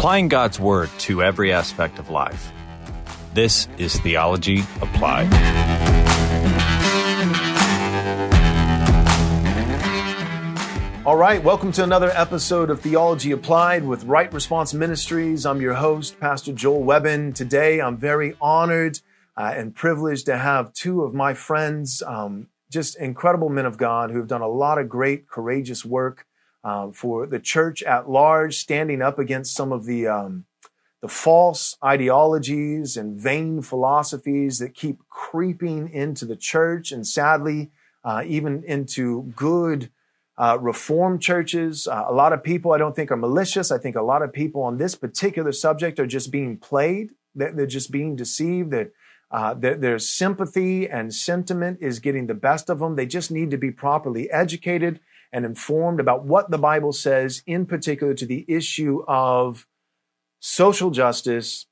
applying 0.00 0.28
God's 0.28 0.58
Word 0.58 0.88
to 1.00 1.22
every 1.22 1.52
aspect 1.52 1.98
of 1.98 2.08
life. 2.08 2.52
This 3.34 3.68
is 3.76 4.00
Theology 4.00 4.60
Applied. 4.80 5.28
All 11.04 11.18
right, 11.18 11.44
welcome 11.44 11.70
to 11.72 11.84
another 11.84 12.10
episode 12.14 12.70
of 12.70 12.80
Theology 12.80 13.32
Applied 13.32 13.84
with 13.84 14.04
Right 14.04 14.32
Response 14.32 14.72
Ministries. 14.72 15.44
I'm 15.44 15.60
your 15.60 15.74
host, 15.74 16.18
Pastor 16.18 16.54
Joel 16.54 16.82
Webbin. 16.82 17.34
Today, 17.34 17.82
I'm 17.82 17.98
very 17.98 18.34
honored 18.40 19.00
uh, 19.36 19.52
and 19.54 19.76
privileged 19.76 20.24
to 20.24 20.38
have 20.38 20.72
two 20.72 21.02
of 21.02 21.12
my 21.12 21.34
friends, 21.34 22.02
um, 22.06 22.48
just 22.70 22.96
incredible 22.98 23.50
men 23.50 23.66
of 23.66 23.76
God 23.76 24.10
who 24.10 24.16
have 24.16 24.28
done 24.28 24.40
a 24.40 24.48
lot 24.48 24.78
of 24.78 24.88
great, 24.88 25.28
courageous 25.28 25.84
work 25.84 26.24
um, 26.64 26.92
for 26.92 27.26
the 27.26 27.38
church 27.38 27.82
at 27.82 28.10
large, 28.10 28.56
standing 28.56 29.02
up 29.02 29.18
against 29.18 29.54
some 29.54 29.72
of 29.72 29.84
the 29.84 30.06
um, 30.06 30.44
the 31.00 31.08
false 31.08 31.76
ideologies 31.82 32.96
and 32.96 33.18
vain 33.18 33.62
philosophies 33.62 34.58
that 34.58 34.74
keep 34.74 34.98
creeping 35.08 35.88
into 35.90 36.26
the 36.26 36.36
church, 36.36 36.92
and 36.92 37.06
sadly, 37.06 37.70
uh, 38.04 38.22
even 38.26 38.64
into 38.64 39.32
good. 39.36 39.90
Uh, 40.38 40.56
reformed 40.58 41.20
churches. 41.20 41.86
Uh, 41.86 42.06
a 42.08 42.14
lot 42.14 42.32
of 42.32 42.42
people 42.42 42.72
I 42.72 42.78
don't 42.78 42.96
think 42.96 43.10
are 43.10 43.16
malicious. 43.16 43.70
I 43.70 43.76
think 43.76 43.94
a 43.94 44.00
lot 44.00 44.22
of 44.22 44.32
people 44.32 44.62
on 44.62 44.78
this 44.78 44.94
particular 44.94 45.52
subject 45.52 46.00
are 46.00 46.06
just 46.06 46.30
being 46.30 46.56
played. 46.56 47.10
They're, 47.34 47.52
they're 47.52 47.66
just 47.66 47.90
being 47.90 48.16
deceived. 48.16 48.70
That 48.70 48.90
uh, 49.30 49.52
their, 49.52 49.76
their 49.76 49.98
sympathy 49.98 50.88
and 50.88 51.14
sentiment 51.14 51.78
is 51.82 51.98
getting 51.98 52.26
the 52.26 52.32
best 52.32 52.70
of 52.70 52.78
them. 52.78 52.96
They 52.96 53.04
just 53.04 53.30
need 53.30 53.50
to 53.50 53.58
be 53.58 53.70
properly 53.70 54.30
educated 54.30 55.00
and 55.32 55.44
informed 55.44 56.00
about 56.00 56.24
what 56.24 56.50
the 56.50 56.58
Bible 56.58 56.92
says, 56.92 57.42
in 57.46 57.66
particular 57.66 58.14
to 58.14 58.26
the 58.26 58.44
issue 58.48 59.04
of 59.06 59.66
social 60.40 60.90
justice, 60.90 61.66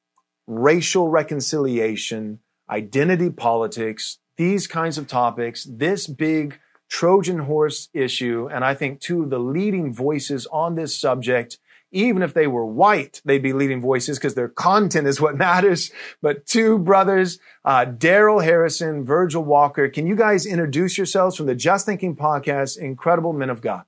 racial 0.46 1.08
reconciliation, 1.08 2.40
identity 2.70 3.30
politics, 3.30 4.18
these 4.36 4.66
kinds 4.66 4.98
of 4.98 5.06
topics, 5.06 5.66
this 5.68 6.06
big 6.06 6.58
Trojan 6.88 7.40
horse 7.40 7.88
issue. 7.92 8.48
And 8.50 8.64
I 8.64 8.74
think 8.74 9.00
two 9.00 9.24
of 9.24 9.30
the 9.30 9.38
leading 9.38 9.92
voices 9.92 10.46
on 10.46 10.74
this 10.74 10.98
subject 10.98 11.58
even 11.90 12.22
if 12.22 12.34
they 12.34 12.46
were 12.46 12.66
white, 12.66 13.22
they'd 13.24 13.42
be 13.42 13.52
leading 13.52 13.80
voices 13.80 14.18
because 14.18 14.34
their 14.34 14.48
content 14.48 15.06
is 15.06 15.20
what 15.20 15.36
matters. 15.48 15.90
But 16.20 16.46
two 16.46 16.78
brothers, 16.78 17.38
uh, 17.64 17.86
Darrell 17.86 18.40
Harrison, 18.40 19.04
Virgil 19.04 19.44
Walker, 19.44 19.88
can 19.88 20.06
you 20.06 20.16
guys 20.16 20.46
introduce 20.46 20.98
yourselves 20.98 21.36
from 21.36 21.46
the 21.46 21.54
Just 21.54 21.86
Thinking 21.86 22.16
podcast? 22.16 22.78
Incredible 22.78 23.32
men 23.32 23.50
of 23.50 23.60
God. 23.60 23.84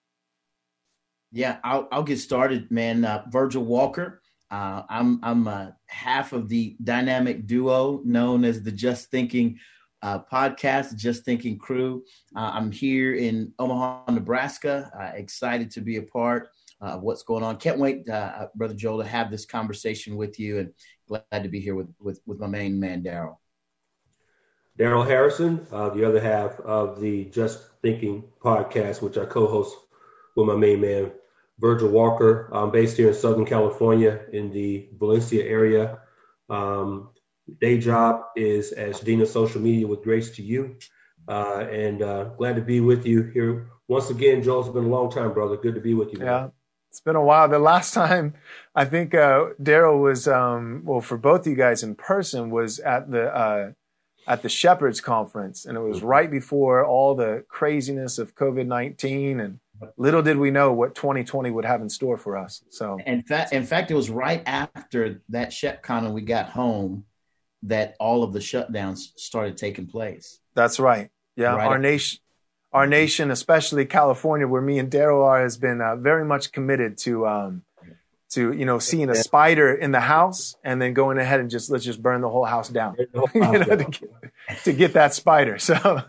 Yeah, 1.33 1.59
I'll, 1.63 1.89
I'll 1.93 2.03
get 2.03 2.19
started, 2.19 2.71
man. 2.71 3.05
Uh, 3.05 3.25
Virgil 3.29 3.65
Walker. 3.65 4.21
Uh, 4.51 4.83
I'm 4.89 5.21
I'm 5.23 5.47
uh, 5.47 5.69
half 5.87 6.33
of 6.33 6.49
the 6.49 6.77
dynamic 6.83 7.47
duo 7.47 8.01
known 8.05 8.45
as 8.45 8.63
the 8.63 8.73
Just 8.73 9.09
Thinking 9.09 9.61
uh, 10.03 10.21
podcast, 10.33 10.97
Just 10.97 11.25
Thinking 11.25 11.57
crew. 11.57 12.03
Uh, 12.35 12.51
I'm 12.55 12.73
here 12.73 13.15
in 13.15 13.53
Omaha, 13.61 14.11
Nebraska. 14.11 14.91
Uh, 14.99 15.17
excited 15.17 15.71
to 15.73 15.81
be 15.81 15.99
a 15.99 16.03
part 16.03 16.49
uh, 16.81 16.97
what's 16.97 17.23
going 17.23 17.45
on. 17.45 17.57
Can't 17.57 17.79
wait, 17.79 18.09
uh, 18.09 18.13
uh, 18.13 18.47
Brother 18.55 18.75
Joel, 18.75 19.03
to 19.03 19.09
have 19.09 19.31
this 19.31 19.45
conversation 19.45 20.17
with 20.17 20.39
you, 20.39 20.59
and 20.59 20.73
glad 21.07 21.43
to 21.43 21.49
be 21.49 21.61
here 21.61 21.75
with 21.75 21.93
with, 22.01 22.21
with 22.27 22.39
my 22.39 22.47
main 22.47 22.81
man, 22.81 23.03
Darrell. 23.03 23.41
Darrell 24.77 25.05
Harrison, 25.05 25.67
uh, 25.73 25.91
the 25.91 26.05
other 26.05 26.21
half 26.21 26.59
of 26.61 27.01
the 27.01 27.27
Just 27.27 27.67
Thinking 27.83 28.25
podcast, 28.43 29.03
which 29.03 29.19
I 29.19 29.27
co-host 29.27 29.77
with 30.37 30.47
my 30.47 30.57
main 30.57 30.81
man, 30.81 31.13
Virgil 31.59 31.91
Walker. 31.91 32.49
I'm 32.53 32.71
based 32.71 32.97
here 32.97 33.09
in 33.09 33.15
Southern 33.15 33.45
California 33.45 34.21
in 34.33 34.51
the 34.53 34.89
Valencia 34.99 35.45
area. 35.45 35.99
Um, 36.49 37.11
day 37.61 37.79
job 37.79 38.23
is 38.37 38.73
as 38.73 39.01
Dean 39.01 39.21
of 39.21 39.29
Social 39.29 39.61
Media 39.61 39.87
with 39.87 40.03
Grace 40.03 40.31
to 40.37 40.43
You. 40.43 40.77
Uh, 41.29 41.67
and 41.71 42.03
uh, 42.03 42.25
glad 42.39 42.57
to 42.57 42.63
be 42.63 42.81
with 42.81 43.07
you 43.07 43.23
here 43.23 43.69
once 43.89 44.11
again. 44.11 44.43
Joel, 44.43 44.61
it's 44.61 44.69
been 44.71 44.85
a 44.85 44.89
long 44.89 45.11
time, 45.11 45.33
brother. 45.33 45.57
Good 45.57 45.75
to 45.75 45.81
be 45.81 45.95
with 45.95 46.13
you. 46.13 46.21
Man. 46.21 46.27
Yeah, 46.27 46.49
it's 46.91 47.01
been 47.01 47.17
a 47.17 47.23
while. 47.23 47.49
The 47.49 47.59
last 47.59 47.95
time 47.95 48.35
I 48.75 48.85
think 48.85 49.15
uh, 49.15 49.47
Darrell 49.63 50.01
was, 50.01 50.29
um, 50.29 50.83
well, 50.85 51.01
for 51.01 51.17
both 51.17 51.43
of 51.43 51.47
you 51.47 51.57
guys 51.57 51.83
in 51.83 51.95
person, 51.95 52.51
was 52.51 52.79
at 52.81 53.11
the 53.11 53.35
uh, 53.35 53.73
at 54.27 54.43
the 54.43 54.49
Shepherds 54.49 55.01
Conference, 55.01 55.65
and 55.65 55.77
it 55.77 55.81
was 55.81 56.03
right 56.03 56.31
before 56.31 56.85
all 56.85 57.15
the 57.15 57.45
craziness 57.49 58.19
of 58.19 58.35
COVID 58.35 58.67
nineteen, 58.67 59.41
and 59.41 59.61
little 59.97 60.23
did 60.23 60.37
we 60.37 60.51
know 60.51 60.73
what 60.73 60.95
2020 60.95 61.51
would 61.51 61.65
have 61.65 61.81
in 61.81 61.89
store 61.89 62.19
for 62.19 62.37
us. 62.37 62.63
So, 62.71 62.99
in 63.07 63.23
fact, 63.23 63.53
in 63.53 63.65
fact, 63.65 63.91
it 63.91 63.95
was 63.95 64.11
right 64.11 64.43
after 64.47 65.23
that 65.31 65.51
ShepCon 65.51 66.05
and 66.05 66.15
we 66.15 66.21
got 66.21 66.51
home 66.51 67.05
that 67.63 67.95
all 67.99 68.23
of 68.23 68.33
the 68.33 68.39
shutdowns 68.41 69.09
started 69.17 69.57
taking 69.57 69.87
place. 69.87 70.41
That's 70.55 70.79
right. 70.79 71.11
Yeah, 71.37 71.55
right 71.55 71.69
our 71.69 71.79
nation 71.79 72.21
our 72.73 72.87
nation, 72.87 73.31
especially 73.31 73.85
California, 73.85 74.47
where 74.47 74.63
me 74.63 74.79
and 74.79 74.91
Darrell 74.91 75.25
are, 75.25 75.41
has 75.43 75.57
been 75.57 75.81
uh, 75.81 75.97
very 75.97 76.25
much 76.25 76.53
committed 76.53 76.99
to 76.99 77.27
um, 77.27 77.63
to 78.31 78.53
you 78.53 78.65
know 78.65 78.79
seeing 78.79 79.11
a 79.11 79.15
spider 79.15 79.75
in 79.75 79.91
the 79.91 80.01
house 80.01 80.57
and 80.63 80.81
then 80.81 80.95
going 80.95 81.19
ahead 81.19 81.41
and 81.41 81.51
just 81.51 81.71
let's 81.71 81.85
just 81.85 82.01
burn 82.01 82.21
the 82.21 82.29
whole 82.29 82.45
house 82.45 82.69
down 82.69 82.97
you 83.35 83.41
know, 83.41 83.53
to, 83.53 83.77
get, 83.77 84.65
to, 84.65 84.73
get, 84.73 84.93
that 84.95 85.15
spider. 85.15 85.59
So. 85.59 86.03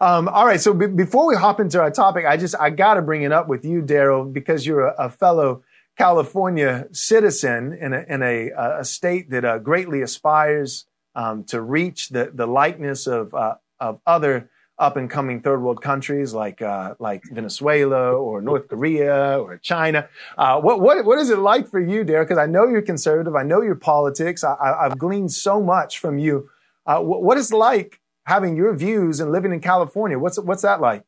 Um, 0.00 0.28
all 0.28 0.44
right. 0.44 0.60
So 0.60 0.74
b- 0.74 0.88
before 0.88 1.24
we 1.24 1.36
hop 1.36 1.60
into 1.60 1.80
our 1.80 1.90
topic, 1.90 2.26
I 2.26 2.36
just 2.36 2.56
I 2.58 2.70
got 2.70 2.94
to 2.94 3.02
bring 3.02 3.22
it 3.22 3.30
up 3.30 3.46
with 3.46 3.64
you, 3.64 3.80
Darrell, 3.80 4.24
because 4.24 4.66
you're 4.66 4.88
a, 4.88 5.06
a, 5.06 5.08
fellow 5.08 5.62
California 5.96 6.88
citizen 6.90 7.72
in 7.72 7.94
a, 7.94 8.04
in 8.08 8.20
a, 8.20 8.50
a 8.80 8.84
state 8.84 9.30
that 9.30 9.44
uh, 9.44 9.58
greatly 9.58 10.02
aspires 10.02 10.86
um, 11.14 11.44
to 11.44 11.60
reach 11.60 12.08
the 12.08 12.30
the 12.34 12.46
likeness 12.46 13.06
of 13.06 13.32
uh, 13.34 13.54
of 13.78 14.00
other 14.04 14.50
up 14.78 14.96
and 14.96 15.08
coming 15.08 15.40
third 15.40 15.62
world 15.62 15.80
countries 15.80 16.34
like 16.34 16.60
uh, 16.60 16.94
like 16.98 17.22
Venezuela 17.30 18.12
or 18.12 18.40
North 18.40 18.68
Korea 18.68 19.38
or 19.40 19.58
China. 19.58 20.08
Uh, 20.36 20.60
what 20.60 20.80
what 20.80 21.04
what 21.04 21.18
is 21.18 21.30
it 21.30 21.38
like 21.38 21.68
for 21.68 21.80
you, 21.80 22.04
Derek? 22.04 22.28
Because 22.28 22.42
I 22.42 22.46
know 22.46 22.66
you're 22.66 22.82
conservative. 22.82 23.36
I 23.36 23.44
know 23.44 23.62
your 23.62 23.76
politics. 23.76 24.42
I, 24.42 24.88
have 24.88 24.98
gleaned 24.98 25.32
so 25.32 25.62
much 25.62 25.98
from 25.98 26.18
you. 26.18 26.48
Uh, 26.86 27.00
what, 27.00 27.22
what 27.22 27.38
is 27.38 27.52
like 27.52 28.00
having 28.26 28.56
your 28.56 28.74
views 28.74 29.20
and 29.20 29.30
living 29.30 29.52
in 29.52 29.60
California? 29.60 30.18
What's 30.18 30.38
what's 30.38 30.62
that 30.62 30.80
like? 30.80 31.04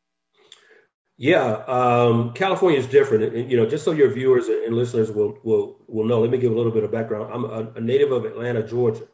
Yeah, 1.19 1.65
um, 1.67 2.35
California 2.35 2.79
is 2.79 2.87
different. 2.87 3.35
And, 3.35 3.51
you 3.51 3.57
know, 3.57 3.65
just 3.65 3.85
so 3.85 3.93
your 3.93 4.13
viewers 4.13 4.49
and 4.49 4.77
listeners 4.77 5.11
will 5.11 5.39
will 5.43 5.79
will 5.89 6.05
know. 6.05 6.21
Let 6.21 6.31
me 6.31 6.39
give 6.39 6.53
a 6.53 6.55
little 6.55 6.73
bit 6.73 6.85
of 6.85 6.93
background. 6.93 7.33
I'm 7.33 7.45
a, 7.45 7.73
a 7.77 7.81
native 7.81 8.13
of 8.13 8.25
Atlanta, 8.27 8.63
Georgia. 8.67 9.09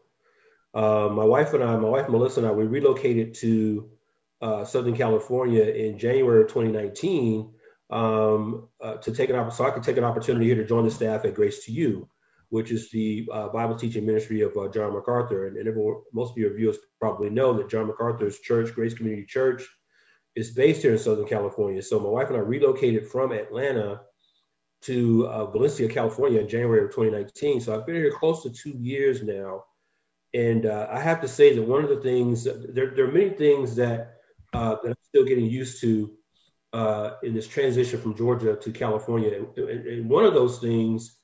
Uh, 0.74 1.08
my 1.12 1.24
wife 1.24 1.52
and 1.54 1.62
I, 1.62 1.76
my 1.76 1.88
wife 1.88 2.08
Melissa 2.08 2.40
and 2.40 2.48
I, 2.48 2.52
we 2.52 2.64
relocated 2.64 3.34
to 3.34 3.88
uh, 4.42 4.64
Southern 4.64 4.96
California 4.96 5.62
in 5.62 5.96
January 5.98 6.42
of 6.42 6.48
2019 6.48 7.54
um, 7.90 8.68
uh, 8.80 8.96
to 8.96 9.12
take 9.12 9.30
an 9.30 9.50
so 9.50 9.64
I 9.64 9.70
could 9.70 9.82
take 9.84 9.96
an 9.96 10.04
opportunity 10.04 10.46
here 10.46 10.56
to 10.56 10.64
join 10.64 10.84
the 10.84 10.90
staff 10.90 11.24
at 11.24 11.34
Grace 11.34 11.64
to 11.66 11.72
You, 11.72 12.08
which 12.48 12.72
is 12.72 12.90
the 12.90 13.28
uh, 13.32 13.48
Bible 13.48 13.76
teaching 13.76 14.04
ministry 14.04 14.40
of 14.40 14.56
uh, 14.56 14.68
John 14.68 14.92
MacArthur. 14.92 15.46
And, 15.46 15.56
and 15.56 15.68
everyone, 15.68 16.02
most 16.12 16.32
of 16.32 16.38
your 16.38 16.54
viewers 16.54 16.78
probably 16.98 17.30
know 17.30 17.52
that 17.54 17.68
John 17.70 17.86
MacArthur's 17.86 18.40
church, 18.40 18.74
Grace 18.74 18.94
Community 18.94 19.26
Church, 19.26 19.62
is 20.34 20.50
based 20.50 20.82
here 20.82 20.92
in 20.92 20.98
Southern 20.98 21.26
California. 21.26 21.82
So 21.82 22.00
my 22.00 22.08
wife 22.08 22.28
and 22.28 22.36
I 22.36 22.40
relocated 22.40 23.06
from 23.06 23.32
Atlanta 23.32 24.00
to 24.82 25.28
uh, 25.28 25.46
Valencia, 25.46 25.88
California 25.88 26.40
in 26.40 26.48
January 26.48 26.84
of 26.84 26.90
2019. 26.90 27.60
So 27.60 27.78
I've 27.78 27.86
been 27.86 27.94
here 27.94 28.10
close 28.10 28.42
to 28.42 28.50
two 28.50 28.76
years 28.80 29.22
now. 29.22 29.64
And 30.34 30.66
uh, 30.66 30.88
I 30.90 30.98
have 30.98 31.20
to 31.20 31.28
say 31.28 31.54
that 31.54 31.62
one 31.62 31.84
of 31.84 31.90
the 31.90 32.00
things, 32.00 32.44
there, 32.44 32.92
there 32.96 33.04
are 33.04 33.12
many 33.12 33.30
things 33.30 33.76
that 33.76 34.21
uh, 34.52 34.76
that 34.82 34.90
I'm 34.90 34.96
still 35.02 35.24
getting 35.24 35.46
used 35.46 35.80
to 35.80 36.12
uh, 36.72 37.16
in 37.22 37.34
this 37.34 37.48
transition 37.48 38.00
from 38.00 38.16
Georgia 38.16 38.56
to 38.56 38.72
California. 38.72 39.44
And, 39.56 39.86
and, 39.86 40.08
one 40.08 40.24
of 40.24 40.34
those 40.34 40.58
things 40.58 41.18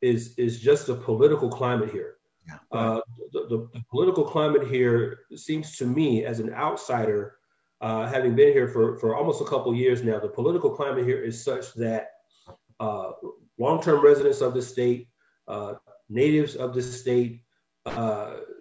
is 0.00 0.34
is 0.36 0.60
just 0.60 0.86
the 0.86 0.94
political 0.94 1.48
climate 1.48 1.90
here. 1.90 2.16
Yeah. 2.46 2.58
Uh, 2.72 3.00
the, 3.32 3.46
the, 3.48 3.68
the, 3.72 3.82
political 3.90 4.24
climate 4.24 4.66
here 4.66 5.20
seems 5.36 5.76
to 5.76 5.86
me, 5.86 6.24
as 6.24 6.40
an 6.40 6.52
outsider, 6.52 7.36
uh, 7.80 8.08
having 8.08 8.34
been 8.34 8.52
here 8.52 8.66
for, 8.66 8.98
for 8.98 9.14
almost 9.14 9.40
a 9.40 9.44
couple 9.44 9.72
years 9.74 10.02
now, 10.02 10.18
the 10.18 10.28
political 10.28 10.70
climate 10.70 11.04
here 11.04 11.22
is 11.22 11.42
such 11.42 11.72
that 11.74 12.08
uh, 12.80 13.12
long-term 13.58 14.04
residents 14.04 14.40
of 14.40 14.54
the 14.54 14.62
state, 14.62 15.08
uh, 15.46 15.74
natives 16.08 16.56
of 16.56 16.74
the 16.74 16.82
state, 16.82 17.42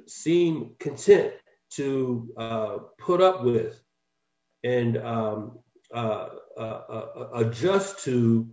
seem 0.06 0.76
content 0.80 1.34
to 1.72 2.32
put 3.00 3.22
up 3.22 3.44
with 3.44 3.82
and 4.64 4.98
um, 4.98 5.60
uh, 5.94 6.30
uh, 6.58 6.62
uh, 6.62 7.30
adjust 7.36 8.04
to 8.06 8.50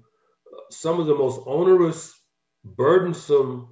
some 0.70 1.00
of 1.00 1.06
the 1.06 1.14
most 1.14 1.40
onerous, 1.46 2.12
burdensome 2.64 3.68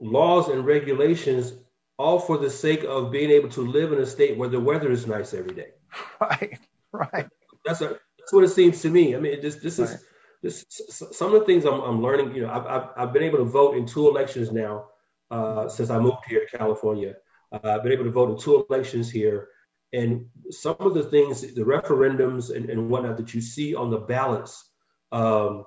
laws 0.00 0.48
and 0.48 0.66
regulations, 0.66 1.52
all 1.98 2.18
for 2.18 2.38
the 2.38 2.50
sake 2.50 2.84
of 2.84 3.12
being 3.12 3.30
able 3.30 3.48
to 3.48 3.60
live 3.60 3.92
in 3.92 4.00
a 4.00 4.06
state 4.06 4.36
where 4.36 4.48
the 4.48 4.60
weather 4.60 4.90
is 4.90 5.06
nice 5.06 5.34
every 5.34 5.54
day. 5.54 5.68
Right, 6.20 6.58
right. 6.92 7.28
That's 7.64 7.80
a, 7.80 7.88
that's 8.18 8.32
what 8.32 8.44
it 8.44 8.48
seems 8.48 8.80
to 8.82 8.90
me. 8.90 9.14
I 9.14 9.20
mean, 9.20 9.40
this 9.40 9.56
this 9.56 9.78
right. 9.78 9.90
is 9.90 10.04
this, 10.44 10.66
some 10.90 11.34
of 11.34 11.40
the 11.40 11.46
things 11.46 11.64
I'm, 11.64 11.80
I'm 11.80 12.02
learning, 12.02 12.34
you 12.34 12.42
know, 12.42 12.52
I've, 12.52 12.66
I've, 12.66 12.88
I've, 12.96 13.12
been 13.12 13.22
able 13.22 13.38
to 13.38 13.44
vote 13.44 13.76
in 13.76 13.86
two 13.86 14.08
elections 14.08 14.52
now 14.52 14.86
uh, 15.30 15.68
since 15.68 15.88
I 15.88 15.98
moved 15.98 16.18
here 16.28 16.44
to 16.44 16.58
California. 16.58 17.14
Uh, 17.50 17.60
I've 17.64 17.82
been 17.82 17.92
able 17.92 18.04
to 18.04 18.10
vote 18.10 18.30
in 18.30 18.38
two 18.38 18.66
elections 18.68 19.10
here. 19.10 19.48
And 19.94 20.26
some 20.50 20.76
of 20.80 20.94
the 20.94 21.04
things, 21.04 21.40
the 21.40 21.62
referendums 21.62 22.54
and, 22.54 22.68
and 22.68 22.90
whatnot 22.90 23.16
that 23.18 23.32
you 23.32 23.40
see 23.40 23.74
on 23.74 23.90
the 23.90 23.98
ballots, 23.98 24.70
um, 25.12 25.64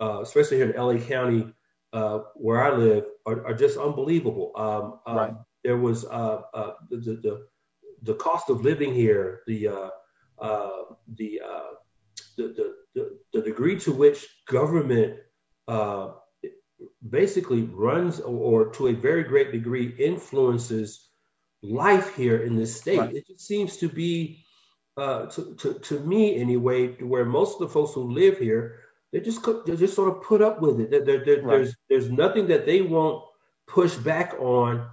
uh, 0.00 0.20
especially 0.22 0.58
here 0.58 0.70
in 0.70 0.76
LA 0.80 0.98
County, 0.98 1.52
uh, 1.92 2.20
where 2.34 2.62
I 2.62 2.76
live, 2.76 3.04
are, 3.26 3.46
are 3.46 3.54
just 3.54 3.78
unbelievable. 3.78 4.52
Um, 4.54 5.00
um 5.06 5.16
right. 5.16 5.34
There 5.64 5.76
was 5.76 6.04
uh, 6.04 6.42
uh, 6.54 6.72
the, 6.90 6.96
the, 6.96 7.46
the 8.02 8.14
cost 8.14 8.50
of 8.50 8.62
living 8.62 8.94
here, 8.94 9.42
the 9.46 9.90
the, 11.16 11.40
the, 12.36 12.74
the, 12.94 13.18
the 13.32 13.42
degree 13.42 13.78
to 13.80 13.92
which 13.92 14.26
government 14.46 15.18
uh, 15.68 16.12
basically 17.08 17.62
runs 17.62 18.20
or, 18.20 18.64
or, 18.64 18.72
to 18.72 18.88
a 18.88 18.92
very 18.92 19.22
great 19.22 19.52
degree 19.52 19.94
influences 19.98 21.09
life 21.62 22.14
here 22.14 22.38
in 22.38 22.56
this 22.56 22.76
state. 22.80 22.98
Right. 22.98 23.14
It 23.16 23.26
just 23.26 23.46
seems 23.46 23.76
to 23.78 23.88
be, 23.88 24.44
uh, 24.96 25.26
to, 25.26 25.54
to, 25.56 25.74
to 25.74 26.00
me 26.00 26.36
anyway, 26.36 26.88
where 27.02 27.24
most 27.24 27.54
of 27.54 27.60
the 27.60 27.72
folks 27.72 27.94
who 27.94 28.12
live 28.12 28.38
here, 28.38 28.80
they 29.12 29.20
just 29.20 29.44
they 29.66 29.76
just 29.76 29.94
sort 29.94 30.08
of 30.08 30.22
put 30.22 30.40
up 30.40 30.60
with 30.60 30.80
it. 30.80 30.90
There, 30.90 31.24
there, 31.24 31.42
right. 31.42 31.56
There's 31.56 31.74
there's 31.88 32.10
nothing 32.10 32.46
that 32.46 32.64
they 32.64 32.80
won't 32.80 33.24
push 33.66 33.94
back 33.96 34.34
on 34.38 34.86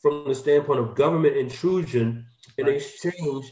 from 0.00 0.28
the 0.28 0.34
standpoint 0.34 0.80
of 0.80 0.94
government 0.94 1.36
intrusion 1.36 2.26
in 2.58 2.66
right. 2.66 2.76
exchange 2.76 3.50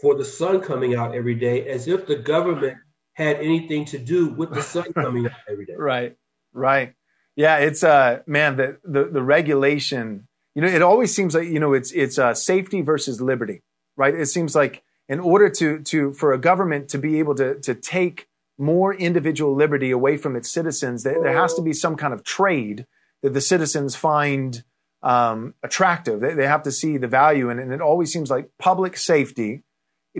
for 0.00 0.14
the 0.14 0.24
sun 0.24 0.60
coming 0.60 0.94
out 0.94 1.14
every 1.14 1.34
day, 1.34 1.66
as 1.66 1.88
if 1.88 2.06
the 2.06 2.16
government 2.16 2.76
had 3.14 3.36
anything 3.36 3.84
to 3.86 3.98
do 3.98 4.28
with 4.28 4.52
the 4.52 4.62
sun 4.62 4.92
coming 4.94 5.26
out 5.26 5.32
every 5.48 5.66
day. 5.66 5.74
Right, 5.76 6.16
right. 6.52 6.94
Yeah, 7.36 7.58
it's 7.58 7.82
uh 7.82 8.20
man, 8.26 8.56
the, 8.56 8.78
the 8.84 9.04
the 9.04 9.22
regulation, 9.22 10.28
you 10.54 10.62
know, 10.62 10.68
it 10.68 10.82
always 10.82 11.14
seems 11.14 11.34
like, 11.34 11.48
you 11.48 11.60
know, 11.60 11.72
it's 11.72 11.92
it's 11.92 12.18
uh 12.18 12.34
safety 12.34 12.80
versus 12.80 13.20
liberty, 13.20 13.62
right? 13.96 14.14
It 14.14 14.26
seems 14.26 14.54
like 14.54 14.82
in 15.08 15.20
order 15.20 15.48
to 15.50 15.80
to 15.80 16.12
for 16.12 16.32
a 16.32 16.38
government 16.38 16.88
to 16.90 16.98
be 16.98 17.18
able 17.18 17.34
to 17.36 17.60
to 17.60 17.74
take 17.74 18.28
more 18.56 18.94
individual 18.94 19.54
liberty 19.54 19.90
away 19.90 20.16
from 20.16 20.36
its 20.36 20.50
citizens, 20.50 21.02
there, 21.02 21.20
there 21.20 21.36
has 21.36 21.54
to 21.54 21.62
be 21.62 21.72
some 21.72 21.96
kind 21.96 22.14
of 22.14 22.22
trade 22.22 22.86
that 23.22 23.34
the 23.34 23.40
citizens 23.40 23.96
find 23.96 24.62
um, 25.02 25.54
attractive. 25.62 26.20
They, 26.20 26.34
they 26.34 26.46
have 26.46 26.62
to 26.62 26.70
see 26.70 26.96
the 26.96 27.08
value 27.08 27.50
in 27.50 27.58
it. 27.58 27.62
And 27.62 27.72
it 27.72 27.80
always 27.80 28.12
seems 28.12 28.30
like 28.30 28.50
public 28.58 28.96
safety 28.96 29.64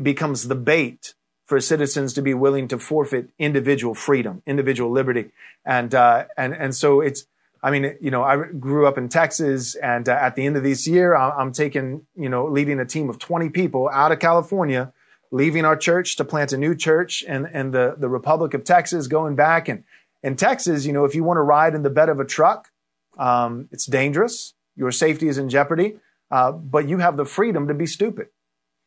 becomes 0.03 0.49
the 0.49 0.57
bait 0.57 1.15
for 1.47 1.61
citizens 1.61 2.13
to 2.15 2.23
be 2.23 2.35
willing 2.35 2.67
to 2.69 2.79
forfeit 2.79 3.31
individual 3.39 3.95
freedom, 3.95 4.43
individual 4.47 4.91
liberty, 4.91 5.31
and 5.65 5.95
uh, 5.95 6.25
and 6.37 6.55
and 6.55 6.75
so 6.75 7.01
it's. 7.01 7.27
I 7.65 7.71
mean, 7.71 7.97
you 7.99 8.11
know, 8.11 8.23
I 8.23 8.37
grew 8.37 8.87
up 8.87 8.99
in 8.99 9.09
Texas, 9.09 9.75
and 9.77 10.07
uh, 10.07 10.13
at 10.13 10.37
the 10.37 10.45
end 10.45 10.59
of 10.59 10.63
this 10.63 10.87
year, 10.87 11.17
I'm 11.17 11.51
taking, 11.51 12.03
you 12.15 12.29
know, 12.29 12.45
leading 12.47 12.79
a 12.79 12.85
team 12.85 13.09
of 13.09 13.19
20 13.19 13.49
people 13.49 13.89
out 13.89 14.13
of 14.13 14.19
California, 14.19 14.93
leaving 15.31 15.65
our 15.65 15.75
church 15.75 16.17
to 16.17 16.27
plant 16.27 16.53
a 16.53 16.59
new 16.59 16.75
church 16.75 17.23
in, 17.23 17.47
in 17.47 17.71
the, 17.71 17.95
the 17.97 18.11
Republic 18.11 18.53
of 18.53 18.65
Texas, 18.65 19.07
going 19.07 19.35
back. 19.35 19.71
And 19.71 19.83
in 20.23 20.37
Texas, 20.37 20.85
you 20.85 20.93
know, 20.93 21.07
if 21.07 21.15
you 21.15 21.25
want 21.25 21.39
to 21.39 21.43
ride 21.43 21.75
in 21.75 21.83
the 21.83 21.89
bed 21.89 22.11
of 22.11 22.21
a 22.21 22.25
truck, 22.27 22.71
um, 23.17 23.67
it's 23.73 23.87
dangerous. 23.87 24.53
Your 24.77 24.93
safety 24.93 25.29
is 25.29 25.39
in 25.39 25.49
jeopardy, 25.49 25.97
uh, 26.31 26.53
but 26.53 26.87
you 26.87 26.99
have 26.99 27.17
the 27.17 27.25
freedom 27.25 27.67
to 27.69 27.73
be 27.73 27.87
stupid 27.87 28.29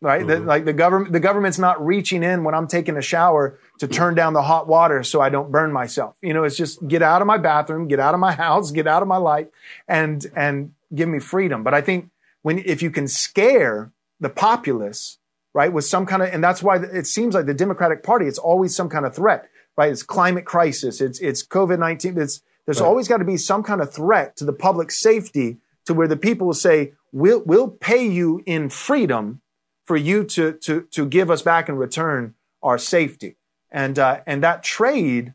right? 0.01 0.21
Mm-hmm. 0.21 0.29
The, 0.29 0.39
like 0.39 0.65
the 0.65 0.73
government, 0.73 1.13
the 1.13 1.19
government's 1.19 1.59
not 1.59 1.83
reaching 1.83 2.23
in 2.23 2.43
when 2.43 2.53
I'm 2.53 2.67
taking 2.67 2.97
a 2.97 3.01
shower 3.01 3.59
to 3.79 3.87
turn 3.87 4.15
down 4.15 4.33
the 4.33 4.41
hot 4.41 4.67
water 4.67 5.03
so 5.03 5.21
I 5.21 5.29
don't 5.29 5.51
burn 5.51 5.71
myself. 5.71 6.15
You 6.21 6.33
know, 6.33 6.43
it's 6.43 6.57
just 6.57 6.85
get 6.87 7.01
out 7.01 7.21
of 7.21 7.27
my 7.27 7.37
bathroom, 7.37 7.87
get 7.87 7.99
out 7.99 8.13
of 8.13 8.19
my 8.19 8.31
house, 8.45 8.71
get 8.71 8.87
out 8.87 9.01
of 9.01 9.07
my 9.07 9.17
life, 9.17 9.47
and 9.87 10.25
and 10.35 10.73
give 10.93 11.09
me 11.09 11.19
freedom. 11.19 11.63
But 11.63 11.73
I 11.73 11.81
think 11.81 12.09
when 12.41 12.59
if 12.59 12.81
you 12.81 12.91
can 12.91 13.07
scare 13.07 13.91
the 14.19 14.29
populace, 14.29 15.17
right, 15.53 15.71
with 15.71 15.85
some 15.85 16.05
kind 16.05 16.23
of, 16.23 16.33
and 16.33 16.43
that's 16.43 16.63
why 16.63 16.77
it 16.77 17.07
seems 17.07 17.35
like 17.35 17.45
the 17.45 17.53
Democratic 17.53 18.03
Party, 18.03 18.27
it's 18.27 18.39
always 18.39 18.75
some 18.75 18.89
kind 18.89 19.05
of 19.05 19.15
threat, 19.15 19.49
right? 19.75 19.91
It's 19.91 20.03
climate 20.03 20.45
crisis, 20.45 21.01
it's 21.01 21.19
it's 21.19 21.45
COVID 21.45 21.79
nineteen, 21.79 22.17
it's 22.19 22.41
there's 22.65 22.81
right. 22.81 22.87
always 22.87 23.07
got 23.07 23.17
to 23.17 23.25
be 23.25 23.37
some 23.37 23.63
kind 23.63 23.81
of 23.81 23.93
threat 23.93 24.35
to 24.37 24.45
the 24.45 24.53
public 24.53 24.91
safety 24.91 25.57
to 25.85 25.93
where 25.93 26.07
the 26.07 26.17
people 26.17 26.47
will 26.47 26.53
say, 26.53 26.91
we'll, 27.13 27.41
we'll 27.45 27.69
pay 27.69 28.05
you 28.05 28.43
in 28.45 28.69
freedom 28.69 29.41
for 29.87 29.95
you 29.95 30.25
to, 30.25 30.51
to, 30.51 30.81
to 30.91 31.05
give 31.05 31.31
us 31.31 31.41
back 31.41 31.69
in 31.69 31.77
return 31.77 32.35
our 32.61 32.77
safety. 32.77 33.37
And, 33.71 33.97
uh, 33.97 34.19
and 34.27 34.43
that 34.43 34.61
trade, 34.61 35.33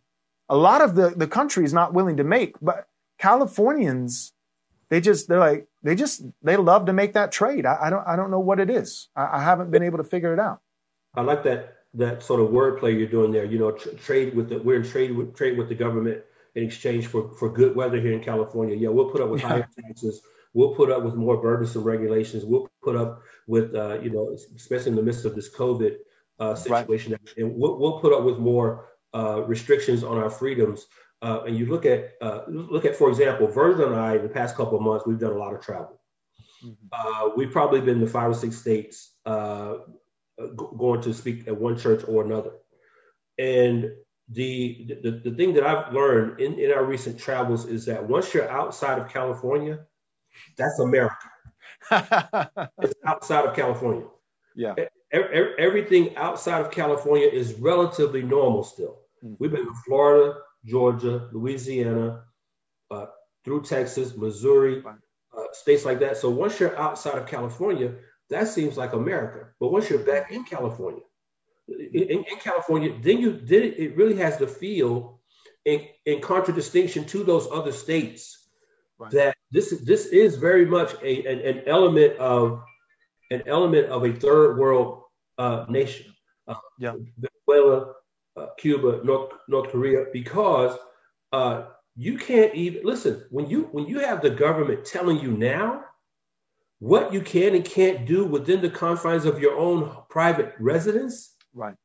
a 0.48 0.56
lot 0.56 0.82
of 0.82 0.94
the, 0.94 1.10
the 1.10 1.26
country 1.26 1.64
is 1.64 1.72
not 1.72 1.94
willing 1.94 2.18
to 2.18 2.24
make, 2.24 2.56
but 2.60 2.86
Californians, 3.18 4.32
they 4.90 5.00
just, 5.00 5.28
they're 5.28 5.38
like, 5.38 5.66
they 5.82 5.94
just, 5.94 6.22
they 6.42 6.56
love 6.56 6.86
to 6.86 6.92
make 6.92 7.14
that 7.14 7.32
trade. 7.32 7.64
I, 7.64 7.78
I 7.84 7.90
don't, 7.90 8.06
I 8.06 8.14
don't 8.14 8.30
know 8.30 8.40
what 8.40 8.60
it 8.60 8.68
is. 8.68 9.08
I, 9.16 9.38
I, 9.38 9.42
haven't 9.42 9.70
been 9.70 9.82
able 9.82 9.98
to 9.98 10.04
figure 10.04 10.34
it 10.34 10.38
out. 10.38 10.60
I 11.14 11.22
like 11.22 11.42
that, 11.44 11.78
that 11.94 12.22
sort 12.22 12.40
of 12.40 12.48
wordplay 12.48 12.98
you're 12.98 13.08
doing 13.08 13.32
there. 13.32 13.46
You 13.46 13.58
know, 13.58 13.72
tr- 13.72 13.90
trade 13.90 14.34
with 14.34 14.50
the, 14.50 14.58
we're 14.58 14.76
in 14.76 14.84
trade 14.84 15.16
with, 15.16 15.34
trade 15.34 15.56
with 15.56 15.68
the 15.68 15.74
government 15.74 16.22
in 16.54 16.64
exchange 16.64 17.06
for, 17.06 17.30
for 17.38 17.50
good 17.50 17.74
weather 17.74 18.00
here 18.00 18.12
in 18.12 18.22
California. 18.22 18.76
Yeah, 18.76 18.90
we'll 18.90 19.10
put 19.10 19.22
up 19.22 19.30
with 19.30 19.40
yeah. 19.40 19.48
higher 19.48 19.68
taxes 19.80 20.20
We'll 20.54 20.74
put 20.74 20.90
up 20.90 21.02
with 21.02 21.14
more 21.14 21.40
burdensome 21.40 21.84
regulations. 21.84 22.44
We'll 22.44 22.70
put 22.82 22.96
up 22.96 23.22
with, 23.46 23.74
uh, 23.74 24.00
you 24.00 24.10
know, 24.10 24.36
especially 24.56 24.90
in 24.90 24.96
the 24.96 25.02
midst 25.02 25.24
of 25.24 25.34
this 25.34 25.54
COVID 25.54 25.96
uh, 26.38 26.54
situation, 26.54 27.12
right. 27.12 27.20
and 27.36 27.54
we'll, 27.56 27.78
we'll, 27.78 28.00
put 28.00 28.12
up 28.12 28.24
with 28.24 28.38
more 28.38 28.88
uh, 29.14 29.42
restrictions 29.46 30.02
on 30.04 30.18
our 30.18 30.30
freedoms. 30.30 30.86
Uh, 31.22 31.42
and 31.46 31.56
you 31.56 31.66
look 31.66 31.86
at, 31.86 32.14
uh, 32.20 32.40
look 32.48 32.84
at, 32.84 32.96
for 32.96 33.08
example, 33.08 33.46
Virgil 33.46 33.86
and 33.86 33.96
I, 33.96 34.16
in 34.16 34.22
the 34.22 34.28
past 34.28 34.56
couple 34.56 34.76
of 34.76 34.82
months, 34.82 35.06
we've 35.06 35.20
done 35.20 35.32
a 35.32 35.38
lot 35.38 35.54
of 35.54 35.60
travel. 35.60 36.00
Mm-hmm. 36.64 36.72
Uh, 36.92 37.30
we've 37.36 37.52
probably 37.52 37.80
been 37.80 38.00
to 38.00 38.06
five 38.06 38.30
or 38.30 38.34
six 38.34 38.56
states, 38.56 39.12
going 39.24 41.02
to 41.02 41.14
speak 41.14 41.46
at 41.46 41.56
one 41.56 41.78
church 41.78 42.04
or 42.08 42.24
another. 42.24 42.52
And 43.38 43.92
the, 44.28 44.98
the, 45.02 45.10
the 45.24 45.30
thing 45.30 45.54
that 45.54 45.64
I've 45.64 45.92
learned 45.92 46.40
in, 46.40 46.58
in 46.58 46.72
our 46.72 46.84
recent 46.84 47.18
travels 47.18 47.66
is 47.66 47.84
that 47.86 48.06
once 48.06 48.32
you're 48.34 48.50
outside 48.50 48.98
of 48.98 49.08
California, 49.08 49.80
that's 50.56 50.78
America. 50.78 51.16
it's 51.90 52.94
outside 53.06 53.46
of 53.46 53.56
California. 53.56 54.06
Yeah. 54.54 54.74
Everything 55.12 56.16
outside 56.16 56.60
of 56.60 56.70
California 56.70 57.26
is 57.26 57.54
relatively 57.54 58.22
normal 58.22 58.64
still. 58.64 58.98
Mm-hmm. 59.24 59.34
We've 59.38 59.50
been 59.50 59.66
to 59.66 59.74
Florida, 59.86 60.38
Georgia, 60.64 61.28
Louisiana, 61.32 62.24
uh, 62.90 63.06
through 63.44 63.62
Texas, 63.62 64.16
Missouri, 64.16 64.82
uh, 64.86 65.44
states 65.52 65.84
like 65.84 66.00
that. 66.00 66.16
So 66.16 66.30
once 66.30 66.60
you're 66.60 66.78
outside 66.78 67.18
of 67.18 67.26
California, 67.26 67.94
that 68.30 68.48
seems 68.48 68.76
like 68.76 68.92
America. 68.92 69.48
But 69.60 69.72
once 69.72 69.90
you're 69.90 69.98
back 69.98 70.30
in 70.32 70.44
California, 70.44 71.02
in, 71.68 72.24
in 72.24 72.38
California, 72.40 72.96
then 73.00 73.18
you 73.18 73.32
then 73.32 73.74
it 73.76 73.96
really 73.96 74.16
has 74.16 74.38
the 74.38 74.46
feel 74.46 75.20
in, 75.64 75.86
in 76.06 76.20
contradistinction 76.20 77.04
to 77.06 77.24
those 77.24 77.48
other 77.50 77.72
states 77.72 78.48
right. 78.98 79.10
that 79.12 79.36
this 79.52 79.70
this 79.82 80.06
is 80.06 80.36
very 80.36 80.64
much 80.64 80.94
a 81.02 81.24
an, 81.26 81.40
an, 81.40 81.62
element 81.66 82.16
of 82.16 82.62
an 83.30 83.42
element 83.46 83.86
of 83.88 84.04
a 84.04 84.12
third 84.12 84.58
world 84.58 85.02
uh, 85.38 85.66
nation. 85.68 86.12
Uh, 86.48 86.54
yeah. 86.78 86.94
Venezuela, 87.18 87.92
uh, 88.36 88.46
Cuba, 88.58 89.00
North 89.04 89.32
North 89.48 89.70
Korea, 89.70 90.06
because 90.12 90.76
uh, 91.32 91.64
you 91.96 92.16
can't 92.16 92.54
even 92.54 92.82
listen 92.84 93.24
when 93.30 93.48
you 93.48 93.68
when 93.72 93.86
you 93.86 94.00
have 94.00 94.22
the 94.22 94.30
government 94.30 94.84
telling 94.86 95.20
you 95.20 95.30
now 95.30 95.84
what 96.78 97.12
you 97.12 97.20
can 97.20 97.54
and 97.54 97.64
can't 97.64 98.06
do 98.06 98.24
within 98.24 98.60
the 98.60 98.70
confines 98.70 99.24
of 99.24 99.38
your 99.38 99.56
own 99.56 99.94
private 100.08 100.54
residence. 100.58 101.34
Right. 101.54 101.76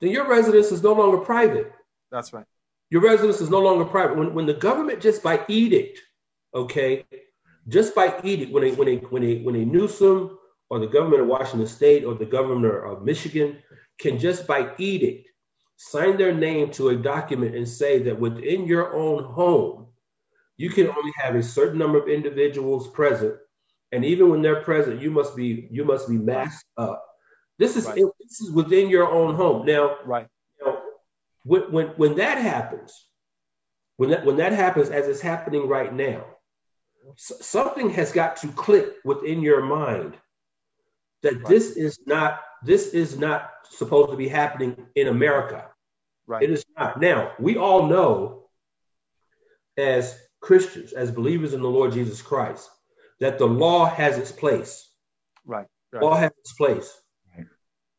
Then 0.00 0.10
your 0.10 0.28
residence 0.28 0.72
is 0.72 0.82
no 0.82 0.94
longer 0.94 1.18
private. 1.18 1.72
That's 2.10 2.32
right. 2.32 2.46
Your 2.90 3.02
residence 3.02 3.40
is 3.40 3.50
no 3.50 3.60
longer 3.60 3.84
private. 3.84 4.16
When, 4.16 4.34
when 4.34 4.46
the 4.46 4.54
government 4.54 5.00
just 5.00 5.22
by 5.22 5.44
edict 5.48 6.00
okay, 6.54 7.04
just 7.68 7.94
by 7.94 8.18
edict, 8.24 8.52
when 8.52 8.64
a 8.64 8.72
when 8.72 8.88
a 8.88 8.96
when 8.96 9.24
a 9.24 9.42
when 9.42 9.56
a 9.56 9.64
Newsom 9.64 10.38
or 10.70 10.78
the 10.78 10.86
government 10.86 11.22
of 11.22 11.28
Washington 11.28 11.66
State 11.66 12.04
or 12.04 12.14
the 12.14 12.24
governor 12.24 12.78
of 12.84 13.04
Michigan 13.04 13.58
can 13.98 14.18
just 14.18 14.46
by 14.46 14.72
edict 14.78 15.28
sign 15.76 16.16
their 16.16 16.34
name 16.34 16.70
to 16.70 16.90
a 16.90 16.96
document 16.96 17.54
and 17.54 17.68
say 17.68 17.98
that 17.98 18.18
within 18.18 18.66
your 18.66 18.94
own 18.94 19.24
home, 19.24 19.86
you 20.56 20.70
can 20.70 20.88
only 20.88 21.12
have 21.16 21.34
a 21.34 21.42
certain 21.42 21.78
number 21.78 22.00
of 22.00 22.08
individuals 22.08 22.88
present, 22.88 23.36
and 23.90 24.04
even 24.04 24.28
when 24.28 24.42
they're 24.42 24.62
present, 24.62 25.00
you 25.00 25.10
must 25.10 25.36
be 25.36 25.68
you 25.70 25.84
must 25.84 26.08
be 26.08 26.16
masked 26.18 26.68
up. 26.76 27.04
This 27.58 27.76
is 27.76 27.86
right. 27.86 28.02
this 28.20 28.40
is 28.40 28.50
within 28.50 28.88
your 28.88 29.10
own 29.10 29.34
home. 29.34 29.66
Now, 29.66 29.96
right. 30.04 30.26
You 30.58 30.66
know, 30.66 30.80
when, 31.44 31.72
when 31.72 31.86
when 31.96 32.16
that 32.16 32.38
happens, 32.38 33.06
when 33.96 34.10
that 34.10 34.24
when 34.24 34.36
that 34.36 34.52
happens, 34.52 34.90
as 34.90 35.06
it's 35.08 35.20
happening 35.20 35.68
right 35.68 35.92
now, 35.92 36.24
something 37.16 37.90
has 37.90 38.12
got 38.12 38.36
to 38.36 38.48
click 38.48 38.94
within 39.04 39.42
your 39.42 39.62
mind 39.62 40.16
that 41.22 41.34
right. 41.36 41.46
this 41.46 41.76
is 41.76 41.98
not 42.06 42.40
this 42.64 42.88
is 42.88 43.18
not 43.18 43.50
supposed 43.68 44.10
to 44.10 44.16
be 44.16 44.28
happening 44.28 44.76
in 44.94 45.08
America. 45.08 45.68
Right. 46.26 46.42
It 46.42 46.50
is 46.50 46.64
not. 46.78 47.00
Now, 47.00 47.32
we 47.38 47.56
all 47.56 47.86
know 47.86 48.44
as 49.76 50.16
Christians, 50.40 50.92
as 50.92 51.10
believers 51.10 51.54
in 51.54 51.62
the 51.62 51.68
Lord 51.68 51.92
Jesus 51.92 52.22
Christ, 52.22 52.70
that 53.20 53.38
the 53.38 53.46
law 53.46 53.86
has 53.86 54.18
its 54.18 54.30
place. 54.30 54.88
Right. 55.44 55.66
right. 55.92 56.02
Law 56.02 56.14
has 56.14 56.30
its 56.38 56.52
place. 56.52 57.02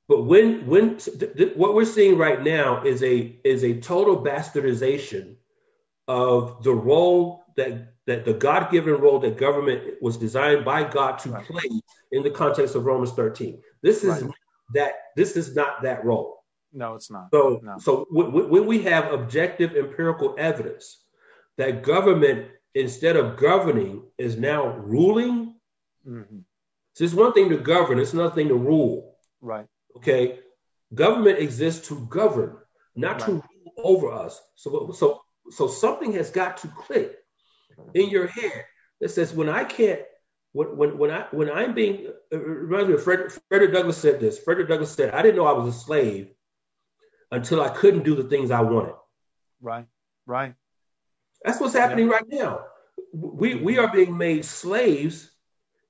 But 0.08 0.24
when 0.24 0.66
when 0.68 0.98
th- 0.98 1.36
th- 1.36 1.56
what 1.56 1.74
we're 1.74 1.86
seeing 1.86 2.18
right 2.18 2.42
now 2.42 2.84
is 2.84 3.02
a 3.04 3.40
is 3.44 3.64
a 3.64 3.80
total 3.80 4.22
bastardization 4.22 5.36
of 6.08 6.62
the 6.64 6.74
role 6.74 7.46
that 7.56 7.93
that 8.06 8.26
the 8.26 8.34
God 8.34 8.72
given 8.72 8.96
role 8.96 9.20
that 9.20 9.38
government 9.38 10.02
was 10.02 10.18
designed 10.18 10.66
by 10.66 10.84
God 10.84 11.20
to 11.20 11.30
right. 11.30 11.46
play 11.46 11.82
in 12.12 12.24
the 12.24 12.30
context 12.30 12.76
of 12.76 12.86
Romans 12.86 13.12
13. 13.12 13.62
This 13.82 14.04
is 14.04 14.22
right. 14.22 14.32
that 14.74 14.94
this 15.16 15.38
is 15.38 15.56
not 15.56 15.82
that 15.84 16.04
role. 16.04 16.44
No, 16.74 16.96
it's 16.96 17.12
not. 17.12 17.30
So 17.32 17.60
no. 17.64 17.78
so 17.78 18.08
w- 18.14 18.48
when 18.48 18.66
we 18.66 18.82
have 18.84 19.14
objective 19.14 19.76
empirical 19.76 20.36
evidence 20.38 21.04
that 21.58 21.84
government 21.84 22.48
instead 22.74 23.16
of 23.16 23.38
governing 23.38 24.04
is 24.18 24.38
now 24.38 24.76
ruling. 24.78 25.56
Mm-hmm. 26.08 26.40
So 26.96 27.04
it's 27.04 27.14
one 27.14 27.34
thing 27.34 27.50
to 27.50 27.58
govern; 27.58 28.00
it's 28.00 28.14
another 28.14 28.34
thing 28.34 28.48
to 28.50 28.56
rule. 28.56 29.16
Right. 29.42 29.68
Okay. 29.98 30.40
Government 30.94 31.40
exists 31.40 31.88
to 31.88 32.06
govern, 32.08 32.58
not 32.96 33.22
right. 33.22 33.26
to 33.26 33.32
rule 33.34 33.74
over 33.78 34.12
us. 34.12 34.42
So 34.56 34.92
so 34.92 35.22
so 35.52 35.68
something 35.68 36.12
has 36.14 36.32
got 36.32 36.58
to 36.58 36.68
click 36.68 37.23
in 37.94 38.10
your 38.10 38.28
head 38.28 38.66
that 39.02 39.10
says 39.10 39.34
when 39.34 39.50
I 39.50 39.64
can't 39.64 40.02
when 40.54 40.78
when 40.78 40.98
when 40.98 41.12
I 41.12 41.26
when 41.32 41.50
I'm 41.50 41.74
being 41.74 42.08
uh, 42.32 42.40
reminds 42.40 42.88
me 42.88 42.94
of 42.96 43.04
Fred, 43.04 43.32
Frederick 43.50 43.74
Douglass 43.74 43.98
said 43.98 44.20
this. 44.20 44.40
Frederick 44.40 44.70
Douglass 44.70 44.92
said, 44.92 45.14
"I 45.14 45.22
didn't 45.22 45.38
know 45.38 45.46
I 45.46 45.54
was 45.54 45.76
a 45.76 45.78
slave 45.78 46.30
until 47.32 47.62
I 47.62 47.70
couldn't 47.70 48.04
do 48.04 48.16
the 48.16 48.24
things 48.24 48.52
I 48.52 48.62
wanted." 48.62 48.96
Right. 49.62 49.86
Right. 50.26 50.56
That's 51.44 51.60
what's 51.60 51.74
happening 51.74 52.08
yeah. 52.08 52.14
right 52.14 52.26
now. 52.30 52.66
We 53.12 53.56
we 53.56 53.78
are 53.78 53.92
being 53.92 54.18
made 54.18 54.46
slaves 54.46 55.32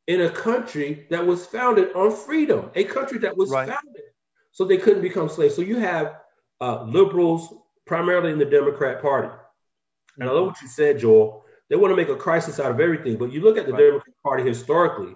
in 0.07 0.21
a 0.21 0.29
country 0.29 1.07
that 1.09 1.25
was 1.25 1.45
founded 1.45 1.93
on 1.93 2.15
freedom, 2.15 2.71
a 2.75 2.83
country 2.83 3.19
that 3.19 3.35
was 3.35 3.49
right. 3.49 3.67
founded 3.67 4.03
so 4.53 4.63
they 4.63 4.77
couldn't 4.77 5.01
become 5.01 5.27
slaves. 5.27 5.55
So 5.55 5.61
you 5.61 5.79
have 5.79 6.15
uh, 6.61 6.83
liberals, 6.83 7.53
primarily 7.85 8.31
in 8.31 8.39
the 8.39 8.45
Democrat 8.45 9.01
Party. 9.01 9.29
And 10.17 10.29
I 10.29 10.31
love 10.31 10.45
what 10.45 10.61
you 10.61 10.67
said, 10.67 10.99
Joel. 10.99 11.42
They 11.73 11.77
want 11.77 11.91
to 11.91 11.95
make 11.95 12.09
a 12.09 12.15
crisis 12.15 12.59
out 12.59 12.69
of 12.69 12.79
everything. 12.79 13.17
But 13.17 13.31
you 13.31 13.41
look 13.41 13.57
at 13.57 13.65
the 13.65 13.71
right. 13.71 13.79
Democrat 13.79 14.15
Party 14.21 14.43
historically, 14.43 15.15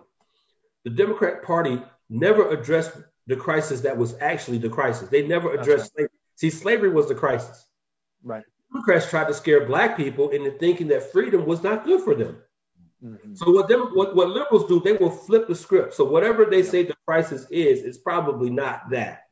the 0.85 0.89
Democrat 0.89 1.43
Party 1.43 1.79
never 2.09 2.49
addressed 2.49 2.93
the 3.27 3.35
crisis 3.35 3.81
that 3.81 3.95
was 3.95 4.15
actually 4.21 4.57
the 4.57 4.67
crisis. 4.67 5.07
They 5.07 5.27
never 5.27 5.53
addressed 5.53 5.91
right. 5.95 6.09
slavery. 6.09 6.09
See, 6.33 6.49
slavery 6.49 6.89
was 6.89 7.07
the 7.07 7.13
crisis. 7.13 7.67
Right. 8.23 8.43
Democrats 8.73 9.07
tried 9.07 9.27
to 9.27 9.35
scare 9.35 9.67
black 9.67 9.95
people 9.95 10.31
into 10.31 10.49
thinking 10.49 10.87
that 10.87 11.11
freedom 11.11 11.45
was 11.45 11.61
not 11.61 11.85
good 11.85 12.01
for 12.01 12.15
them. 12.15 12.37
Mm-hmm. 13.05 13.35
So 13.35 13.51
what, 13.51 13.67
them, 13.67 13.91
what 13.93 14.15
what 14.15 14.29
liberals 14.29 14.67
do, 14.67 14.79
they 14.79 14.93
will 14.93 15.11
flip 15.11 15.47
the 15.47 15.53
script. 15.53 15.93
So 15.93 16.05
whatever 16.05 16.43
they 16.43 16.63
yeah. 16.63 16.71
say 16.71 16.83
the 16.85 16.95
crisis 17.05 17.45
is, 17.51 17.83
it's 17.83 17.99
probably 17.99 18.49
not 18.49 18.89
that. 18.89 19.25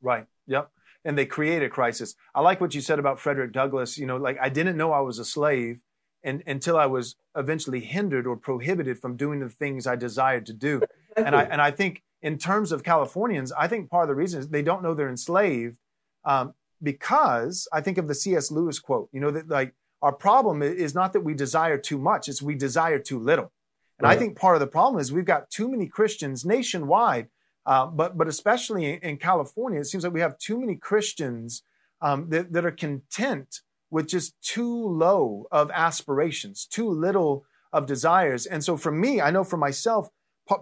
Right. 0.00 0.24
Yep. 0.46 0.70
And 1.04 1.18
they 1.18 1.26
create 1.26 1.62
a 1.62 1.68
crisis. 1.68 2.14
I 2.34 2.40
like 2.40 2.62
what 2.62 2.74
you 2.74 2.80
said 2.80 2.98
about 2.98 3.20
Frederick 3.20 3.52
Douglass. 3.52 3.98
You 3.98 4.06
know, 4.06 4.16
like 4.16 4.38
I 4.40 4.48
didn't 4.48 4.78
know 4.78 4.90
I 4.90 5.00
was 5.00 5.18
a 5.18 5.24
slave 5.26 5.78
and, 6.24 6.42
until 6.46 6.76
I 6.76 6.86
was 6.86 7.16
eventually 7.36 7.80
hindered 7.80 8.26
or 8.26 8.36
prohibited 8.36 8.98
from 8.98 9.16
doing 9.16 9.40
the 9.40 9.48
things 9.48 9.86
I 9.86 9.96
desired 9.96 10.46
to 10.46 10.52
do. 10.52 10.82
Exactly. 11.14 11.26
And 11.26 11.36
I 11.36 11.42
and 11.52 11.60
I 11.60 11.70
think 11.70 12.02
in 12.22 12.38
terms 12.38 12.72
of 12.72 12.82
Californians, 12.82 13.52
I 13.52 13.68
think 13.68 13.90
part 13.90 14.04
of 14.04 14.08
the 14.08 14.14
reason 14.14 14.40
is 14.40 14.48
they 14.48 14.62
don't 14.62 14.82
know 14.82 14.94
they're 14.94 15.10
enslaved 15.10 15.76
um, 16.24 16.54
because 16.82 17.68
I 17.70 17.82
think 17.82 17.98
of 17.98 18.08
the 18.08 18.14
C.S. 18.14 18.50
Lewis 18.50 18.78
quote. 18.78 19.10
You 19.12 19.20
know 19.20 19.30
that 19.30 19.46
like 19.46 19.74
our 20.00 20.12
problem 20.12 20.62
is 20.62 20.94
not 20.94 21.12
that 21.12 21.20
we 21.20 21.34
desire 21.34 21.76
too 21.76 21.98
much; 21.98 22.30
it's 22.30 22.40
we 22.40 22.54
desire 22.54 22.98
too 22.98 23.18
little. 23.18 23.52
And 23.98 24.06
right. 24.06 24.16
I 24.16 24.18
think 24.18 24.38
part 24.38 24.56
of 24.56 24.60
the 24.60 24.68
problem 24.68 25.02
is 25.02 25.12
we've 25.12 25.26
got 25.26 25.50
too 25.50 25.68
many 25.68 25.86
Christians 25.86 26.46
nationwide 26.46 27.28
uh, 27.64 27.86
but 27.86 28.18
but 28.18 28.28
especially 28.28 28.86
in, 28.86 28.98
in, 29.00 29.16
California, 29.16 29.80
it 29.80 29.84
seems 29.84 30.04
like 30.04 30.12
we 30.12 30.20
have 30.20 30.38
too 30.38 30.58
many 30.58 30.74
Christians 30.74 31.62
um, 32.00 32.28
that, 32.30 32.52
that 32.52 32.64
are 32.64 32.72
content 32.72 33.60
with 33.92 34.08
just 34.08 34.34
too 34.42 34.88
low 34.88 35.46
of 35.52 35.70
aspirations, 35.70 36.66
too 36.66 36.88
little 36.88 37.44
of 37.72 37.86
desires. 37.86 38.46
And 38.46 38.64
so 38.64 38.76
for 38.76 38.90
me, 38.90 39.20
I 39.20 39.30
know 39.30 39.44
for 39.44 39.58
myself, 39.58 40.08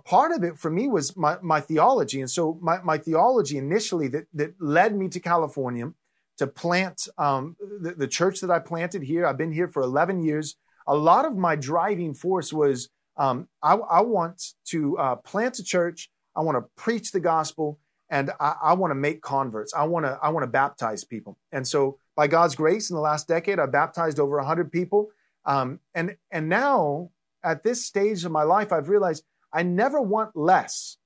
part 0.04 0.32
of 0.32 0.44
it 0.44 0.58
for 0.58 0.70
me 0.70 0.88
was 0.88 1.16
my, 1.16 1.37
my 1.40 1.60
theology. 1.60 2.20
And 2.20 2.30
so 2.30 2.58
my, 2.60 2.82
my 2.82 2.99
theology 2.99 3.56
initially 3.56 4.08
that, 4.08 4.25
that 4.34 4.54
led 4.60 4.96
me 4.96 5.08
to 5.08 5.20
California 5.20 5.92
to 6.38 6.46
plant 6.46 7.06
um, 7.18 7.56
the, 7.80 7.92
the 7.92 8.08
church 8.08 8.40
that 8.40 8.50
I 8.50 8.58
planted 8.58 9.02
here. 9.02 9.25
I've 9.25 9.38
been 9.38 9.52
here 9.52 9.68
for 9.68 9.82
11 9.82 10.22
years. 10.22 10.56
A 10.88 10.94
lot 10.94 11.25
of 11.25 11.37
my 11.37 11.54
driving 11.54 12.14
force 12.14 12.52
was 12.52 12.90
um, 13.16 13.49
I, 13.62 13.75
I, 13.75 14.00
want 14.00 14.42
to 14.66 14.99
uh, 14.99 15.16
plant 15.16 15.58
a 15.58 15.64
church 15.64 16.10
I 16.37 16.40
want 16.40 16.56
to 16.56 16.64
preach 16.76 17.12
the 17.12 17.20
gospel 17.20 17.78
and 18.10 18.30
I, 18.40 18.54
I 18.62 18.72
want 18.75 18.90
to 18.90 18.96
make 18.96 19.20
converts. 19.20 19.72
I 19.75 19.84
want 19.84 20.06
to 20.06 20.18
I 20.22 20.30
want 20.30 20.44
to 20.44 20.50
baptize 20.50 21.04
people. 21.04 21.38
And 21.52 21.66
so 21.66 21.99
by 22.20 22.26
God's 22.26 22.54
grace, 22.54 22.90
in 22.90 22.96
the 22.96 23.00
last 23.00 23.28
decade, 23.28 23.58
I've 23.58 23.72
baptized 23.72 24.20
over 24.20 24.38
hundred 24.40 24.70
people. 24.70 25.08
Um, 25.46 25.80
and 25.94 26.16
and 26.30 26.50
now 26.50 27.12
at 27.42 27.62
this 27.62 27.86
stage 27.86 28.26
of 28.26 28.30
my 28.30 28.42
life, 28.42 28.72
I've 28.74 28.90
realized 28.90 29.24
I 29.50 29.62
never 29.62 30.02
want 30.02 30.36
less 30.36 30.98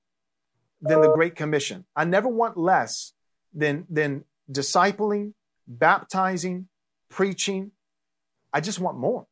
than 0.81 0.99
the 0.99 1.13
Great 1.13 1.37
Commission. 1.37 1.85
I 1.95 2.03
never 2.03 2.27
want 2.27 2.57
less 2.57 3.13
than 3.53 3.85
than 3.89 4.25
discipling, 4.51 5.31
baptizing, 5.65 6.67
preaching. 7.07 7.71
I 8.51 8.59
just 8.59 8.81
want 8.81 8.97
more. 8.97 9.25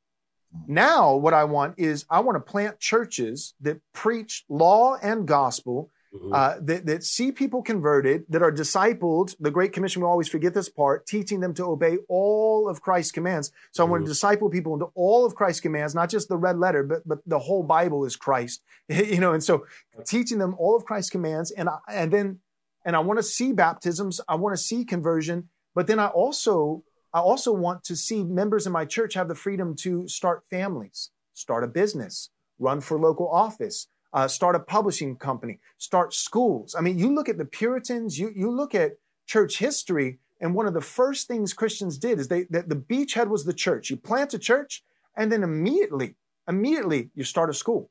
Now, 0.65 1.17
what 1.17 1.33
I 1.33 1.43
want 1.43 1.79
is 1.79 2.05
I 2.09 2.21
want 2.21 2.37
to 2.37 2.51
plant 2.51 2.79
churches 2.79 3.55
that 3.59 3.81
preach 3.91 4.45
law 4.47 4.95
and 5.03 5.27
gospel, 5.27 5.91
mm-hmm. 6.13 6.33
uh, 6.33 6.55
that, 6.61 6.85
that 6.85 7.03
see 7.03 7.31
people 7.31 7.61
converted, 7.61 8.25
that 8.29 8.41
are 8.41 8.51
discipled. 8.51 9.35
The 9.39 9.51
Great 9.51 9.73
Commission, 9.73 10.01
we 10.01 10.07
always 10.07 10.27
forget 10.27 10.53
this 10.53 10.69
part, 10.69 11.05
teaching 11.05 11.39
them 11.39 11.53
to 11.55 11.65
obey 11.65 11.97
all 12.07 12.69
of 12.69 12.81
Christ's 12.81 13.11
commands. 13.11 13.51
So 13.71 13.83
mm-hmm. 13.83 13.89
I 13.89 13.91
want 13.91 14.05
to 14.05 14.11
disciple 14.11 14.49
people 14.49 14.73
into 14.73 14.87
all 14.95 15.25
of 15.25 15.35
Christ's 15.35 15.61
commands, 15.61 15.95
not 15.95 16.09
just 16.09 16.29
the 16.29 16.37
red 16.37 16.57
letter, 16.57 16.83
but, 16.83 17.07
but 17.07 17.19
the 17.25 17.39
whole 17.39 17.63
Bible 17.63 18.05
is 18.05 18.15
Christ, 18.15 18.61
you 18.87 19.19
know, 19.19 19.33
and 19.33 19.43
so 19.43 19.65
teaching 20.05 20.37
them 20.37 20.55
all 20.57 20.75
of 20.75 20.85
Christ's 20.85 21.09
commands. 21.09 21.51
And, 21.51 21.69
I, 21.69 21.77
and 21.89 22.11
then, 22.11 22.39
and 22.85 22.95
I 22.95 22.99
want 22.99 23.19
to 23.19 23.23
see 23.23 23.53
baptisms. 23.53 24.19
I 24.27 24.35
want 24.35 24.55
to 24.55 24.61
see 24.61 24.85
conversion, 24.85 25.49
but 25.73 25.87
then 25.87 25.99
I 25.99 26.07
also 26.07 26.83
I 27.13 27.19
also 27.19 27.53
want 27.53 27.83
to 27.85 27.95
see 27.95 28.23
members 28.23 28.65
in 28.65 28.73
my 28.73 28.85
church 28.85 29.13
have 29.13 29.27
the 29.27 29.35
freedom 29.35 29.75
to 29.77 30.07
start 30.07 30.43
families, 30.49 31.11
start 31.35 31.63
a 31.63 31.67
business, 31.67 32.29
run 32.57 32.81
for 32.81 32.99
local 32.99 33.29
office, 33.29 33.87
uh, 34.13 34.27
start 34.27 34.55
a 34.55 34.59
publishing 34.59 35.15
company, 35.15 35.59
start 35.77 36.13
schools. 36.13 36.75
I 36.77 36.81
mean, 36.81 36.97
you 36.97 37.13
look 37.13 37.29
at 37.29 37.37
the 37.37 37.45
Puritans, 37.45 38.17
you, 38.19 38.31
you 38.35 38.51
look 38.51 38.75
at 38.75 38.93
church 39.25 39.57
history, 39.57 40.19
and 40.41 40.53
one 40.53 40.67
of 40.67 40.73
the 40.73 40.81
first 40.81 41.27
things 41.27 41.53
Christians 41.53 41.97
did 41.97 42.19
is 42.19 42.27
they, 42.27 42.43
that 42.49 42.69
the 42.69 42.75
beachhead 42.75 43.27
was 43.27 43.45
the 43.45 43.53
church. 43.53 43.89
You 43.89 43.97
plant 43.97 44.33
a 44.33 44.39
church, 44.39 44.83
and 45.15 45.31
then 45.31 45.43
immediately, 45.43 46.15
immediately 46.47 47.09
you 47.15 47.23
start 47.23 47.49
a 47.49 47.53
school. 47.53 47.89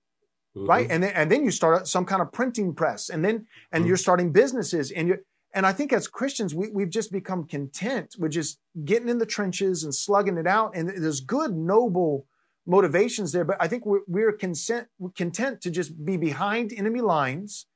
Mm-hmm. 0.57 0.69
Right. 0.69 0.87
And 0.91 1.03
then, 1.03 1.13
and 1.15 1.33
then 1.33 1.45
you 1.45 1.51
start 1.51 1.89
some 1.89 2.05
kind 2.05 2.21
of 2.21 2.31
printing 2.31 2.75
press 2.75 3.09
and 3.09 3.25
then, 3.25 3.47
and 3.73 3.83
mm-hmm. 3.83 3.89
you're 3.89 3.97
starting 3.97 4.33
businesses 4.33 4.91
and 4.91 5.09
you 5.09 5.17
and 5.55 5.67
I 5.67 5.73
think 5.73 5.93
as 5.93 6.09
Christians, 6.09 6.55
we, 6.55 6.71
we've 6.71 6.91
just 6.91 7.13
become 7.13 7.45
content 7.45 8.17
with 8.19 8.33
just 8.33 8.59
getting 8.85 9.09
in 9.09 9.19
the 9.19 9.27
trenches 9.27 9.85
and 9.85 9.95
slugging 9.95 10.39
it 10.39 10.47
out. 10.47 10.75
And 10.75 10.89
there's 10.89 11.21
good, 11.21 11.55
noble 11.55 12.27
motivations 12.67 13.33
there, 13.33 13.45
but 13.45 13.57
I 13.61 13.69
think 13.69 13.85
we're, 13.85 14.01
we're 14.07 14.33
consent, 14.33 14.89
content 15.17 15.61
to 15.63 15.71
just 15.71 16.05
be 16.05 16.17
behind 16.17 16.73
enemy 16.73 17.01
lines 17.01 17.67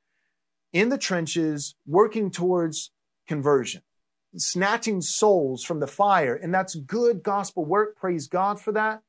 in 0.73 0.89
the 0.89 0.99
trenches, 0.99 1.75
working 1.87 2.31
towards 2.31 2.91
conversion, 3.27 3.83
snatching 4.37 5.01
souls 5.01 5.65
from 5.65 5.81
the 5.81 5.87
fire. 5.87 6.35
And 6.35 6.55
that's 6.55 6.75
good 6.75 7.23
gospel 7.23 7.65
work. 7.65 7.97
Praise 7.97 8.29
God 8.29 8.61
for 8.61 8.73
that. 8.73 9.03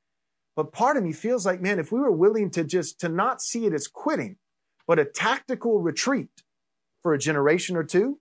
But 0.56 0.72
part 0.72 0.98
of 0.98 1.04
me 1.04 1.14
feels 1.14 1.46
like, 1.46 1.62
man, 1.62 1.78
if 1.78 1.92
we 1.92 2.00
were 2.00 2.12
willing 2.12 2.50
to 2.52 2.64
just, 2.64 3.00
to 3.02 3.10
not 3.10 3.42
see 3.42 3.68
it 3.68 3.74
as 3.74 3.88
quitting, 3.88 4.38
but 4.88 4.98
a 4.98 5.06
tactical 5.06 5.80
retreat 5.80 6.30
for 7.04 7.14
a 7.14 7.20
generation 7.20 7.76
or 7.76 7.84
two, 7.84 8.20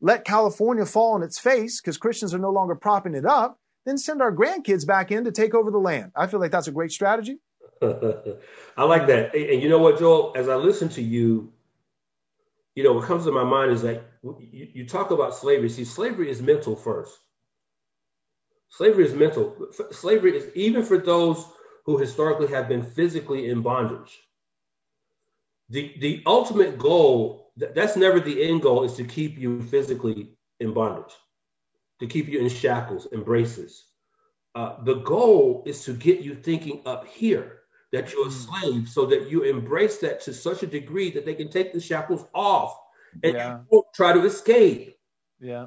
let 0.00 0.24
California 0.24 0.84
fall 0.84 1.12
on 1.12 1.22
its 1.22 1.38
face 1.38 1.80
because 1.80 1.98
Christians 1.98 2.34
are 2.34 2.38
no 2.38 2.50
longer 2.50 2.74
propping 2.74 3.14
it 3.14 3.26
up, 3.26 3.59
then 3.86 3.98
send 3.98 4.20
our 4.20 4.34
grandkids 4.34 4.86
back 4.86 5.10
in 5.10 5.24
to 5.24 5.32
take 5.32 5.54
over 5.54 5.70
the 5.70 5.78
land. 5.78 6.12
I 6.14 6.26
feel 6.26 6.40
like 6.40 6.50
that's 6.50 6.68
a 6.68 6.72
great 6.72 6.92
strategy. 6.92 7.38
I 7.82 8.84
like 8.84 9.06
that. 9.06 9.34
And 9.34 9.62
you 9.62 9.68
know 9.68 9.78
what, 9.78 9.98
Joel? 9.98 10.32
As 10.36 10.48
I 10.48 10.56
listen 10.56 10.88
to 10.90 11.02
you, 11.02 11.52
you 12.74 12.84
know, 12.84 12.92
what 12.92 13.06
comes 13.06 13.24
to 13.24 13.32
my 13.32 13.44
mind 13.44 13.72
is 13.72 13.82
that 13.82 14.02
you, 14.22 14.68
you 14.72 14.86
talk 14.86 15.10
about 15.10 15.34
slavery. 15.34 15.68
See, 15.68 15.84
slavery 15.84 16.30
is 16.30 16.42
mental 16.42 16.76
first. 16.76 17.18
Slavery 18.68 19.04
is 19.04 19.14
mental. 19.14 19.68
Slavery 19.90 20.36
is 20.36 20.54
even 20.54 20.84
for 20.84 20.98
those 20.98 21.44
who 21.84 21.98
historically 21.98 22.48
have 22.48 22.68
been 22.68 22.82
physically 22.82 23.48
in 23.48 23.62
bondage. 23.62 24.20
The, 25.70 25.94
the 26.00 26.22
ultimate 26.26 26.78
goal 26.78 27.52
that's 27.56 27.96
never 27.96 28.20
the 28.20 28.42
end 28.42 28.62
goal 28.62 28.84
is 28.84 28.94
to 28.94 29.04
keep 29.04 29.38
you 29.38 29.62
physically 29.62 30.36
in 30.60 30.72
bondage 30.72 31.12
to 32.00 32.06
keep 32.06 32.28
you 32.28 32.40
in 32.40 32.48
shackles 32.48 33.06
and 33.12 33.24
braces. 33.24 33.84
Uh, 34.54 34.82
the 34.84 34.94
goal 34.96 35.62
is 35.66 35.84
to 35.84 35.92
get 35.92 36.20
you 36.20 36.34
thinking 36.34 36.80
up 36.86 37.06
here 37.06 37.60
that 37.92 38.12
you're 38.12 38.26
a 38.26 38.30
hmm. 38.30 38.62
slave 38.62 38.88
so 38.88 39.06
that 39.06 39.30
you 39.30 39.42
embrace 39.42 39.98
that 39.98 40.20
to 40.22 40.32
such 40.32 40.62
a 40.62 40.66
degree 40.66 41.10
that 41.10 41.24
they 41.24 41.34
can 41.34 41.48
take 41.48 41.72
the 41.72 41.80
shackles 41.80 42.26
off 42.34 42.76
and 43.22 43.34
yeah. 43.34 43.58
you 43.58 43.66
won't 43.70 43.86
try 43.94 44.12
to 44.12 44.24
escape. 44.24 44.96
Yeah. 45.40 45.66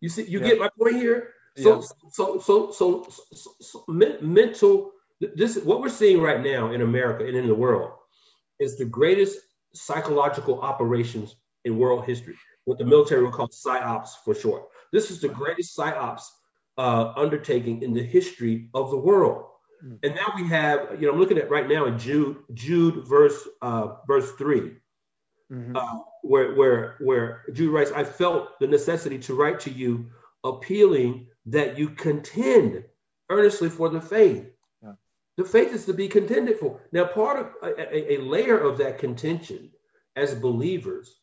You 0.00 0.08
see, 0.08 0.24
you 0.24 0.40
yeah. 0.40 0.48
get 0.48 0.58
my 0.58 0.70
point 0.78 0.96
here? 0.96 1.34
So, 1.56 1.76
yeah. 1.76 1.86
so, 2.12 2.40
so, 2.40 2.72
so, 2.72 3.06
so, 3.32 3.52
so, 3.60 3.84
mental, 4.22 4.92
this, 5.20 5.58
what 5.58 5.80
we're 5.80 5.88
seeing 5.88 6.20
right 6.20 6.42
now 6.42 6.72
in 6.72 6.82
America 6.82 7.26
and 7.26 7.36
in 7.36 7.48
the 7.48 7.54
world 7.54 7.92
is 8.60 8.78
the 8.78 8.84
greatest 8.84 9.38
psychological 9.74 10.60
operations 10.60 11.36
in 11.64 11.78
world 11.78 12.04
history, 12.04 12.36
what 12.64 12.78
the 12.78 12.84
military 12.84 13.22
will 13.22 13.32
call 13.32 13.48
PSYOPs 13.48 14.10
for 14.24 14.34
short. 14.34 14.64
This 14.92 15.10
is 15.10 15.20
the 15.20 15.28
greatest 15.28 15.76
PSYOPs 15.76 16.22
uh, 16.78 17.12
undertaking 17.16 17.82
in 17.82 17.92
the 17.92 18.02
history 18.02 18.68
of 18.74 18.90
the 18.90 18.96
world. 18.96 19.44
Mm. 19.84 19.98
And 20.02 20.14
now 20.14 20.32
we 20.36 20.46
have, 20.48 21.00
you 21.00 21.06
know, 21.06 21.12
I'm 21.12 21.18
looking 21.18 21.38
at 21.38 21.50
right 21.50 21.68
now 21.68 21.86
in 21.86 21.98
Jude, 21.98 22.38
Jude 22.54 23.06
verse 23.06 23.46
uh, 23.62 23.96
verse 24.06 24.32
3 24.32 24.72
mm-hmm. 25.52 25.76
uh, 25.76 25.98
where 26.22 26.54
where 26.54 26.96
where 27.00 27.44
Jude 27.52 27.72
writes, 27.72 27.92
"I 27.92 28.04
felt 28.04 28.58
the 28.60 28.66
necessity 28.66 29.18
to 29.20 29.34
write 29.34 29.60
to 29.60 29.70
you, 29.70 30.06
appealing 30.44 31.28
that 31.46 31.78
you 31.78 31.90
contend 31.90 32.84
earnestly 33.30 33.68
for 33.68 33.88
the 33.88 34.00
faith. 34.00 34.46
Yeah. 34.82 34.92
The 35.36 35.44
faith 35.44 35.72
is 35.72 35.86
to 35.86 35.94
be 35.94 36.08
contended 36.08 36.58
for. 36.58 36.80
Now, 36.92 37.06
part 37.06 37.38
of 37.38 37.52
a, 37.62 38.14
a, 38.14 38.14
a 38.14 38.22
layer 38.22 38.58
of 38.58 38.78
that 38.78 38.98
contention 38.98 39.70
as 40.16 40.34
believers 40.34 41.20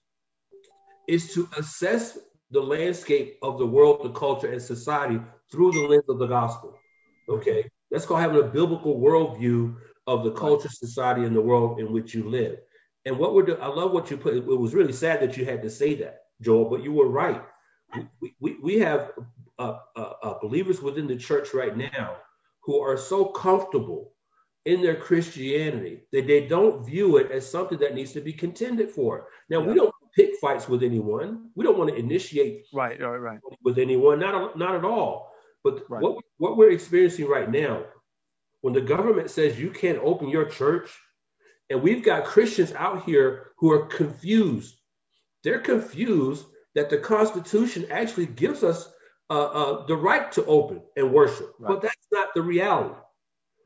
is 1.08 1.34
to 1.34 1.48
assess 1.58 2.18
the 2.52 2.62
landscape 2.62 3.38
of 3.42 3.58
the 3.58 3.66
world, 3.66 4.04
the 4.04 4.12
culture, 4.12 4.52
and 4.52 4.62
society 4.62 5.20
through 5.52 5.72
the 5.72 5.82
lens 5.82 6.04
of 6.10 6.20
the 6.20 6.28
gospel. 6.28 6.78
Okay, 7.30 7.70
that's 7.92 8.06
called 8.06 8.22
having 8.22 8.42
a 8.42 8.48
biblical 8.48 9.00
worldview 9.00 9.76
of 10.08 10.24
the 10.24 10.32
culture, 10.32 10.70
society, 10.70 11.24
and 11.24 11.36
the 11.36 11.42
world 11.42 11.80
in 11.80 11.92
which 11.92 12.14
you 12.14 12.30
live. 12.30 12.60
And 13.06 13.18
what 13.18 13.34
we're 13.34 13.44
doing, 13.44 13.62
I 13.62 13.68
love 13.68 13.92
what 13.92 14.10
you 14.10 14.18
put. 14.18 14.36
It 14.36 14.46
was 14.46 14.74
really 14.74 14.94
sad 14.94 15.22
that 15.22 15.38
you 15.38 15.46
had 15.46 15.62
to 15.64 15.70
say 15.70 15.96
that, 15.96 16.24
Joel, 16.42 16.70
but 16.70 16.84
you 16.84 16.94
were 16.94 17.08
right. 17.08 17.44
We, 18.22 18.36
we, 18.40 18.58
we 18.62 18.80
have 18.80 19.12
uh, 19.60 19.78
uh, 19.96 20.14
uh, 20.22 20.40
believers 20.40 20.82
within 20.82 21.08
the 21.08 21.16
church 21.16 21.54
right 21.54 21.76
now 21.78 22.18
who 22.64 22.80
are 22.80 22.98
so 22.98 23.26
comfortable 23.26 24.12
in 24.66 24.82
their 24.82 24.96
Christianity 24.96 26.02
that 26.12 26.26
they 26.28 26.48
don't 26.48 26.84
view 26.84 27.18
it 27.18 27.32
as 27.32 27.50
something 27.50 27.78
that 27.80 27.94
needs 27.94 28.12
to 28.14 28.22
be 28.22 28.34
contended 28.34 28.90
for. 28.90 29.28
Now, 29.50 29.62
yeah. 29.62 29.68
we 29.68 29.76
don't 29.76 29.95
pick 30.16 30.36
fights 30.42 30.68
with 30.70 30.84
anyone. 30.84 31.50
We 31.56 31.66
don't 31.66 31.78
want 31.78 31.90
to 31.90 31.96
initiate 31.96 32.66
right, 32.74 33.00
right, 33.00 33.18
right. 33.18 33.40
with 33.64 33.78
anyone. 33.78 34.20
Not, 34.20 34.58
not 34.58 34.76
at 34.76 34.86
all. 34.86 35.32
But 35.64 35.84
right. 35.90 36.02
what, 36.02 36.18
what 36.38 36.58
we're 36.58 36.72
experiencing 36.72 37.28
right 37.28 37.50
now, 37.50 37.84
when 38.62 38.74
the 38.74 38.82
government 38.82 39.30
says 39.30 39.60
you 39.60 39.72
can't 39.72 40.00
open 40.04 40.30
your 40.30 40.46
church, 40.46 40.92
and 41.70 41.82
we've 41.82 42.04
got 42.04 42.26
Christians 42.26 42.72
out 42.74 43.04
here 43.04 43.52
who 43.58 43.72
are 43.72 43.88
confused. 43.88 44.76
They're 45.44 45.60
confused 45.60 46.46
that 46.76 46.90
the 46.90 46.98
Constitution 46.98 47.88
actually 47.90 48.28
gives 48.28 48.64
us 48.64 48.92
uh, 49.30 49.46
uh, 49.46 49.86
the 49.88 49.96
right 49.96 50.32
to 50.34 50.46
open 50.46 50.82
and 50.96 51.12
worship, 51.12 51.54
right. 51.60 51.70
but 51.70 51.82
that's 51.82 52.08
not 52.12 52.30
the 52.36 52.42
reality. 52.42 52.94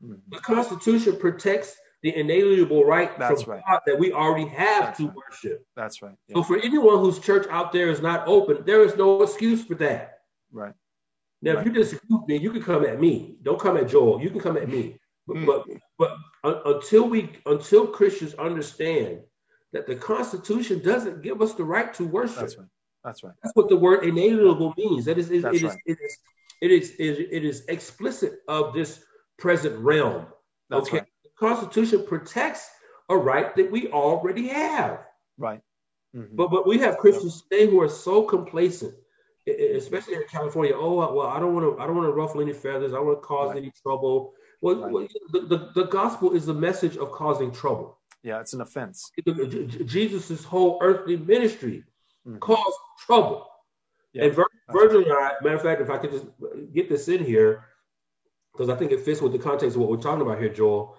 Mm-hmm. 0.02 0.14
The 0.30 0.38
Constitution 0.38 1.16
protects 1.16 1.76
the 2.02 2.16
inalienable 2.16 2.84
right 2.84 3.16
that's 3.18 3.42
from 3.42 3.54
right. 3.54 3.62
God 3.68 3.80
that 3.86 3.98
we 3.98 4.12
already 4.12 4.48
have 4.48 4.84
that's 4.84 4.98
to 4.98 5.06
right. 5.06 5.16
worship. 5.16 5.66
That's 5.76 6.02
right. 6.02 6.14
Yeah. 6.28 6.36
So 6.36 6.42
for 6.42 6.58
anyone 6.58 6.98
whose 6.98 7.18
church 7.18 7.46
out 7.50 7.72
there 7.72 7.90
is 7.90 8.00
not 8.00 8.26
open, 8.26 8.62
there 8.64 8.82
is 8.82 8.96
no 8.96 9.22
excuse 9.22 9.64
for 9.64 9.74
that. 9.76 10.20
Right. 10.50 10.74
Now, 11.42 11.54
right. 11.54 11.60
if 11.60 11.66
you 11.66 11.72
disagree 11.72 12.08
with 12.10 12.28
me, 12.28 12.36
you 12.38 12.50
can 12.50 12.62
come 12.62 12.84
at 12.84 13.00
me. 13.00 13.36
Don't 13.42 13.60
come 13.60 13.76
at 13.76 13.88
Joel. 13.88 14.20
You 14.20 14.30
can 14.30 14.40
come 14.40 14.56
at 14.56 14.68
me. 14.68 14.98
But 15.26 15.36
mm. 15.36 15.46
but, 15.98 16.16
but 16.42 16.62
until 16.66 17.08
we 17.08 17.30
until 17.46 17.86
Christians 17.86 18.34
understand 18.34 19.20
that 19.72 19.86
the 19.86 19.94
Constitution 19.94 20.80
doesn't 20.80 21.22
give 21.22 21.40
us 21.40 21.54
the 21.54 21.64
right 21.64 21.92
to 21.94 22.04
worship. 22.04 22.36
That's 22.40 22.58
right. 22.58 22.66
That's 23.04 23.22
right. 23.22 23.32
That's 23.42 23.54
what 23.54 23.68
the 23.68 23.76
word 23.76 24.04
inalienable 24.04 24.74
means. 24.76 25.04
That 25.04 25.18
is, 25.18 25.30
it, 25.30 25.44
it, 25.44 25.44
right. 25.44 25.54
is, 25.54 25.76
it 25.86 25.98
is, 26.00 26.18
it 26.60 26.70
is, 26.70 26.90
it 26.90 27.00
is, 27.00 27.18
it 27.30 27.44
is 27.44 27.64
explicit 27.68 28.40
of 28.48 28.74
this 28.74 29.04
present 29.38 29.78
realm. 29.78 30.26
That's 30.68 30.88
okay. 30.88 30.98
Right. 30.98 31.06
Constitution 31.40 32.04
protects 32.06 32.70
a 33.08 33.16
right 33.16 33.54
that 33.56 33.70
we 33.70 33.88
already 33.88 34.48
have. 34.48 35.00
Right. 35.36 35.60
Mm-hmm. 36.14 36.36
But 36.36 36.50
but 36.50 36.66
we 36.66 36.78
have 36.78 36.98
Christians 36.98 37.42
today 37.42 37.66
who 37.68 37.80
are 37.80 37.88
so 37.88 38.22
complacent 38.22 38.94
especially 39.46 40.14
in 40.14 40.24
California. 40.30 40.74
Oh 40.74 40.94
well, 40.94 41.26
I 41.26 41.38
don't 41.40 41.54
want 41.54 41.76
to. 41.76 41.82
I 41.82 41.86
don't 41.86 41.96
want 41.96 42.08
to 42.08 42.12
ruffle 42.12 42.40
any 42.40 42.52
feathers. 42.52 42.92
I 42.92 42.96
don't 42.96 43.06
want 43.06 43.22
to 43.22 43.26
cause 43.26 43.48
right. 43.48 43.58
any 43.58 43.72
trouble. 43.82 44.34
Well, 44.60 44.90
right. 44.90 45.10
the, 45.32 45.40
the, 45.40 45.70
the 45.74 45.84
gospel 45.84 46.32
is 46.32 46.46
the 46.46 46.54
message 46.54 46.96
of 46.96 47.12
causing 47.12 47.50
trouble. 47.50 47.98
Yeah, 48.22 48.40
it's 48.40 48.52
an 48.52 48.60
offense. 48.60 49.10
Jesus' 49.86 50.44
whole 50.44 50.78
earthly 50.82 51.16
ministry 51.16 51.84
mm-hmm. 52.26 52.38
caused 52.38 52.76
trouble. 53.06 53.46
Yeah, 54.12 54.24
and 54.24 54.34
Vir- 54.34 54.46
Virgil 54.70 55.02
and 55.02 55.12
I, 55.12 55.32
matter 55.42 55.56
of 55.56 55.62
fact, 55.62 55.80
if 55.80 55.88
I 55.88 55.96
could 55.96 56.10
just 56.10 56.26
get 56.74 56.90
this 56.90 57.08
in 57.08 57.24
here, 57.24 57.64
because 58.52 58.68
I 58.68 58.76
think 58.76 58.92
it 58.92 59.00
fits 59.00 59.22
with 59.22 59.32
the 59.32 59.38
context 59.38 59.76
of 59.76 59.80
what 59.80 59.90
we're 59.90 59.96
talking 59.96 60.20
about 60.20 60.38
here, 60.38 60.50
Joel. 60.50 60.96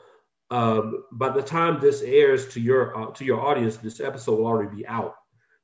Um, 0.52 1.06
by 1.14 1.30
the 1.30 1.42
time 1.42 1.80
this 1.80 2.02
airs 2.02 2.50
to 2.50 2.60
your 2.60 2.96
uh, 2.98 3.12
to 3.14 3.26
your 3.26 3.40
audience, 3.40 3.78
this 3.78 4.02
episode 4.02 4.38
will 4.38 4.48
already 4.48 4.76
be 4.76 4.86
out. 4.86 5.16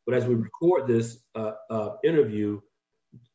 But 0.05 0.15
as 0.15 0.25
we 0.25 0.35
record 0.35 0.87
this 0.87 1.19
uh, 1.35 1.51
uh, 1.69 1.89
interview, 2.03 2.61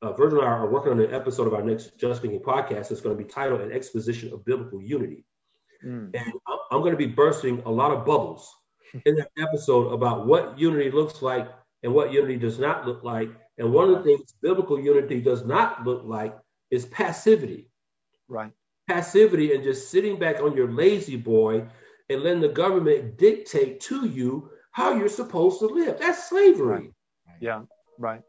uh, 0.01 0.13
Virgil 0.15 0.41
and 0.41 0.49
I 0.49 0.53
are 0.53 0.71
working 0.71 0.93
on 0.93 1.01
an 1.01 1.13
episode 1.13 1.47
of 1.47 1.53
our 1.53 1.63
next 1.63 1.99
Just 1.99 2.23
Thinking 2.23 2.41
podcast 2.41 2.89
that's 2.89 3.03
going 3.03 3.17
to 3.17 3.23
be 3.23 3.29
titled 3.29 3.61
An 3.61 3.71
Exposition 3.71 4.33
of 4.33 4.45
Biblical 4.47 4.81
Unity. 4.81 5.27
Mm. 5.85 6.15
And 6.15 6.33
I'm 6.71 6.81
going 6.81 6.93
to 6.93 6.97
be 6.97 7.07
bursting 7.07 7.63
a 7.67 7.71
lot 7.71 7.91
of 7.91 8.07
bubbles 8.07 8.51
in 9.05 9.17
that 9.17 9.31
episode 9.39 9.93
about 9.93 10.27
what 10.27 10.59
unity 10.59 10.91
looks 10.91 11.21
like 11.21 11.49
and 11.83 11.93
what 11.93 12.13
unity 12.13 12.37
does 12.37 12.59
not 12.59 12.87
look 12.87 13.05
like. 13.05 13.29
And 13.59 13.71
one 13.71 13.91
of 13.91 13.99
the 13.99 14.05
things 14.05 14.35
biblical 14.41 14.81
unity 14.81 15.21
does 15.21 15.45
not 15.45 15.85
look 15.85 16.03
like 16.05 16.35
is 16.71 16.87
passivity. 16.87 17.71
Right. 18.29 18.53
Passivity 18.89 19.55
and 19.55 19.63
just 19.63 19.91
sitting 19.91 20.19
back 20.19 20.41
on 20.41 20.57
your 20.57 20.71
lazy 20.71 21.17
boy 21.17 21.67
and 22.09 22.23
letting 22.23 22.41
the 22.41 22.49
government 22.49 23.17
dictate 23.17 23.81
to 23.81 24.07
you 24.07 24.51
how 24.73 24.95
you're 24.95 25.09
supposed 25.09 25.61
to 25.61 25.67
live. 25.67 25.99
That's 25.99 26.29
slavery. 26.29 26.67
Right. 26.67 26.91
Yeah, 27.41 27.63
right. 27.99 28.23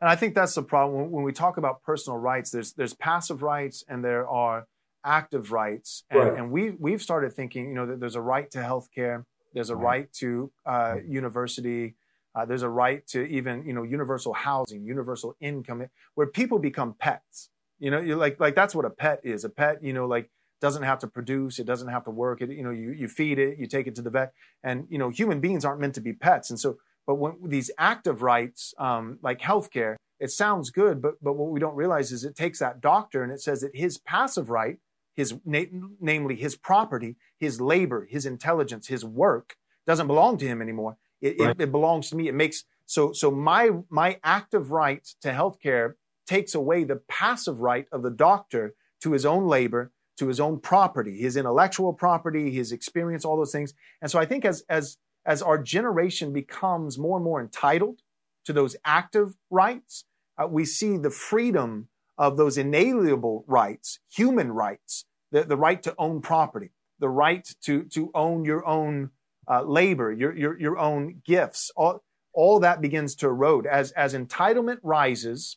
And 0.00 0.10
I 0.10 0.16
think 0.16 0.34
that's 0.34 0.54
the 0.54 0.62
problem 0.62 1.10
when 1.10 1.24
we 1.24 1.32
talk 1.32 1.56
about 1.56 1.82
personal 1.82 2.18
rights. 2.18 2.50
There's 2.50 2.72
there's 2.74 2.94
passive 2.94 3.42
rights 3.42 3.84
and 3.88 4.04
there 4.04 4.28
are 4.28 4.66
active 5.04 5.52
rights, 5.52 6.04
and, 6.10 6.20
right. 6.20 6.36
and 6.36 6.50
we 6.50 6.70
we've 6.70 7.00
started 7.00 7.32
thinking, 7.32 7.68
you 7.68 7.74
know, 7.74 7.86
that 7.86 8.00
there's 8.00 8.16
a 8.16 8.20
right 8.20 8.50
to 8.50 8.62
health 8.62 8.88
care, 8.94 9.24
there's 9.54 9.70
a 9.70 9.76
right, 9.76 9.84
right 9.84 10.12
to 10.14 10.52
uh, 10.66 10.96
university, 11.06 11.94
uh, 12.34 12.44
there's 12.44 12.62
a 12.62 12.68
right 12.68 13.06
to 13.06 13.24
even 13.24 13.64
you 13.64 13.72
know 13.72 13.82
universal 13.82 14.34
housing, 14.34 14.84
universal 14.84 15.34
income, 15.40 15.86
where 16.14 16.26
people 16.26 16.58
become 16.58 16.94
pets. 16.98 17.48
You 17.78 17.90
know, 17.90 18.00
you're 18.00 18.16
like 18.16 18.40
like 18.40 18.54
that's 18.54 18.74
what 18.74 18.84
a 18.84 18.90
pet 18.90 19.20
is. 19.24 19.44
A 19.44 19.48
pet, 19.48 19.82
you 19.82 19.92
know, 19.92 20.06
like 20.06 20.30
doesn't 20.60 20.82
have 20.82 20.98
to 21.00 21.06
produce, 21.06 21.58
it 21.58 21.66
doesn't 21.66 21.88
have 21.88 22.04
to 22.04 22.10
work. 22.10 22.40
It 22.40 22.50
you 22.50 22.62
know 22.62 22.70
you 22.70 22.92
you 22.92 23.08
feed 23.08 23.38
it, 23.38 23.58
you 23.58 23.66
take 23.66 23.86
it 23.86 23.94
to 23.96 24.02
the 24.02 24.10
vet, 24.10 24.32
and 24.62 24.86
you 24.88 24.98
know 24.98 25.10
human 25.10 25.40
beings 25.40 25.64
aren't 25.64 25.80
meant 25.80 25.94
to 25.94 26.00
be 26.00 26.12
pets, 26.12 26.50
and 26.50 26.58
so 26.58 26.78
but 27.06 27.16
when 27.16 27.36
these 27.44 27.70
active 27.78 28.22
rights, 28.22 28.74
um, 28.78 29.18
like 29.22 29.40
healthcare, 29.40 29.96
it 30.18 30.30
sounds 30.30 30.70
good, 30.70 31.00
but 31.00 31.14
but 31.22 31.34
what 31.34 31.50
we 31.50 31.60
don't 31.60 31.76
realize 31.76 32.10
is 32.10 32.24
it 32.24 32.34
takes 32.34 32.58
that 32.58 32.80
doctor 32.80 33.22
and 33.22 33.30
it 33.30 33.40
says 33.40 33.60
that 33.60 33.76
his 33.76 33.98
passive 33.98 34.50
right, 34.50 34.78
his 35.14 35.34
na- 35.44 35.64
namely 36.00 36.36
his 36.36 36.56
property, 36.56 37.16
his 37.38 37.60
labor, 37.60 38.06
his 38.10 38.26
intelligence, 38.26 38.88
his 38.88 39.04
work, 39.04 39.56
doesn't 39.86 40.06
belong 40.06 40.38
to 40.38 40.46
him 40.46 40.60
anymore. 40.60 40.96
It, 41.20 41.36
right. 41.38 41.50
it, 41.50 41.60
it 41.60 41.72
belongs 41.72 42.10
to 42.10 42.16
me. 42.16 42.28
It 42.28 42.34
makes 42.34 42.64
so 42.86 43.12
so 43.12 43.30
my 43.30 43.70
my 43.88 44.18
active 44.24 44.70
right 44.70 45.06
to 45.20 45.28
healthcare 45.28 45.94
takes 46.26 46.54
away 46.54 46.84
the 46.84 47.00
passive 47.08 47.60
right 47.60 47.86
of 47.92 48.02
the 48.02 48.10
doctor 48.10 48.74
to 49.02 49.12
his 49.12 49.26
own 49.26 49.46
labor, 49.46 49.92
to 50.18 50.28
his 50.28 50.40
own 50.40 50.58
property, 50.60 51.18
his 51.18 51.36
intellectual 51.36 51.92
property, 51.92 52.50
his 52.50 52.72
experience, 52.72 53.24
all 53.24 53.36
those 53.36 53.52
things. 53.52 53.74
And 54.00 54.10
so 54.10 54.18
I 54.18 54.26
think 54.26 54.44
as 54.44 54.64
as 54.68 54.98
as 55.24 55.42
our 55.42 55.58
generation 55.58 56.32
becomes 56.32 56.98
more 56.98 57.16
and 57.16 57.24
more 57.24 57.40
entitled 57.40 58.00
to 58.44 58.52
those 58.52 58.76
active 58.84 59.36
rights, 59.50 60.04
uh, 60.38 60.46
we 60.46 60.64
see 60.64 60.96
the 60.96 61.10
freedom 61.10 61.88
of 62.16 62.36
those 62.36 62.56
inalienable 62.56 63.44
rights, 63.46 63.98
human 64.08 64.52
rights, 64.52 65.04
the, 65.32 65.42
the 65.42 65.56
right 65.56 65.82
to 65.82 65.94
own 65.98 66.20
property, 66.20 66.70
the 66.98 67.08
right 67.08 67.54
to, 67.62 67.84
to 67.84 68.10
own 68.14 68.44
your 68.44 68.66
own 68.66 69.10
uh, 69.50 69.62
labor, 69.62 70.12
your, 70.12 70.34
your, 70.36 70.58
your 70.58 70.78
own 70.78 71.20
gifts. 71.24 71.70
All, 71.76 72.02
all 72.32 72.60
that 72.60 72.80
begins 72.80 73.14
to 73.16 73.26
erode. 73.26 73.66
As, 73.66 73.92
as 73.92 74.14
entitlement 74.14 74.78
rises, 74.82 75.56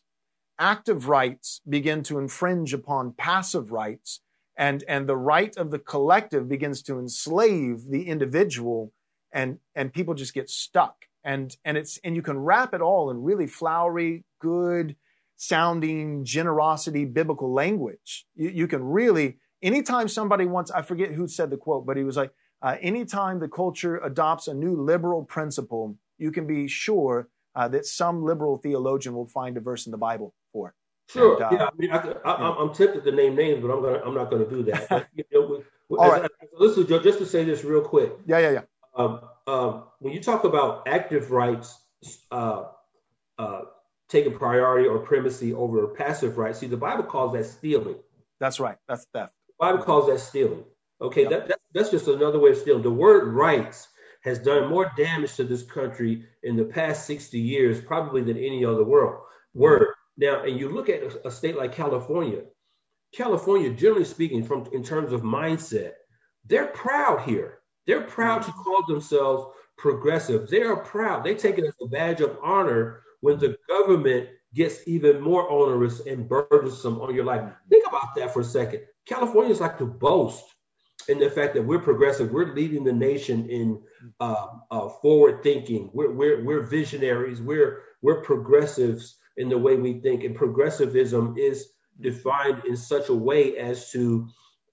active 0.60 1.08
rights 1.08 1.60
begin 1.68 2.04
to 2.04 2.18
infringe 2.18 2.72
upon 2.72 3.14
passive 3.14 3.72
rights, 3.72 4.20
and, 4.56 4.84
and 4.86 5.08
the 5.08 5.16
right 5.16 5.56
of 5.56 5.70
the 5.72 5.78
collective 5.78 6.48
begins 6.48 6.82
to 6.82 6.98
enslave 6.98 7.86
the 7.90 8.06
individual 8.06 8.92
and 9.32 9.58
and 9.76 9.92
people 9.92 10.12
just 10.12 10.34
get 10.34 10.50
stuck 10.50 11.06
and 11.22 11.56
and 11.64 11.76
it's 11.76 12.00
and 12.02 12.16
you 12.16 12.22
can 12.22 12.36
wrap 12.36 12.74
it 12.74 12.80
all 12.80 13.12
in 13.12 13.22
really 13.22 13.46
flowery 13.46 14.24
good 14.40 14.96
sounding 15.40 16.22
generosity 16.22 17.06
biblical 17.06 17.50
language. 17.50 18.26
You, 18.36 18.50
you, 18.50 18.68
can 18.68 18.84
really, 18.84 19.38
anytime 19.62 20.06
somebody 20.06 20.44
wants, 20.44 20.70
I 20.70 20.82
forget 20.82 21.12
who 21.12 21.26
said 21.26 21.48
the 21.48 21.56
quote, 21.56 21.86
but 21.86 21.96
he 21.96 22.04
was 22.04 22.18
like, 22.18 22.30
uh, 22.60 22.76
anytime 22.82 23.40
the 23.40 23.48
culture 23.48 23.96
adopts 24.04 24.48
a 24.48 24.54
new 24.54 24.76
liberal 24.76 25.24
principle, 25.24 25.96
you 26.18 26.30
can 26.30 26.46
be 26.46 26.68
sure 26.68 27.30
uh, 27.54 27.68
that 27.68 27.86
some 27.86 28.22
liberal 28.22 28.58
theologian 28.58 29.14
will 29.14 29.26
find 29.26 29.56
a 29.56 29.60
verse 29.60 29.86
in 29.86 29.92
the 29.92 29.98
Bible. 29.98 30.34
Sure. 31.12 31.34
And, 31.34 31.42
uh, 31.42 31.48
yeah. 31.52 31.66
I 31.66 31.70
mean, 31.76 31.90
I, 32.24 32.62
am 32.62 32.72
tempted 32.72 33.04
to 33.04 33.12
name 33.12 33.34
names, 33.34 33.62
but 33.62 33.70
I'm 33.70 33.82
gonna 33.82 34.00
I'm 34.04 34.14
not 34.14 34.30
gonna 34.30 34.48
do 34.48 34.62
that. 34.64 34.88
But, 34.88 35.06
you 35.14 35.24
know, 35.32 35.62
as, 36.04 36.10
right. 36.10 36.30
listen, 36.58 36.86
Joe, 36.86 37.02
just 37.02 37.18
to 37.18 37.26
say 37.26 37.44
this 37.44 37.64
real 37.64 37.82
quick. 37.82 38.12
Yeah, 38.26 38.38
yeah, 38.38 38.50
yeah. 38.50 38.60
Um, 38.94 39.20
um, 39.46 39.84
when 39.98 40.12
you 40.12 40.22
talk 40.22 40.44
about 40.44 40.86
active 40.86 41.30
rights 41.30 41.80
uh, 42.30 42.64
uh, 43.38 43.62
taking 44.08 44.36
priority 44.36 44.88
or 44.88 44.98
primacy 45.00 45.52
over 45.52 45.88
passive 45.88 46.38
rights, 46.38 46.60
see, 46.60 46.66
the 46.66 46.76
Bible 46.76 47.04
calls 47.04 47.32
that 47.32 47.44
stealing. 47.46 47.96
That's 48.38 48.60
right. 48.60 48.76
That's 48.88 49.06
theft. 49.12 49.32
The 49.48 49.54
Bible 49.58 49.82
calls 49.82 50.06
that 50.08 50.20
stealing. 50.20 50.64
Okay, 51.00 51.22
yep. 51.22 51.30
that, 51.30 51.48
that's, 51.48 51.62
that's 51.72 51.90
just 51.90 52.08
another 52.08 52.38
way 52.38 52.50
of 52.50 52.58
stealing. 52.58 52.82
The 52.82 52.90
word 52.90 53.32
rights 53.32 53.88
has 54.22 54.38
done 54.38 54.68
more 54.68 54.92
damage 54.96 55.34
to 55.36 55.44
this 55.44 55.62
country 55.62 56.24
in 56.42 56.56
the 56.56 56.64
past 56.64 57.06
60 57.06 57.38
years, 57.38 57.80
probably 57.80 58.22
than 58.22 58.36
any 58.36 58.64
other 58.64 58.84
world 58.84 59.22
word. 59.54 59.89
Now, 60.20 60.42
and 60.42 60.60
you 60.60 60.68
look 60.68 60.90
at 60.90 61.02
a, 61.02 61.28
a 61.28 61.30
state 61.30 61.56
like 61.56 61.72
California, 61.72 62.42
California, 63.14 63.70
generally 63.70 64.04
speaking, 64.04 64.44
from 64.44 64.68
in 64.72 64.84
terms 64.84 65.12
of 65.12 65.22
mindset, 65.22 65.92
they're 66.44 66.66
proud 66.66 67.22
here. 67.22 67.60
They're 67.86 68.02
proud 68.02 68.42
to 68.42 68.52
call 68.52 68.84
themselves 68.86 69.56
progressive. 69.78 70.48
They 70.48 70.62
are 70.62 70.76
proud. 70.76 71.24
They 71.24 71.34
take 71.34 71.58
it 71.58 71.64
as 71.64 71.74
a 71.82 71.88
badge 71.88 72.20
of 72.20 72.38
honor 72.42 73.02
when 73.20 73.38
the 73.38 73.56
government 73.66 74.28
gets 74.54 74.86
even 74.86 75.20
more 75.20 75.50
onerous 75.50 76.00
and 76.06 76.28
burdensome 76.28 77.00
on 77.00 77.14
your 77.14 77.24
life. 77.24 77.50
Think 77.70 77.86
about 77.88 78.14
that 78.16 78.32
for 78.32 78.40
a 78.40 78.44
second. 78.44 78.82
Californians 79.06 79.60
like 79.60 79.78
to 79.78 79.86
boast 79.86 80.44
in 81.08 81.18
the 81.18 81.30
fact 81.30 81.54
that 81.54 81.62
we're 81.62 81.78
progressive. 81.78 82.30
We're 82.30 82.54
leading 82.54 82.84
the 82.84 82.92
nation 82.92 83.48
in 83.48 83.80
uh, 84.20 84.46
uh, 84.70 84.88
forward 84.88 85.42
thinking. 85.42 85.90
We're, 85.94 86.12
we're, 86.12 86.44
we're 86.44 86.62
visionaries. 86.62 87.40
We're, 87.40 87.82
we're 88.02 88.22
progressives 88.22 89.16
in 89.40 89.48
the 89.48 89.58
way 89.58 89.76
we 89.76 89.94
think. 89.94 90.22
And 90.24 90.34
progressivism 90.34 91.34
is 91.38 91.72
defined 92.00 92.62
in 92.66 92.76
such 92.76 93.08
a 93.08 93.14
way 93.14 93.56
as 93.56 93.90
to 93.92 94.28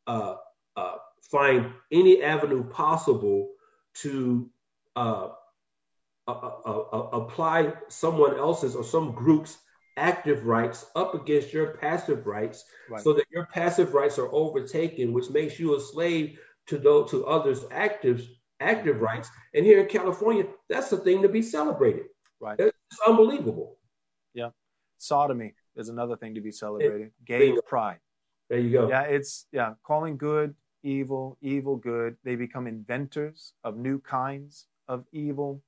uh, 0.05 0.35
uh, 0.75 0.95
find 1.31 1.71
any 1.91 2.21
avenue 2.21 2.69
possible 2.69 3.49
to 3.95 4.49
uh, 4.95 5.29
apply 6.27 7.73
someone 7.87 8.37
else's 8.37 8.75
or 8.75 8.83
some 8.83 9.13
group's 9.13 9.57
active 9.95 10.45
rights 10.45 10.85
up 10.95 11.15
against 11.15 11.53
your 11.53 11.67
passive 11.77 12.27
rights 12.27 12.65
right. 12.89 13.01
so 13.01 13.13
that 13.13 13.25
your 13.31 13.47
passive 13.47 13.93
rights 13.93 14.19
are 14.19 14.31
overtaken 14.31 15.11
which 15.11 15.29
makes 15.31 15.59
you 15.59 15.75
a 15.75 15.79
slave 15.79 16.37
to 16.67 16.77
those 16.77 17.09
to 17.09 17.25
others 17.25 17.65
active 17.71 18.27
active 18.59 19.01
rights 19.01 19.29
and 19.55 19.65
here 19.65 19.79
in 19.79 19.87
california 19.87 20.45
that's 20.69 20.89
the 20.89 20.97
thing 20.97 21.21
to 21.23 21.29
be 21.29 21.41
celebrated 21.41 22.05
right 22.39 22.59
it's 22.59 22.99
unbelievable 23.07 23.76
yeah 24.33 24.49
sodomy 24.97 25.53
is 25.75 25.89
another 25.89 26.15
thing 26.15 26.35
to 26.35 26.41
be 26.41 26.51
celebrated. 26.51 27.11
Gay 27.25 27.55
pride. 27.65 27.99
There 28.49 28.59
you 28.59 28.71
go. 28.71 28.89
Yeah, 28.89 29.03
it's 29.03 29.45
yeah, 29.51 29.73
calling 29.83 30.17
good 30.17 30.55
evil, 30.83 31.37
evil 31.41 31.75
good. 31.75 32.15
They 32.23 32.35
become 32.35 32.67
inventors 32.67 33.53
of 33.63 33.77
new 33.77 33.99
kinds 33.99 34.67
of 34.87 35.05
evil. 35.11 35.61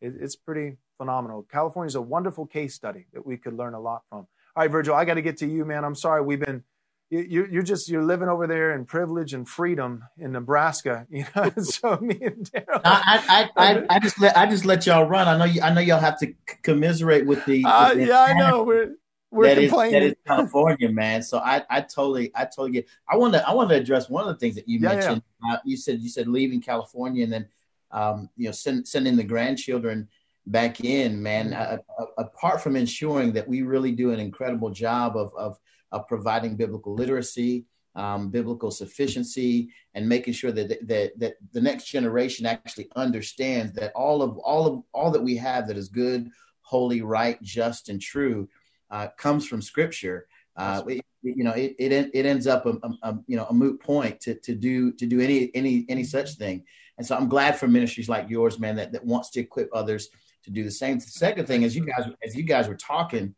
It, 0.00 0.14
it's 0.20 0.36
pretty 0.36 0.76
phenomenal. 0.98 1.46
California 1.50 1.88
is 1.88 1.94
a 1.94 2.02
wonderful 2.02 2.46
case 2.46 2.74
study 2.74 3.06
that 3.12 3.26
we 3.26 3.36
could 3.36 3.54
learn 3.54 3.74
a 3.74 3.80
lot 3.80 4.02
from. 4.08 4.18
All 4.18 4.62
right, 4.62 4.70
Virgil, 4.70 4.94
I 4.94 5.04
got 5.04 5.14
to 5.14 5.22
get 5.22 5.38
to 5.38 5.46
you, 5.46 5.64
man. 5.64 5.84
I'm 5.84 5.94
sorry 5.94 6.22
we've 6.22 6.40
been 6.40 6.62
you, 7.10 7.46
you're 7.50 7.62
just 7.62 7.88
you're 7.88 8.02
living 8.02 8.28
over 8.28 8.46
there 8.46 8.74
in 8.74 8.84
privilege 8.84 9.32
and 9.32 9.48
freedom 9.48 10.04
in 10.18 10.32
Nebraska, 10.32 11.06
you 11.10 11.24
know. 11.34 11.50
so 11.58 11.96
me 11.98 12.18
and 12.20 12.50
Darrell, 12.50 12.80
I, 12.84 13.48
I, 13.56 13.74
I, 13.74 13.86
I, 13.90 13.98
just 14.00 14.20
let 14.20 14.36
I 14.36 14.46
just 14.46 14.64
let 14.64 14.86
y'all 14.86 15.06
run. 15.06 15.28
I 15.28 15.38
know 15.38 15.44
you, 15.44 15.62
I 15.62 15.72
know 15.72 15.80
y'all 15.80 16.00
have 16.00 16.18
to 16.20 16.34
commiserate 16.62 17.26
with 17.26 17.44
the. 17.46 17.64
Uh, 17.64 17.94
with 17.94 18.08
yeah, 18.08 18.20
I 18.20 18.32
know. 18.32 18.64
We're 18.64 18.94
we're 19.30 19.54
that 19.54 19.60
complaining. 19.60 20.02
Is, 20.02 20.10
that 20.10 20.18
is 20.18 20.24
California, 20.26 20.88
man. 20.88 21.22
So 21.22 21.38
I, 21.38 21.62
I 21.68 21.80
totally, 21.80 22.30
I 22.34 22.44
totally 22.44 22.72
get. 22.72 22.88
I 23.08 23.16
want 23.16 23.34
to, 23.34 23.46
I 23.46 23.52
want 23.52 23.70
to 23.70 23.76
address 23.76 24.08
one 24.08 24.26
of 24.26 24.34
the 24.34 24.38
things 24.38 24.54
that 24.54 24.68
you 24.68 24.78
yeah, 24.78 24.88
mentioned. 24.88 25.22
Yeah. 25.44 25.54
Uh, 25.54 25.58
you 25.64 25.76
said, 25.76 26.00
you 26.00 26.08
said 26.08 26.28
leaving 26.28 26.60
California 26.60 27.24
and 27.24 27.32
then, 27.32 27.48
um, 27.90 28.30
you 28.36 28.46
know, 28.46 28.52
send, 28.52 28.86
sending 28.86 29.16
the 29.16 29.24
grandchildren 29.24 30.08
back 30.46 30.82
in, 30.82 31.22
man. 31.22 31.50
Mm-hmm. 31.50 31.74
Uh, 31.98 32.04
apart 32.18 32.62
from 32.62 32.76
ensuring 32.76 33.32
that 33.32 33.46
we 33.46 33.62
really 33.62 33.92
do 33.92 34.12
an 34.12 34.20
incredible 34.20 34.70
job 34.70 35.16
of, 35.16 35.32
of, 35.36 35.58
of 35.92 36.06
providing 36.06 36.56
biblical 36.56 36.94
literacy, 36.94 37.64
um, 37.94 38.30
biblical 38.30 38.70
sufficiency, 38.70 39.70
and 39.94 40.08
making 40.08 40.34
sure 40.34 40.52
that, 40.52 40.68
that 40.86 41.18
that 41.18 41.34
the 41.52 41.60
next 41.60 41.86
generation 41.86 42.44
actually 42.46 42.88
understands 42.96 43.72
that 43.74 43.92
all 43.94 44.22
of 44.22 44.36
all 44.38 44.66
of 44.66 44.82
all 44.92 45.10
that 45.10 45.22
we 45.22 45.36
have 45.36 45.66
that 45.66 45.76
is 45.76 45.88
good, 45.88 46.30
holy, 46.60 47.00
right, 47.02 47.40
just, 47.42 47.88
and 47.88 48.00
true 48.00 48.48
uh, 48.90 49.08
comes 49.16 49.46
from 49.46 49.62
Scripture, 49.62 50.26
uh, 50.56 50.82
it, 50.86 51.04
you 51.22 51.44
know, 51.44 51.52
it, 51.52 51.74
it 51.78 52.10
it 52.12 52.26
ends 52.26 52.46
up 52.46 52.66
a, 52.66 52.78
a, 52.82 52.90
a, 53.02 53.18
you 53.26 53.36
know 53.36 53.46
a 53.46 53.54
moot 53.54 53.80
point 53.80 54.20
to 54.20 54.34
to 54.34 54.54
do 54.54 54.92
to 54.92 55.06
do 55.06 55.20
any 55.20 55.50
any 55.54 55.86
any 55.88 56.04
such 56.04 56.34
thing. 56.34 56.64
And 56.98 57.06
so 57.06 57.16
I'm 57.16 57.28
glad 57.28 57.58
for 57.58 57.68
ministries 57.68 58.08
like 58.08 58.30
yours, 58.30 58.58
man, 58.58 58.76
that, 58.76 58.92
that 58.92 59.04
wants 59.04 59.30
to 59.30 59.40
equip 59.40 59.68
others 59.74 60.08
to 60.44 60.50
do 60.50 60.64
the 60.64 60.70
same. 60.70 60.98
The 60.98 61.04
second 61.06 61.46
thing, 61.46 61.64
as 61.64 61.76
you 61.76 61.84
guys 61.84 62.10
as 62.24 62.34
you 62.34 62.42
guys 62.42 62.68
were 62.68 62.76
talking, 62.76 63.34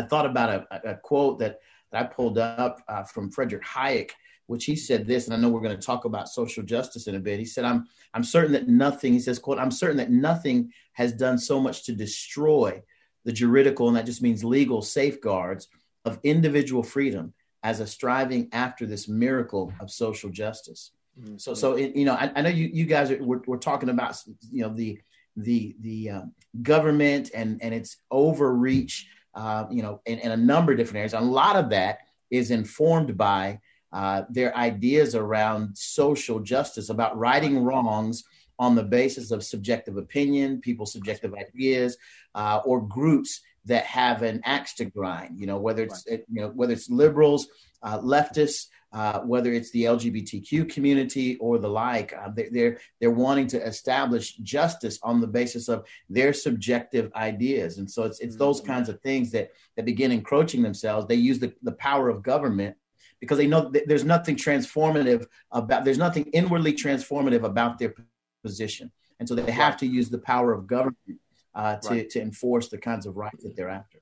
I 0.00 0.06
thought 0.06 0.26
about 0.26 0.66
a, 0.70 0.90
a 0.90 0.94
quote 0.96 1.38
that 1.40 1.60
that 1.92 2.04
I 2.04 2.06
pulled 2.06 2.38
up 2.38 2.82
uh, 2.88 3.02
from 3.02 3.30
Frederick 3.30 3.64
Hayek, 3.64 4.10
which 4.46 4.64
he 4.64 4.76
said 4.76 5.06
this, 5.06 5.26
and 5.26 5.34
I 5.34 5.38
know 5.38 5.48
we're 5.48 5.60
going 5.60 5.76
to 5.76 5.86
talk 5.86 6.04
about 6.04 6.28
social 6.28 6.62
justice 6.62 7.06
in 7.08 7.16
a 7.16 7.20
bit. 7.20 7.38
He 7.38 7.44
said, 7.44 7.64
"I'm 7.64 7.86
I'm 8.14 8.24
certain 8.24 8.52
that 8.52 8.68
nothing," 8.68 9.12
he 9.12 9.20
says, 9.20 9.38
"quote 9.38 9.58
I'm 9.58 9.70
certain 9.70 9.96
that 9.98 10.10
nothing 10.10 10.72
has 10.92 11.12
done 11.12 11.38
so 11.38 11.60
much 11.60 11.84
to 11.84 11.92
destroy 11.92 12.82
the 13.24 13.32
juridical, 13.32 13.88
and 13.88 13.96
that 13.96 14.06
just 14.06 14.22
means 14.22 14.44
legal 14.44 14.82
safeguards 14.82 15.68
of 16.04 16.18
individual 16.22 16.82
freedom 16.82 17.34
as 17.62 17.80
a 17.80 17.86
striving 17.86 18.48
after 18.52 18.86
this 18.86 19.08
miracle 19.08 19.72
of 19.80 19.90
social 19.90 20.30
justice. 20.30 20.92
Mm-hmm. 21.20 21.36
So, 21.36 21.54
so 21.54 21.74
it, 21.74 21.94
you 21.94 22.04
know, 22.04 22.14
I, 22.14 22.32
I, 22.34 22.42
know 22.42 22.48
you 22.48 22.70
you 22.72 22.86
guys 22.86 23.10
are 23.10 23.22
we're, 23.22 23.42
we're 23.46 23.58
talking 23.58 23.90
about 23.90 24.16
you 24.50 24.62
know 24.62 24.72
the 24.74 25.00
the 25.36 25.76
the 25.80 26.10
um, 26.10 26.32
government 26.62 27.30
and 27.34 27.62
and 27.62 27.74
its 27.74 27.98
overreach, 28.10 29.06
uh, 29.34 29.66
you 29.70 29.82
know, 29.82 30.00
in, 30.06 30.18
in, 30.18 30.32
a 30.32 30.36
number 30.36 30.72
of 30.72 30.78
different 30.78 30.98
areas. 30.98 31.14
And 31.14 31.24
a 31.24 31.30
lot 31.30 31.56
of 31.56 31.70
that 31.70 32.00
is 32.30 32.50
informed 32.50 33.16
by 33.16 33.60
uh, 33.92 34.22
their 34.30 34.56
ideas 34.56 35.14
around 35.14 35.76
social 35.76 36.40
justice, 36.40 36.90
about 36.90 37.18
righting 37.18 37.62
wrongs 37.62 38.24
on 38.58 38.74
the 38.74 38.82
basis 38.82 39.30
of 39.30 39.42
subjective 39.42 39.96
opinion, 39.96 40.60
people's 40.60 40.92
subjective 40.92 41.34
ideas, 41.34 41.96
uh, 42.34 42.60
or 42.64 42.80
groups 42.80 43.40
that 43.64 43.84
have 43.84 44.22
an 44.22 44.40
axe 44.44 44.74
to 44.74 44.84
grind. 44.84 45.38
You 45.40 45.46
know, 45.46 45.58
whether 45.58 45.84
it's 45.84 46.04
you 46.06 46.24
know 46.28 46.48
whether 46.48 46.72
it's 46.72 46.90
liberals, 46.90 47.48
uh, 47.82 47.98
leftists, 48.00 48.66
uh, 48.92 49.20
whether 49.20 49.52
it's 49.52 49.70
the 49.70 49.84
LGBTQ 49.84 50.72
community 50.72 51.36
or 51.36 51.58
the 51.58 51.68
like. 51.68 52.12
Uh, 52.12 52.30
they, 52.34 52.48
they're 52.50 52.78
they're 53.00 53.10
wanting 53.10 53.46
to 53.48 53.64
establish 53.64 54.34
justice 54.36 54.98
on 55.02 55.20
the 55.20 55.26
basis 55.26 55.68
of 55.68 55.86
their 56.08 56.32
subjective 56.32 57.12
ideas, 57.14 57.78
and 57.78 57.90
so 57.90 58.04
it's 58.04 58.20
it's 58.20 58.34
mm-hmm. 58.34 58.44
those 58.44 58.60
kinds 58.60 58.88
of 58.88 59.00
things 59.00 59.30
that 59.32 59.50
that 59.76 59.84
begin 59.84 60.12
encroaching 60.12 60.62
themselves. 60.62 61.06
They 61.06 61.16
use 61.16 61.38
the 61.38 61.52
the 61.62 61.72
power 61.72 62.08
of 62.08 62.22
government 62.22 62.76
because 63.20 63.38
they 63.38 63.46
know 63.46 63.70
there's 63.86 64.04
nothing 64.04 64.36
transformative 64.36 65.26
about 65.50 65.84
there's 65.84 65.98
nothing 65.98 66.24
inwardly 66.32 66.72
transformative 66.72 67.44
about 67.44 67.78
their 67.78 67.94
position 68.42 68.90
and 69.20 69.28
so 69.28 69.34
they 69.34 69.52
have 69.52 69.76
to 69.76 69.86
use 69.86 70.08
the 70.08 70.18
power 70.18 70.52
of 70.52 70.66
government 70.66 71.20
uh, 71.54 71.76
to, 71.76 71.88
right. 71.90 72.10
to 72.10 72.20
enforce 72.20 72.68
the 72.68 72.78
kinds 72.78 73.06
of 73.06 73.16
rights 73.16 73.44
that 73.44 73.54
they're 73.54 73.68
after. 73.68 73.98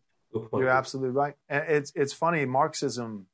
You're 0.53 0.69
absolutely 0.69 1.11
right. 1.11 1.35
And 1.49 1.65
it's 1.69 1.93
it's 1.97 2.13
funny, 2.13 2.45
Marxism. 2.45 3.27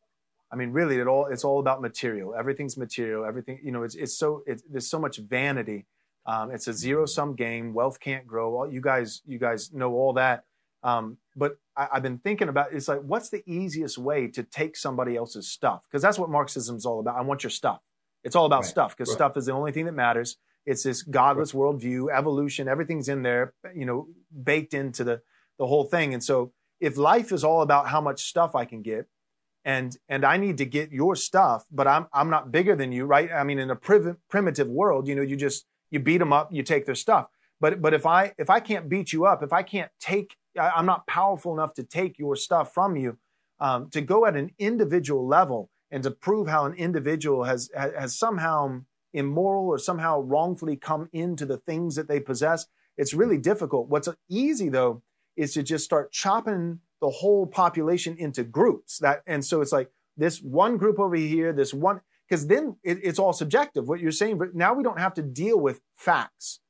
I 0.54 0.56
mean, 0.56 0.70
really, 0.70 0.98
it 0.98 1.08
all 1.08 1.26
it's 1.26 1.42
all 1.42 1.58
about 1.58 1.82
material. 1.82 2.32
Everything's 2.32 2.76
material. 2.76 3.24
Everything, 3.24 3.58
you 3.60 3.72
know, 3.72 3.82
it's 3.82 3.96
it's 3.96 4.16
so 4.16 4.44
it's, 4.46 4.62
there's 4.70 4.88
so 4.88 5.00
much 5.00 5.16
vanity. 5.16 5.84
Um, 6.26 6.52
it's 6.52 6.68
a 6.68 6.72
zero 6.72 7.06
sum 7.06 7.34
game. 7.34 7.74
Wealth 7.74 7.98
can't 7.98 8.24
grow. 8.24 8.54
All, 8.54 8.72
you 8.72 8.80
guys, 8.80 9.20
you 9.26 9.40
guys 9.40 9.72
know 9.72 9.94
all 9.94 10.12
that. 10.12 10.44
Um, 10.84 11.18
but 11.34 11.56
I, 11.76 11.88
have 11.94 12.04
been 12.04 12.18
thinking 12.18 12.48
about 12.48 12.72
it's 12.72 12.86
like, 12.86 13.00
what's 13.00 13.30
the 13.30 13.42
easiest 13.46 13.98
way 13.98 14.28
to 14.28 14.44
take 14.44 14.76
somebody 14.76 15.16
else's 15.16 15.48
stuff? 15.48 15.82
Because 15.90 16.02
that's 16.02 16.20
what 16.20 16.30
Marxism 16.30 16.76
is 16.76 16.86
all 16.86 17.00
about. 17.00 17.16
I 17.16 17.22
want 17.22 17.42
your 17.42 17.50
stuff. 17.50 17.80
It's 18.22 18.36
all 18.36 18.46
about 18.46 18.62
right. 18.62 18.70
stuff 18.70 18.96
because 18.96 19.08
right. 19.08 19.16
stuff 19.16 19.36
is 19.36 19.46
the 19.46 19.52
only 19.52 19.72
thing 19.72 19.86
that 19.86 19.92
matters. 19.92 20.36
It's 20.66 20.84
this 20.84 21.02
godless 21.02 21.50
worldview, 21.50 22.16
evolution, 22.16 22.68
everything's 22.68 23.08
in 23.08 23.22
there, 23.22 23.54
you 23.74 23.86
know, 23.86 24.06
baked 24.44 24.72
into 24.72 25.02
the, 25.02 25.20
the 25.58 25.66
whole 25.66 25.84
thing. 25.84 26.14
And 26.14 26.22
so 26.22 26.52
if 26.80 26.96
life 26.96 27.32
is 27.32 27.42
all 27.42 27.60
about 27.60 27.88
how 27.88 28.00
much 28.00 28.22
stuff 28.22 28.54
I 28.54 28.64
can 28.64 28.82
get, 28.82 29.08
and 29.64 29.96
and 30.08 30.24
I 30.24 30.36
need 30.36 30.58
to 30.58 30.66
get 30.66 30.92
your 30.92 31.16
stuff, 31.16 31.64
but 31.70 31.86
I'm 31.86 32.06
I'm 32.12 32.30
not 32.30 32.52
bigger 32.52 32.76
than 32.76 32.92
you, 32.92 33.06
right? 33.06 33.30
I 33.32 33.44
mean, 33.44 33.58
in 33.58 33.70
a 33.70 33.76
priv- 33.76 34.16
primitive 34.28 34.68
world, 34.68 35.08
you 35.08 35.14
know, 35.14 35.22
you 35.22 35.36
just 35.36 35.66
you 35.90 36.00
beat 36.00 36.18
them 36.18 36.32
up, 36.32 36.52
you 36.52 36.62
take 36.62 36.86
their 36.86 36.94
stuff. 36.94 37.28
But 37.60 37.80
but 37.80 37.94
if 37.94 38.04
I 38.06 38.34
if 38.38 38.50
I 38.50 38.60
can't 38.60 38.88
beat 38.88 39.12
you 39.12 39.24
up, 39.26 39.42
if 39.42 39.52
I 39.52 39.62
can't 39.62 39.90
take 40.00 40.36
I'm 40.60 40.86
not 40.86 41.06
powerful 41.06 41.52
enough 41.52 41.74
to 41.74 41.82
take 41.82 42.18
your 42.18 42.36
stuff 42.36 42.72
from 42.72 42.96
you. 42.96 43.18
Um, 43.60 43.88
to 43.90 44.00
go 44.00 44.26
at 44.26 44.36
an 44.36 44.50
individual 44.58 45.26
level 45.26 45.70
and 45.90 46.02
to 46.02 46.10
prove 46.10 46.48
how 46.48 46.66
an 46.66 46.74
individual 46.74 47.44
has 47.44 47.70
has 47.74 48.18
somehow 48.18 48.80
immoral 49.12 49.68
or 49.68 49.78
somehow 49.78 50.20
wrongfully 50.20 50.76
come 50.76 51.08
into 51.12 51.46
the 51.46 51.58
things 51.58 51.94
that 51.94 52.08
they 52.08 52.18
possess, 52.18 52.66
it's 52.96 53.14
really 53.14 53.38
difficult. 53.38 53.88
What's 53.88 54.08
easy 54.28 54.68
though 54.68 55.02
is 55.36 55.54
to 55.54 55.62
just 55.62 55.84
start 55.84 56.12
chopping 56.12 56.80
the 57.04 57.10
whole 57.10 57.46
population 57.46 58.16
into 58.16 58.42
groups. 58.42 58.98
That 58.98 59.22
and 59.26 59.44
so 59.44 59.60
it's 59.60 59.72
like 59.72 59.90
this 60.16 60.40
one 60.40 60.78
group 60.78 60.98
over 60.98 61.16
here, 61.16 61.52
this 61.52 61.74
one 61.74 62.00
because 62.26 62.46
then 62.46 62.76
it, 62.82 62.98
it's 63.02 63.18
all 63.18 63.34
subjective. 63.34 63.86
What 63.86 64.00
you're 64.00 64.10
saying, 64.10 64.38
but 64.38 64.54
now 64.54 64.72
we 64.72 64.82
don't 64.82 64.98
have 64.98 65.12
to 65.14 65.22
deal 65.22 65.60
with 65.60 65.82
facts, 65.94 66.60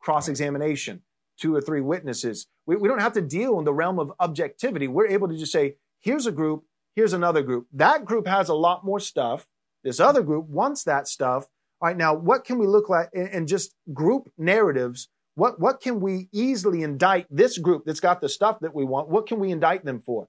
cross 0.00 0.26
examination, 0.26 1.02
two 1.38 1.54
or 1.54 1.60
three 1.60 1.80
witnesses. 1.80 2.48
We, 2.66 2.74
we 2.74 2.88
don't 2.88 2.98
have 2.98 3.12
to 3.12 3.22
deal 3.22 3.56
in 3.60 3.64
the 3.64 3.72
realm 3.72 4.00
of 4.00 4.12
objectivity. 4.18 4.88
We're 4.88 5.06
able 5.06 5.28
to 5.28 5.36
just 5.36 5.52
say, 5.52 5.76
here's 6.00 6.26
a 6.26 6.32
group, 6.32 6.64
here's 6.96 7.12
another 7.12 7.42
group. 7.42 7.68
That 7.72 8.04
group 8.04 8.26
has 8.26 8.48
a 8.48 8.54
lot 8.54 8.84
more 8.84 8.98
stuff. 8.98 9.46
This 9.84 10.00
other 10.00 10.22
group 10.22 10.48
wants 10.48 10.82
that 10.84 11.06
stuff. 11.06 11.46
All 11.80 11.88
right, 11.88 11.96
now 11.96 12.14
what 12.14 12.44
can 12.44 12.58
we 12.58 12.66
look 12.66 12.88
like 12.88 13.10
and 13.14 13.46
just 13.46 13.76
group 13.92 14.32
narratives? 14.36 15.08
What 15.34 15.60
what 15.60 15.80
can 15.80 16.00
we 16.00 16.28
easily 16.32 16.82
indict 16.82 17.26
this 17.30 17.58
group 17.58 17.84
that's 17.84 18.00
got 18.00 18.20
the 18.20 18.28
stuff 18.28 18.60
that 18.60 18.74
we 18.74 18.84
want? 18.84 19.08
What 19.08 19.26
can 19.26 19.40
we 19.40 19.50
indict 19.50 19.84
them 19.84 20.00
for? 20.00 20.28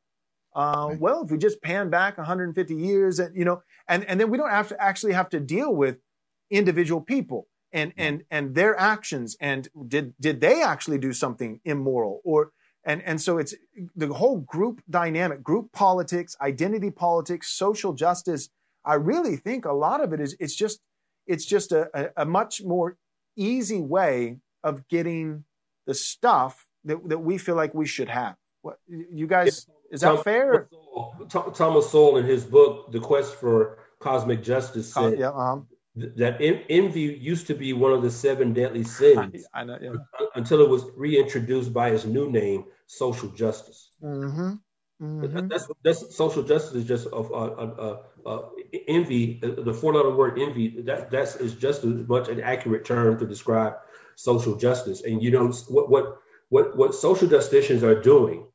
Uh, 0.56 0.88
right. 0.90 1.00
Well, 1.00 1.24
if 1.24 1.32
we 1.32 1.38
just 1.38 1.62
pan 1.62 1.90
back 1.90 2.18
150 2.18 2.76
years, 2.76 3.20
and 3.20 3.36
you 3.36 3.46
know, 3.46 3.62
and 3.88 4.04
and 4.06 4.20
then 4.20 4.30
we 4.30 4.38
don't 4.38 4.50
have 4.50 4.70
to 4.70 4.82
actually 4.82 5.14
have 5.14 5.30
to 5.30 5.40
deal 5.40 5.76
with 5.76 5.98
individual 6.50 7.02
people 7.02 7.48
and 7.76 7.94
and 7.98 8.24
and 8.32 8.56
their 8.56 8.80
actions 8.80 9.36
and 9.40 9.68
did 9.88 10.14
did 10.20 10.42
they 10.42 10.64
actually 10.64 10.98
do 10.98 11.12
something 11.12 11.60
immoral 11.66 12.22
or 12.24 12.52
and 12.86 13.02
and 13.04 13.22
so 13.22 13.38
it's 13.38 13.54
the 13.96 14.08
whole 14.08 14.38
group 14.38 14.82
dynamic 14.90 15.44
group 15.44 15.72
politics 15.74 16.36
identity 16.42 16.90
politics 16.90 17.52
social 17.52 17.94
justice 17.94 18.50
i 18.86 18.94
really 18.94 19.36
think 19.36 19.66
a 19.66 19.74
lot 19.74 20.02
of 20.02 20.14
it 20.14 20.22
is 20.22 20.36
it's 20.40 20.56
just 20.56 20.80
it's 21.28 21.46
just 21.46 21.72
a, 21.72 21.90
a, 21.94 22.24
a 22.24 22.26
much 22.26 22.64
more 22.64 22.98
easy 23.36 23.82
way 23.82 24.38
of 24.66 24.86
getting 24.90 25.46
the 25.86 25.94
stuff 25.94 26.68
that, 26.84 26.98
that 27.08 27.20
we 27.20 27.38
feel 27.38 27.56
like 27.56 27.74
we 27.74 27.86
should 27.86 28.10
have 28.10 28.36
what 28.62 28.78
you 28.90 29.28
guys 29.28 29.68
is 29.92 30.02
that 30.02 30.24
fair 30.24 30.68
thomas 31.30 31.90
sowell 31.90 32.18
in 32.18 32.26
his 32.26 32.44
book 32.44 32.92
the 32.92 33.00
quest 33.00 33.36
for 33.36 33.78
cosmic 34.00 34.44
justice 34.44 34.94
said 34.94 35.18
yeah, 35.18 35.30
uh-huh 35.30 35.62
that 35.96 36.38
envy 36.70 37.02
used 37.02 37.48
to 37.48 37.54
be 37.54 37.72
one 37.72 37.94
of 37.94 38.02
the 38.02 38.12
seven 38.12 38.54
deadly 38.54 38.84
sins 38.84 39.46
I, 39.54 39.60
I 39.62 39.64
know, 39.64 39.78
yeah. 39.82 39.94
until 40.36 40.62
it 40.62 40.70
was 40.70 40.84
reintroduced 40.96 41.74
by 41.74 41.90
its 41.90 42.06
new 42.06 42.30
name, 42.30 42.66
social 42.88 43.30
justice. 43.30 43.92
Mm-hmm. 44.04 44.54
Mm-hmm. 45.02 45.48
That's, 45.48 45.68
that's 45.84 46.16
social 46.16 46.44
justice 46.44 46.74
is 46.74 46.86
just 46.86 47.08
of 47.08 47.32
uh, 47.32 47.36
uh, 47.36 47.98
uh, 48.26 48.42
envy. 48.88 49.40
The 49.42 49.74
four-letter 49.74 50.16
word 50.16 50.40
envy 50.40 50.82
that 50.82 51.12
that's 51.12 51.36
is 51.36 51.56
just 51.56 51.84
as 51.84 52.08
much 52.08 52.30
an 52.30 52.40
accurate 52.40 52.86
term 52.86 53.18
to 53.20 53.26
describe 53.26 53.76
social 54.16 54.56
justice. 54.56 55.04
And 55.04 55.22
you 55.22 55.32
know 55.32 55.52
what 55.68 55.90
what 55.90 56.18
what 56.50 56.78
what 56.78 56.96
social 56.96 57.28
justicians 57.28 57.84
are 57.84 58.02
doing. 58.02 58.46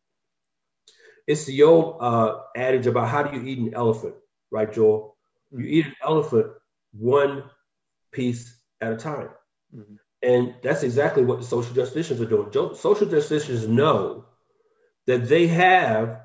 It's 1.26 1.44
the 1.44 1.62
old 1.62 1.98
uh, 2.00 2.38
adage 2.56 2.86
about 2.86 3.08
how 3.08 3.22
do 3.22 3.38
you 3.38 3.46
eat 3.46 3.58
an 3.58 3.74
elephant, 3.74 4.14
right, 4.50 4.72
Joel? 4.72 5.16
You 5.52 5.64
eat 5.64 5.86
an 5.86 5.94
elephant 6.02 6.48
one 6.92 7.44
piece 8.10 8.56
at 8.80 8.92
a 8.92 8.96
time. 8.96 9.28
Mm-hmm. 9.74 9.94
And 10.22 10.54
that's 10.62 10.82
exactly 10.82 11.24
what 11.24 11.38
the 11.38 11.46
social 11.46 11.74
justicians 11.74 12.20
are 12.20 12.26
doing. 12.26 12.74
Social 12.74 13.06
justicians 13.06 13.68
know 13.68 14.26
that 15.06 15.28
they 15.28 15.46
have 15.46 16.20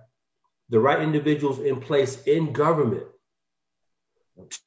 the 0.69 0.79
right 0.79 1.01
individuals 1.01 1.59
in 1.59 1.79
place 1.79 2.21
in 2.23 2.51
government 2.51 3.05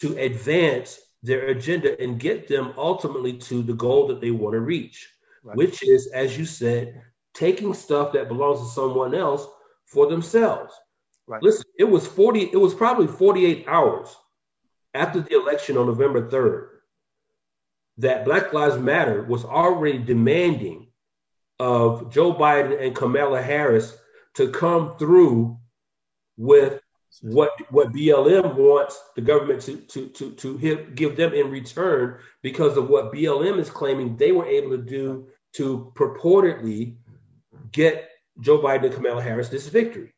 to 0.00 0.16
advance 0.16 0.98
their 1.22 1.48
agenda 1.48 2.00
and 2.00 2.20
get 2.20 2.48
them 2.48 2.72
ultimately 2.76 3.32
to 3.32 3.62
the 3.62 3.74
goal 3.74 4.06
that 4.08 4.20
they 4.20 4.30
want 4.30 4.54
to 4.54 4.60
reach, 4.60 5.08
right. 5.42 5.56
which 5.56 5.82
is, 5.82 6.06
as 6.08 6.38
you 6.38 6.44
said, 6.44 7.02
taking 7.34 7.74
stuff 7.74 8.12
that 8.12 8.28
belongs 8.28 8.60
to 8.60 8.74
someone 8.74 9.14
else 9.14 9.46
for 9.86 10.06
themselves. 10.06 10.72
Right. 11.26 11.42
Listen, 11.42 11.64
it 11.78 11.84
was 11.84 12.06
40, 12.06 12.50
it 12.52 12.56
was 12.56 12.74
probably 12.74 13.06
48 13.06 13.66
hours 13.68 14.14
after 14.94 15.20
the 15.20 15.34
election 15.34 15.76
on 15.76 15.86
November 15.86 16.28
3rd 16.30 16.68
that 17.98 18.24
Black 18.24 18.52
Lives 18.52 18.78
Matter 18.78 19.24
was 19.24 19.44
already 19.44 19.98
demanding 19.98 20.88
of 21.58 22.12
Joe 22.12 22.32
Biden 22.32 22.80
and 22.80 22.94
Kamala 22.94 23.42
Harris 23.42 23.96
to 24.34 24.50
come 24.50 24.96
through 24.96 25.58
with 26.36 26.80
what 27.22 27.50
what 27.70 27.92
BLM 27.92 28.54
wants 28.54 29.00
the 29.16 29.22
government 29.22 29.62
to 29.62 29.76
to 29.76 30.08
to 30.08 30.32
to 30.32 30.56
hit, 30.56 30.94
give 30.94 31.16
them 31.16 31.32
in 31.32 31.50
return 31.50 32.18
because 32.42 32.76
of 32.76 32.88
what 32.88 33.12
BLM 33.12 33.58
is 33.58 33.70
claiming 33.70 34.16
they 34.16 34.32
were 34.32 34.46
able 34.46 34.70
to 34.70 34.82
do 34.82 35.28
to 35.54 35.92
purportedly 35.94 36.96
get 37.72 38.10
Joe 38.40 38.58
Biden 38.58 38.86
and 38.86 38.94
Kamala 38.94 39.22
Harris 39.22 39.48
this 39.48 39.68
victory 39.68 40.14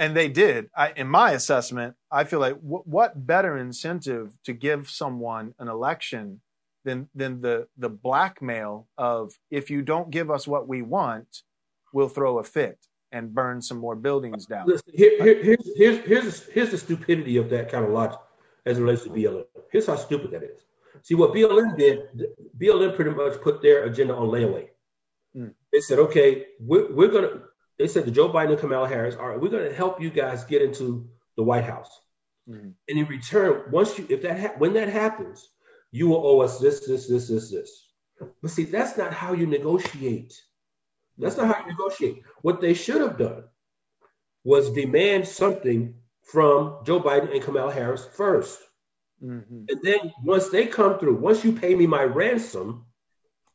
and 0.00 0.16
they 0.16 0.28
did. 0.28 0.70
I, 0.74 0.92
in 0.96 1.08
my 1.08 1.32
assessment, 1.32 1.94
I 2.10 2.24
feel 2.24 2.40
like 2.40 2.54
w- 2.54 2.82
what 2.86 3.26
better 3.26 3.58
incentive 3.58 4.32
to 4.44 4.54
give 4.54 4.88
someone 4.88 5.54
an 5.58 5.68
election 5.68 6.40
than 6.86 7.10
than 7.14 7.42
the 7.42 7.68
the 7.76 7.90
blackmail 7.90 8.88
of 8.96 9.34
if 9.50 9.70
you 9.70 9.82
don't 9.82 10.10
give 10.10 10.30
us 10.30 10.48
what 10.48 10.66
we 10.66 10.80
want, 10.80 11.42
we'll 11.92 12.08
throw 12.08 12.38
a 12.38 12.44
fit 12.44 12.78
and 13.12 13.34
burn 13.34 13.60
some 13.60 13.78
more 13.78 13.96
buildings 13.96 14.46
down. 14.46 14.66
Listen, 14.66 14.92
here, 14.94 15.22
here, 15.22 15.42
here's, 15.42 15.76
here's, 15.76 16.04
here's, 16.06 16.46
here's 16.46 16.70
the 16.70 16.78
stupidity 16.78 17.36
of 17.36 17.50
that 17.50 17.70
kind 17.70 17.84
of 17.84 17.90
logic 17.90 18.18
as 18.66 18.78
it 18.78 18.82
relates 18.82 19.04
to 19.04 19.10
BLM. 19.10 19.44
Here's 19.72 19.86
how 19.86 19.96
stupid 19.96 20.30
that 20.32 20.42
is. 20.42 20.60
See, 21.02 21.14
what 21.14 21.32
BLM 21.32 21.76
did, 21.76 22.00
BLM 22.58 22.94
pretty 22.94 23.10
much 23.10 23.40
put 23.40 23.62
their 23.62 23.84
agenda 23.84 24.14
on 24.14 24.28
layaway. 24.28 24.68
Mm. 25.36 25.54
They 25.72 25.80
said, 25.80 25.98
okay, 25.98 26.46
we're, 26.60 26.92
we're 26.92 27.08
going 27.08 27.24
to, 27.24 27.42
they 27.78 27.88
said 27.88 28.04
to 28.04 28.10
Joe 28.10 28.28
Biden 28.28 28.50
and 28.50 28.58
Kamala 28.58 28.88
Harris, 28.88 29.16
all 29.16 29.28
right, 29.28 29.40
we're 29.40 29.48
going 29.48 29.68
to 29.68 29.74
help 29.74 30.00
you 30.00 30.10
guys 30.10 30.44
get 30.44 30.62
into 30.62 31.08
the 31.36 31.42
White 31.42 31.64
House. 31.64 32.00
Mm-hmm. 32.48 32.70
And 32.88 32.98
in 32.98 33.06
return, 33.06 33.70
once 33.70 33.98
you, 33.98 34.06
if 34.10 34.22
that, 34.22 34.38
ha- 34.38 34.54
when 34.58 34.74
that 34.74 34.88
happens, 34.88 35.48
you 35.90 36.08
will 36.08 36.26
owe 36.26 36.40
us 36.40 36.58
this, 36.58 36.86
this, 36.86 37.08
this, 37.08 37.28
this, 37.28 37.50
this. 37.50 37.88
But 38.42 38.50
see, 38.50 38.64
that's 38.64 38.98
not 38.98 39.14
how 39.14 39.32
you 39.32 39.46
negotiate. 39.46 40.40
That's 41.20 41.36
not 41.36 41.54
how 41.54 41.62
you 41.62 41.72
negotiate. 41.72 42.22
What 42.42 42.60
they 42.60 42.74
should 42.74 43.00
have 43.00 43.18
done 43.18 43.44
was 44.44 44.70
demand 44.70 45.26
something 45.26 45.94
from 46.22 46.78
Joe 46.84 47.00
Biden 47.00 47.32
and 47.32 47.42
Kamala 47.42 47.72
Harris 47.72 48.06
1st 48.16 48.56
mm-hmm. 49.22 49.64
And 49.68 49.82
then 49.82 50.12
once 50.22 50.48
they 50.48 50.66
come 50.66 50.98
through, 50.98 51.16
once 51.16 51.44
you 51.44 51.52
pay 51.52 51.74
me 51.74 51.86
my 51.86 52.04
ransom, 52.04 52.86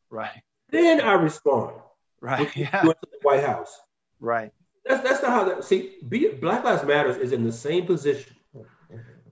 right, 0.09 0.41
then 0.69 1.01
I 1.01 1.13
respond. 1.13 1.75
Right. 2.21 2.55
Yeah. 2.55 2.81
To 2.81 2.95
the 3.01 3.19
White 3.21 3.43
House. 3.43 3.79
Right. 4.19 4.51
That's 4.85 5.03
that's 5.03 5.21
not 5.21 5.31
how 5.31 5.43
that. 5.45 5.63
See, 5.63 5.97
be, 6.07 6.29
Black 6.29 6.63
Lives 6.63 6.83
Matters 6.83 7.17
is 7.17 7.33
in 7.33 7.43
the 7.43 7.51
same 7.51 7.85
position 7.85 8.35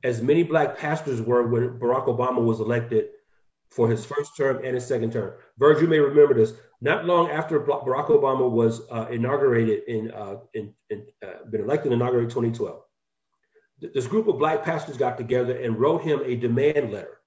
as 0.04 0.22
many 0.22 0.44
black 0.44 0.78
pastors 0.78 1.22
were 1.22 1.48
when 1.48 1.80
Barack 1.80 2.08
Obama 2.08 2.44
was 2.44 2.60
elected 2.60 3.10
for 3.76 3.90
his 3.90 4.06
first 4.06 4.38
term 4.38 4.62
and 4.64 4.76
his 4.76 4.86
second 4.86 5.12
term. 5.12 5.34
Virg, 5.58 5.82
you 5.82 5.88
may 5.88 6.00
remember 6.00 6.34
this. 6.34 6.54
Not 6.82 7.06
long 7.06 7.30
after 7.30 7.60
Barack 7.60 8.08
Obama 8.08 8.50
was 8.50 8.82
uh, 8.92 9.08
inaugurated 9.10 9.84
in, 9.88 10.12
uh, 10.12 10.38
in, 10.54 10.74
in 10.90 11.06
uh, 11.26 11.46
been 11.50 11.62
elected 11.62 11.92
and 11.92 12.02
inaugurated 12.02 12.30
2012, 12.30 12.82
this 13.94 14.08
group 14.08 14.28
of 14.28 14.38
black 14.38 14.64
pastors 14.64 14.98
got 14.98 15.18
together 15.18 15.58
and 15.58 15.80
wrote 15.80 16.04
him 16.04 16.22
a 16.26 16.36
demand 16.36 16.92
letter. 16.92 17.20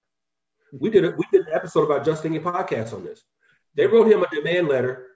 We 0.72 0.90
did 0.90 1.04
a, 1.04 1.10
we 1.10 1.24
did 1.32 1.46
an 1.46 1.54
episode 1.54 1.84
about 1.84 2.04
Just 2.04 2.22
Thinking 2.22 2.42
podcast 2.42 2.92
on 2.92 3.04
this. 3.04 3.22
They 3.74 3.86
wrote 3.86 4.10
him 4.10 4.22
a 4.22 4.34
demand 4.34 4.68
letter 4.68 5.06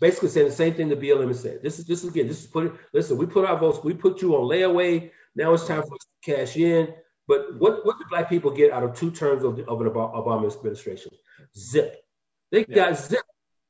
basically 0.00 0.28
saying 0.28 0.48
the 0.48 0.54
same 0.54 0.74
thing 0.74 0.88
the 0.88 0.96
BLM 0.96 1.34
said. 1.34 1.62
This 1.62 1.78
is 1.78 1.86
this 1.86 2.02
is 2.04 2.10
again, 2.10 2.28
this 2.28 2.40
is 2.42 2.46
put 2.46 2.74
listen, 2.92 3.18
we 3.18 3.26
put 3.26 3.46
our 3.46 3.58
votes, 3.58 3.82
we 3.82 3.94
put 3.94 4.22
you 4.22 4.36
on 4.36 4.48
layaway. 4.48 5.10
Now 5.34 5.52
it's 5.54 5.66
time 5.66 5.82
for 5.82 5.94
us 5.94 6.06
to 6.22 6.36
cash 6.36 6.56
in. 6.56 6.88
But 7.28 7.60
what, 7.60 7.84
what 7.84 7.98
do 7.98 8.04
black 8.08 8.28
people 8.28 8.50
get 8.50 8.72
out 8.72 8.82
of 8.82 8.96
two 8.96 9.10
terms 9.10 9.44
of, 9.44 9.56
the, 9.56 9.66
of 9.66 9.80
an 9.82 9.88
Obama 9.88 10.52
administration? 10.52 11.12
Zip. 11.56 12.02
They 12.50 12.64
yeah. 12.68 12.74
got 12.74 12.98
zip. 12.98 13.20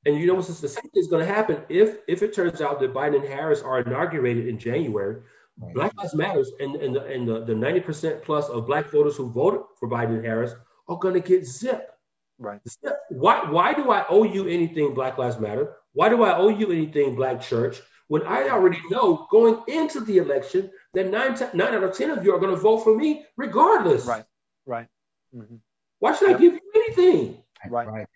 And 0.06 0.16
you 0.16 0.26
know 0.28 0.34
what's 0.34 0.60
the 0.60 0.68
same 0.68 0.82
thing 0.82 0.90
is 0.94 1.08
going 1.08 1.26
to 1.26 1.34
happen 1.34 1.62
if 1.68 1.98
if 2.06 2.22
it 2.22 2.32
turns 2.32 2.62
out 2.62 2.78
that 2.80 2.94
Biden 2.94 3.16
and 3.16 3.24
Harris 3.24 3.60
are 3.60 3.80
inaugurated 3.80 4.46
in 4.46 4.58
January. 4.58 5.22
Right. 5.60 5.74
Black 5.74 5.96
Lives 5.96 6.14
Matters 6.14 6.52
and, 6.60 6.76
and, 6.76 6.94
the, 6.94 7.04
and 7.06 7.26
the, 7.26 7.44
the 7.44 7.52
90% 7.52 8.22
plus 8.22 8.48
of 8.48 8.64
black 8.64 8.92
voters 8.92 9.16
who 9.16 9.28
voted 9.28 9.62
for 9.78 9.88
Biden 9.88 10.14
and 10.14 10.24
Harris 10.24 10.52
are 10.86 10.96
going 10.96 11.14
to 11.14 11.20
get 11.20 11.44
zip. 11.44 11.90
Right. 12.38 12.60
Why, 13.08 13.50
why 13.50 13.74
do 13.74 13.90
I 13.90 14.06
owe 14.08 14.22
you 14.22 14.46
anything, 14.46 14.94
Black 14.94 15.18
Lives 15.18 15.40
Matter? 15.40 15.74
Why 15.94 16.08
do 16.08 16.22
I 16.22 16.36
owe 16.36 16.48
you 16.48 16.70
anything, 16.70 17.16
Black 17.16 17.40
Church, 17.40 17.82
when 18.08 18.22
I 18.22 18.48
already 18.48 18.80
know 18.90 19.26
going 19.30 19.62
into 19.68 20.00
the 20.00 20.18
election 20.18 20.70
that 20.94 21.10
nine, 21.10 21.34
t- 21.34 21.44
nine 21.54 21.74
out 21.74 21.84
of 21.84 21.96
10 21.96 22.10
of 22.10 22.24
you 22.24 22.34
are 22.34 22.40
going 22.40 22.54
to 22.54 22.60
vote 22.60 22.78
for 22.78 22.96
me 22.96 23.24
regardless? 23.36 24.04
Right, 24.04 24.24
right. 24.66 24.86
Mm-hmm. 25.34 25.56
Why 26.00 26.14
should 26.14 26.28
yep. 26.30 26.38
I 26.38 26.40
give 26.40 26.52
you 26.54 26.60
anything? 26.74 27.42
Right. 27.68 27.86
right. 27.86 28.06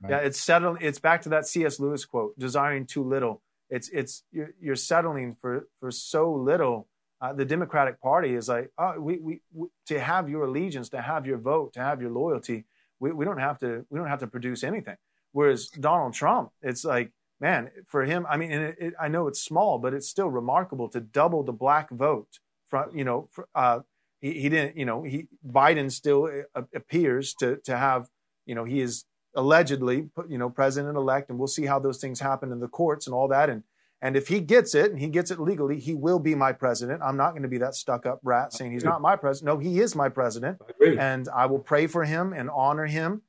right. 0.00 0.10
Yeah, 0.10 0.18
it's 0.18 0.38
settled. 0.38 0.78
It's 0.80 0.98
back 0.98 1.22
to 1.22 1.30
that 1.30 1.46
C.S. 1.46 1.80
Lewis 1.80 2.04
quote: 2.04 2.38
"Desiring 2.38 2.86
too 2.86 3.02
little 3.02 3.42
it's 3.70 3.88
it's 3.90 4.22
you're, 4.32 4.50
you're 4.60 4.76
settling 4.76 5.36
for 5.40 5.68
for 5.80 5.90
so 5.90 6.32
little. 6.32 6.88
Uh, 7.20 7.32
the 7.32 7.44
Democratic 7.44 8.00
Party 8.00 8.32
is 8.32 8.48
like, 8.48 8.70
oh, 8.78 8.94
we, 9.00 9.18
we, 9.18 9.40
we, 9.52 9.66
to 9.86 9.98
have 9.98 10.28
your 10.28 10.44
allegiance, 10.44 10.90
to 10.90 11.02
have 11.02 11.26
your 11.26 11.36
vote, 11.36 11.72
to 11.72 11.80
have 11.80 12.00
your 12.00 12.12
loyalty, 12.12 12.64
we, 13.00 13.10
we 13.10 13.24
don't 13.24 13.40
have 13.40 13.58
to 13.58 13.84
we 13.90 13.98
don't 13.98 14.06
have 14.06 14.20
to 14.20 14.28
produce 14.28 14.62
anything. 14.62 14.94
Whereas 15.32 15.66
Donald 15.68 16.14
Trump, 16.14 16.50
it's 16.62 16.84
like, 16.84 17.10
man, 17.40 17.70
for 17.86 18.04
him, 18.04 18.26
I 18.28 18.36
mean, 18.36 18.52
and 18.52 18.64
it, 18.64 18.76
it, 18.78 18.94
I 19.00 19.08
know 19.08 19.28
it's 19.28 19.42
small, 19.42 19.78
but 19.78 19.94
it's 19.94 20.08
still 20.08 20.28
remarkable 20.28 20.88
to 20.90 21.00
double 21.00 21.42
the 21.42 21.52
black 21.52 21.90
vote. 21.90 22.38
From 22.68 22.96
you 22.96 23.04
know, 23.04 23.28
uh, 23.54 23.80
he, 24.20 24.40
he 24.40 24.48
didn't, 24.48 24.76
you 24.76 24.84
know, 24.84 25.02
he 25.02 25.28
Biden 25.46 25.90
still 25.90 26.28
uh, 26.54 26.62
appears 26.74 27.34
to 27.34 27.56
to 27.64 27.76
have, 27.76 28.08
you 28.46 28.54
know, 28.54 28.64
he 28.64 28.80
is 28.80 29.04
allegedly, 29.34 30.08
you 30.28 30.38
know, 30.38 30.50
president 30.50 30.96
elect, 30.96 31.30
and 31.30 31.38
we'll 31.38 31.48
see 31.48 31.66
how 31.66 31.78
those 31.78 32.00
things 32.00 32.20
happen 32.20 32.52
in 32.52 32.60
the 32.60 32.68
courts 32.68 33.06
and 33.06 33.14
all 33.14 33.28
that. 33.28 33.48
And 33.48 33.62
and 34.00 34.16
if 34.16 34.28
he 34.28 34.40
gets 34.40 34.74
it 34.74 34.90
and 34.90 35.00
he 35.00 35.08
gets 35.08 35.30
it 35.30 35.40
legally, 35.40 35.80
he 35.80 35.94
will 35.94 36.18
be 36.18 36.34
my 36.34 36.52
president. 36.52 37.02
I'm 37.02 37.16
not 37.16 37.30
going 37.30 37.42
to 37.42 37.48
be 37.48 37.58
that 37.58 37.74
stuck 37.74 38.06
up 38.06 38.20
rat 38.22 38.52
saying 38.52 38.72
he's 38.72 38.84
not 38.84 39.00
my 39.00 39.16
president. 39.16 39.46
No, 39.54 39.58
he 39.58 39.80
is 39.80 39.96
my 39.96 40.08
president, 40.08 40.58
I 40.82 40.86
and 40.90 41.28
I 41.28 41.46
will 41.46 41.58
pray 41.58 41.86
for 41.86 42.04
him 42.04 42.32
and 42.32 42.50
honor 42.50 42.86
him 42.86 43.22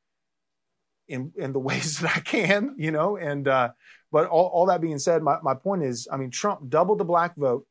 in 1.08 1.32
in 1.36 1.54
the 1.54 1.60
ways 1.70 2.00
that 2.00 2.18
I 2.18 2.20
can, 2.20 2.76
you 2.78 2.92
know. 2.92 3.18
And 3.18 3.48
uh, 3.48 3.70
but 4.12 4.28
all, 4.28 4.48
all 4.48 4.66
that 4.68 4.82
being 4.82 5.00
said, 5.00 5.22
my, 5.22 5.38
my 5.42 5.54
point 5.54 5.84
is, 5.84 6.08
I 6.12 6.18
mean, 6.18 6.32
Trump 6.32 6.70
doubled 6.70 6.98
the 6.98 7.06
black 7.06 7.36
vote 7.36 7.66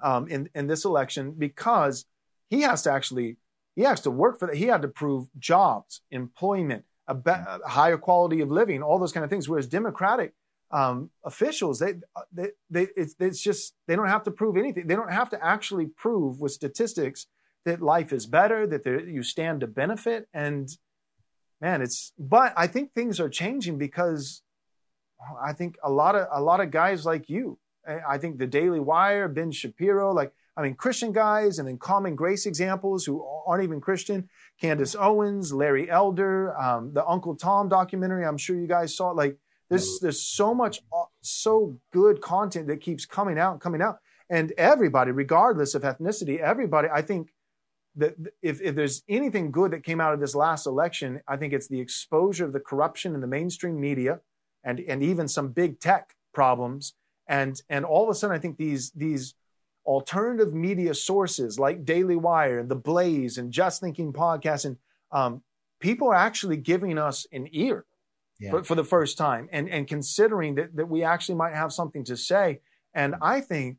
um, 0.00 0.28
in 0.28 0.48
in 0.54 0.66
this 0.66 0.84
election 0.84 1.34
because 1.36 2.06
he 2.48 2.62
has 2.62 2.82
to 2.82 2.92
actually 2.92 3.36
he 3.76 3.82
has 3.82 4.00
to 4.02 4.10
work 4.10 4.38
for 4.38 4.46
that. 4.46 4.56
He 4.56 4.64
had 4.64 4.82
to 4.82 4.88
prove 4.88 5.28
jobs, 5.38 6.02
employment, 6.10 6.84
a, 7.06 7.14
be- 7.14 7.30
a 7.30 7.60
higher 7.66 7.96
quality 7.96 8.40
of 8.40 8.50
living, 8.50 8.82
all 8.82 8.98
those 8.98 9.12
kind 9.12 9.24
of 9.24 9.30
things. 9.30 9.48
Whereas 9.48 9.66
Democratic 9.66 10.34
um, 10.70 11.10
officials, 11.24 11.78
they, 11.78 11.94
they, 12.32 12.48
they 12.68 12.88
it's, 12.96 13.14
it's 13.18 13.40
just 13.40 13.74
they 13.86 13.96
don't 13.96 14.08
have 14.08 14.24
to 14.24 14.30
prove 14.30 14.56
anything. 14.56 14.86
They 14.86 14.96
don't 14.96 15.12
have 15.12 15.30
to 15.30 15.44
actually 15.44 15.86
prove 15.86 16.40
with 16.40 16.52
statistics 16.52 17.26
that 17.64 17.82
life 17.82 18.12
is 18.12 18.26
better, 18.26 18.66
that 18.66 18.86
you 18.86 19.22
stand 19.22 19.60
to 19.60 19.66
benefit. 19.66 20.28
And 20.32 20.68
man, 21.60 21.82
it's. 21.82 22.12
But 22.18 22.54
I 22.56 22.66
think 22.66 22.92
things 22.92 23.20
are 23.20 23.28
changing 23.28 23.78
because 23.78 24.42
I 25.42 25.52
think 25.52 25.76
a 25.82 25.90
lot 25.90 26.14
of 26.14 26.26
a 26.32 26.40
lot 26.40 26.60
of 26.60 26.70
guys 26.70 27.04
like 27.04 27.28
you. 27.28 27.58
I 27.86 28.18
think 28.18 28.38
the 28.38 28.46
Daily 28.46 28.80
Wire, 28.80 29.26
Ben 29.28 29.50
Shapiro, 29.50 30.12
like 30.12 30.32
I 30.56 30.62
mean, 30.62 30.74
Christian 30.74 31.12
guys 31.12 31.58
and 31.58 31.66
then 31.66 31.78
common 31.78 32.14
grace 32.14 32.44
examples 32.46 33.04
who 33.04 33.24
aren't 33.46 33.64
even 33.64 33.80
Christian. 33.80 34.28
Candace 34.60 34.94
Owens, 34.94 35.52
Larry 35.52 35.90
Elder, 35.90 36.56
um, 36.58 36.92
the 36.92 37.06
Uncle 37.06 37.34
Tom 37.34 37.68
documentary. 37.68 38.26
I'm 38.26 38.36
sure 38.36 38.56
you 38.56 38.66
guys 38.66 38.94
saw 38.94 39.10
it. 39.10 39.16
Like 39.16 39.38
there's 39.70 40.00
there's 40.00 40.22
so 40.22 40.54
much 40.54 40.80
uh, 40.92 41.04
so 41.22 41.78
good 41.92 42.20
content 42.20 42.66
that 42.68 42.80
keeps 42.80 43.06
coming 43.06 43.38
out 43.38 43.52
and 43.52 43.60
coming 43.60 43.80
out, 43.80 43.98
and 44.28 44.52
everybody, 44.58 45.12
regardless 45.12 45.74
of 45.74 45.82
ethnicity, 45.82 46.38
everybody. 46.38 46.88
I 46.92 47.02
think 47.02 47.32
that 47.96 48.14
if, 48.42 48.60
if 48.60 48.74
there's 48.74 49.02
anything 49.08 49.50
good 49.50 49.72
that 49.72 49.84
came 49.84 50.00
out 50.00 50.14
of 50.14 50.20
this 50.20 50.34
last 50.34 50.66
election, 50.66 51.20
I 51.26 51.36
think 51.36 51.52
it's 51.52 51.68
the 51.68 51.80
exposure 51.80 52.44
of 52.44 52.52
the 52.52 52.60
corruption 52.60 53.14
in 53.14 53.20
the 53.20 53.26
mainstream 53.26 53.80
media, 53.80 54.20
and 54.64 54.80
and 54.80 55.02
even 55.02 55.28
some 55.28 55.48
big 55.48 55.80
tech 55.80 56.14
problems. 56.32 56.94
And 57.26 57.60
and 57.68 57.84
all 57.84 58.04
of 58.04 58.10
a 58.10 58.14
sudden, 58.14 58.36
I 58.36 58.40
think 58.40 58.56
these 58.56 58.90
these 58.92 59.34
alternative 59.86 60.52
media 60.52 60.94
sources 60.94 61.58
like 61.58 61.84
Daily 61.84 62.16
Wire 62.16 62.58
and 62.58 62.68
The 62.68 62.76
Blaze 62.76 63.38
and 63.38 63.52
Just 63.52 63.80
Thinking 63.80 64.12
Podcast, 64.12 64.64
and 64.64 64.76
um, 65.10 65.42
people 65.80 66.08
are 66.08 66.14
actually 66.14 66.56
giving 66.56 66.98
us 66.98 67.26
an 67.32 67.48
ear 67.52 67.84
yeah. 68.38 68.50
for, 68.50 68.64
for, 68.64 68.74
the 68.74 68.84
first 68.84 69.18
time 69.18 69.48
and, 69.52 69.68
and 69.68 69.88
considering 69.88 70.54
that, 70.56 70.76
that 70.76 70.88
we 70.88 71.02
actually 71.02 71.34
might 71.34 71.54
have 71.54 71.72
something 71.72 72.04
to 72.04 72.16
say. 72.16 72.60
And 72.94 73.16
I 73.20 73.40
think, 73.40 73.78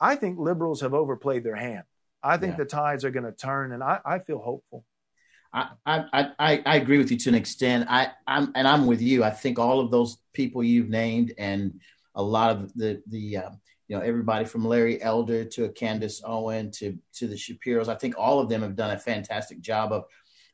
I 0.00 0.16
think 0.16 0.38
liberals 0.38 0.80
have 0.82 0.94
overplayed 0.94 1.44
their 1.44 1.56
hand. 1.56 1.84
I 2.22 2.36
think 2.36 2.52
yeah. 2.52 2.58
the 2.58 2.64
tides 2.64 3.04
are 3.04 3.10
going 3.10 3.24
to 3.24 3.32
turn, 3.32 3.72
and 3.72 3.82
I, 3.82 4.00
I 4.04 4.18
feel 4.18 4.38
hopeful. 4.38 4.84
I, 5.54 5.68
I, 5.86 6.60
I, 6.66 6.76
agree 6.76 6.98
with 6.98 7.12
you 7.12 7.16
to 7.16 7.28
an 7.28 7.36
extent. 7.36 7.86
I, 7.88 8.10
I'm, 8.26 8.50
and 8.56 8.66
I'm 8.66 8.86
with 8.86 9.00
you. 9.00 9.22
I 9.22 9.30
think 9.30 9.58
all 9.58 9.78
of 9.78 9.92
those 9.92 10.18
people 10.32 10.64
you've 10.64 10.88
named 10.88 11.32
and 11.38 11.80
a 12.16 12.22
lot 12.22 12.50
of 12.50 12.74
the, 12.74 13.00
the, 13.06 13.36
uh, 13.36 13.50
you 13.88 13.96
know 13.96 14.02
everybody 14.02 14.44
from 14.44 14.64
Larry 14.64 15.00
Elder 15.02 15.44
to 15.44 15.64
a 15.64 15.68
Candace 15.68 16.22
Owen 16.24 16.70
to 16.72 16.98
to 17.14 17.26
the 17.26 17.34
Shapiros. 17.34 17.88
I 17.88 17.94
think 17.94 18.14
all 18.16 18.40
of 18.40 18.48
them 18.48 18.62
have 18.62 18.76
done 18.76 18.92
a 18.92 18.98
fantastic 18.98 19.60
job 19.60 19.92
of 19.92 20.04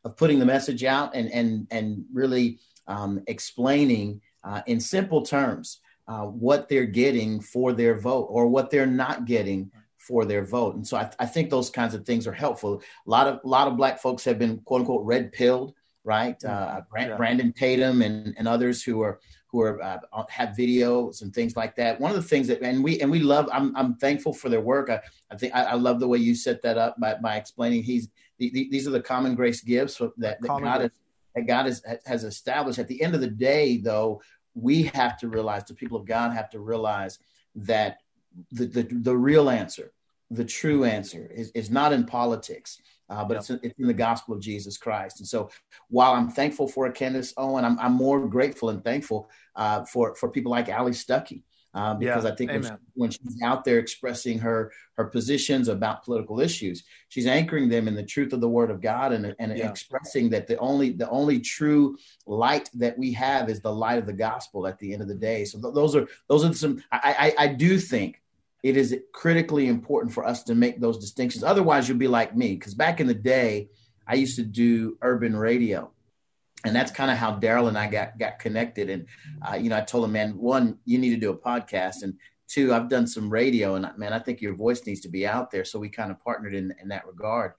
of 0.04 0.16
putting 0.16 0.38
the 0.38 0.46
message 0.46 0.84
out 0.84 1.14
and 1.14 1.30
and 1.30 1.66
and 1.70 2.04
really 2.12 2.58
um, 2.86 3.22
explaining 3.28 4.20
uh, 4.42 4.62
in 4.66 4.80
simple 4.80 5.22
terms 5.22 5.80
uh, 6.08 6.24
what 6.24 6.68
they're 6.68 6.86
getting 6.86 7.40
for 7.40 7.72
their 7.72 7.98
vote 7.98 8.26
or 8.30 8.48
what 8.48 8.70
they're 8.70 8.86
not 8.86 9.26
getting 9.26 9.70
for 10.11 10.25
their 10.25 10.44
vote. 10.44 10.75
And 10.75 10.87
so 10.87 10.96
I, 10.96 11.09
I, 11.20 11.27
think 11.27 11.51
those 11.51 11.70
kinds 11.70 11.94
of 11.94 12.05
things 12.05 12.27
are 12.27 12.33
helpful. 12.33 12.83
A 13.07 13.11
lot 13.11 13.29
of 13.29 13.38
a 13.44 13.49
lot 13.49 13.68
of 13.68 13.77
black 13.77 14.01
folks 14.01 14.25
have 14.25 14.40
been 14.40 14.59
quote 14.64 14.81
unquote 14.81 15.07
red 15.07 15.31
pilled, 15.31 15.73
right? 16.03 16.42
Uh, 16.44 16.81
Brand, 16.90 17.11
yeah. 17.11 17.16
Brandon 17.16 17.53
Tatum 17.53 18.03
and, 18.03 18.35
and 18.37 18.49
others 18.49 18.83
who 18.83 19.01
are 19.03 19.20
who 19.46 19.61
are 19.61 19.81
uh, 19.81 20.25
have 20.29 20.51
videos 20.51 21.23
and 21.23 21.33
things 21.33 21.57
like 21.57 21.77
that. 21.77 22.01
One 22.01 22.11
of 22.11 22.16
the 22.16 22.29
things 22.29 22.49
that 22.49 22.61
and 22.61 22.83
we 22.83 23.01
and 23.01 23.09
we 23.09 23.20
love. 23.20 23.49
I'm 23.53 23.75
I'm 23.77 23.94
thankful 23.94 24.33
for 24.33 24.49
their 24.49 24.61
work. 24.61 24.90
I, 24.90 25.01
I 25.31 25.37
think 25.37 25.55
I, 25.55 25.62
I 25.62 25.75
love 25.75 26.01
the 26.01 26.09
way 26.09 26.18
you 26.18 26.35
set 26.35 26.61
that 26.62 26.77
up 26.77 26.99
by, 26.99 27.14
by 27.14 27.37
explaining 27.37 27.85
he's 27.85 28.09
the, 28.38 28.51
the, 28.51 28.68
these 28.70 28.88
are 28.88 28.90
the 28.90 29.01
common 29.01 29.37
grace 29.37 29.61
gifts 29.61 29.99
that, 29.99 30.11
that 30.18 30.42
God 30.42 30.81
has, 30.81 30.90
that 31.37 31.46
God 31.46 31.66
has, 31.66 31.83
has 32.07 32.25
established. 32.25 32.79
At 32.81 32.88
the 32.88 33.01
end 33.01 33.14
of 33.14 33.20
the 33.20 33.29
day, 33.29 33.77
though, 33.77 34.23
we 34.55 34.85
have 34.94 35.18
to 35.18 35.29
realize 35.29 35.64
the 35.64 35.75
people 35.75 35.99
of 35.99 36.07
God 36.07 36.33
have 36.33 36.51
to 36.51 36.59
realize 36.59 37.20
that 37.55 37.99
the 38.51 38.66
the, 38.66 38.83
the 38.90 39.16
real 39.16 39.51
answer, 39.51 39.92
the 40.31 40.45
true 40.45 40.85
answer, 40.85 41.31
is, 41.33 41.71
not 41.71 41.93
in 41.93 42.05
politics 42.05 42.81
uh, 43.11 43.25
but 43.25 43.37
it's, 43.38 43.51
it's 43.51 43.79
in 43.79 43.87
the 43.87 43.93
gospel 43.93 44.35
of 44.35 44.40
Jesus 44.40 44.79
Christ. 44.79 45.19
And 45.19 45.29
so 45.29 45.51
while 45.88 46.12
I'm 46.12 46.31
thankful 46.31 46.69
for 46.69 46.90
Candace 46.93 47.35
Owen, 47.37 47.64
I'm, 47.64 47.79
I'm 47.81 47.93
more 47.93 48.27
grateful 48.27 48.71
and 48.71 48.83
thankful 48.83 49.29
uh, 49.57 49.85
for, 49.85 50.14
for 50.14 50.31
people 50.31 50.53
like 50.53 50.69
Allie 50.69 50.93
Stuckey. 50.93 51.43
Uh, 51.73 51.95
because 51.95 52.25
yeah, 52.25 52.33
I 52.33 52.35
think 52.35 52.51
when, 52.51 52.62
she, 52.64 52.71
when, 52.95 53.11
she's 53.11 53.43
out 53.45 53.64
there 53.64 53.79
expressing 53.79 54.40
her 54.40 54.73
her 54.97 55.05
positions 55.05 55.69
about 55.69 56.05
political 56.05 56.40
issues, 56.40 56.83
she's 57.11 57.29
anchoring 57.29 57.69
them 57.69 57.87
in 57.87 57.95
the 57.95 58.03
truth 58.03 58.33
of 58.33 58.40
the 58.40 58.49
Word 58.49 58.73
of 58.73 58.81
God 58.81 59.12
and, 59.12 59.37
and 59.38 59.57
yeah. 59.57 59.69
expressing 59.69 60.31
that 60.31 60.49
the 60.49 60.57
only 60.57 60.90
the 60.90 61.09
only 61.11 61.38
true 61.38 61.97
light 62.27 62.69
that 62.75 62.99
we 62.99 63.12
have 63.12 63.49
is 63.49 63.61
the 63.61 63.73
light 63.73 64.01
of 64.01 64.07
the 64.07 64.12
gospel 64.12 64.66
at 64.66 64.81
the 64.81 64.93
end 64.93 65.01
of 65.01 65.07
the 65.07 65.14
day. 65.14 65.45
So 65.45 65.61
th- 65.61 65.73
those 65.73 65.95
are 65.95 66.09
those 66.29 66.45
are 66.45 66.53
some 66.55 66.83
I, 66.90 67.35
I, 67.38 67.45
I 67.45 67.47
do 67.47 67.79
think 67.79 68.21
it 68.62 68.77
is 68.77 68.96
critically 69.12 69.68
important 69.68 70.12
for 70.12 70.25
us 70.25 70.42
to 70.44 70.55
make 70.55 70.81
those 70.81 70.99
distinctions. 70.99 71.44
Otherwise, 71.44 71.88
you'll 71.88 71.99
be 71.99 72.09
like 72.09 72.37
me. 72.37 72.55
Because 72.55 72.75
back 72.75 73.01
in 73.01 73.07
the 73.07 73.14
day, 73.14 73.68
I 74.07 74.14
used 74.14 74.37
to 74.37 74.42
do 74.42 74.99
urban 75.03 75.37
radio. 75.37 75.90
And 76.64 76.77
that's 76.77 76.90
kind 76.90 77.11
of 77.11 77.16
how 77.16 77.33
Darrell 77.37 77.68
and 77.68 77.79
I 77.79 77.88
got 77.88 78.18
got 78.18 78.38
connected. 78.38 78.90
And 78.90 79.07
uh, 79.40 79.55
you 79.55 79.70
know, 79.70 79.79
I 79.79 79.81
told 79.81 80.05
him, 80.05 80.12
man, 80.12 80.37
one, 80.37 80.79
you 80.85 80.99
need 80.99 81.11
to 81.11 81.16
do 81.16 81.31
a 81.31 81.37
podcast, 81.37 82.03
and 82.03 82.14
two, 82.49 82.75
I've 82.75 82.90
done 82.90 83.07
some 83.07 83.31
radio, 83.31 83.77
and 83.77 83.90
man, 83.96 84.12
I 84.12 84.18
think 84.18 84.42
your 84.42 84.55
voice 84.55 84.85
needs 84.85 85.01
to 85.03 85.09
be 85.09 85.27
out 85.27 85.51
there. 85.51 85.64
So 85.64 85.79
we 85.79 85.88
kind 85.88 86.11
of 86.11 86.23
partnered 86.23 86.55
in 86.55 86.75
in 86.83 86.88
that 86.88 87.07
regard. 87.07 87.53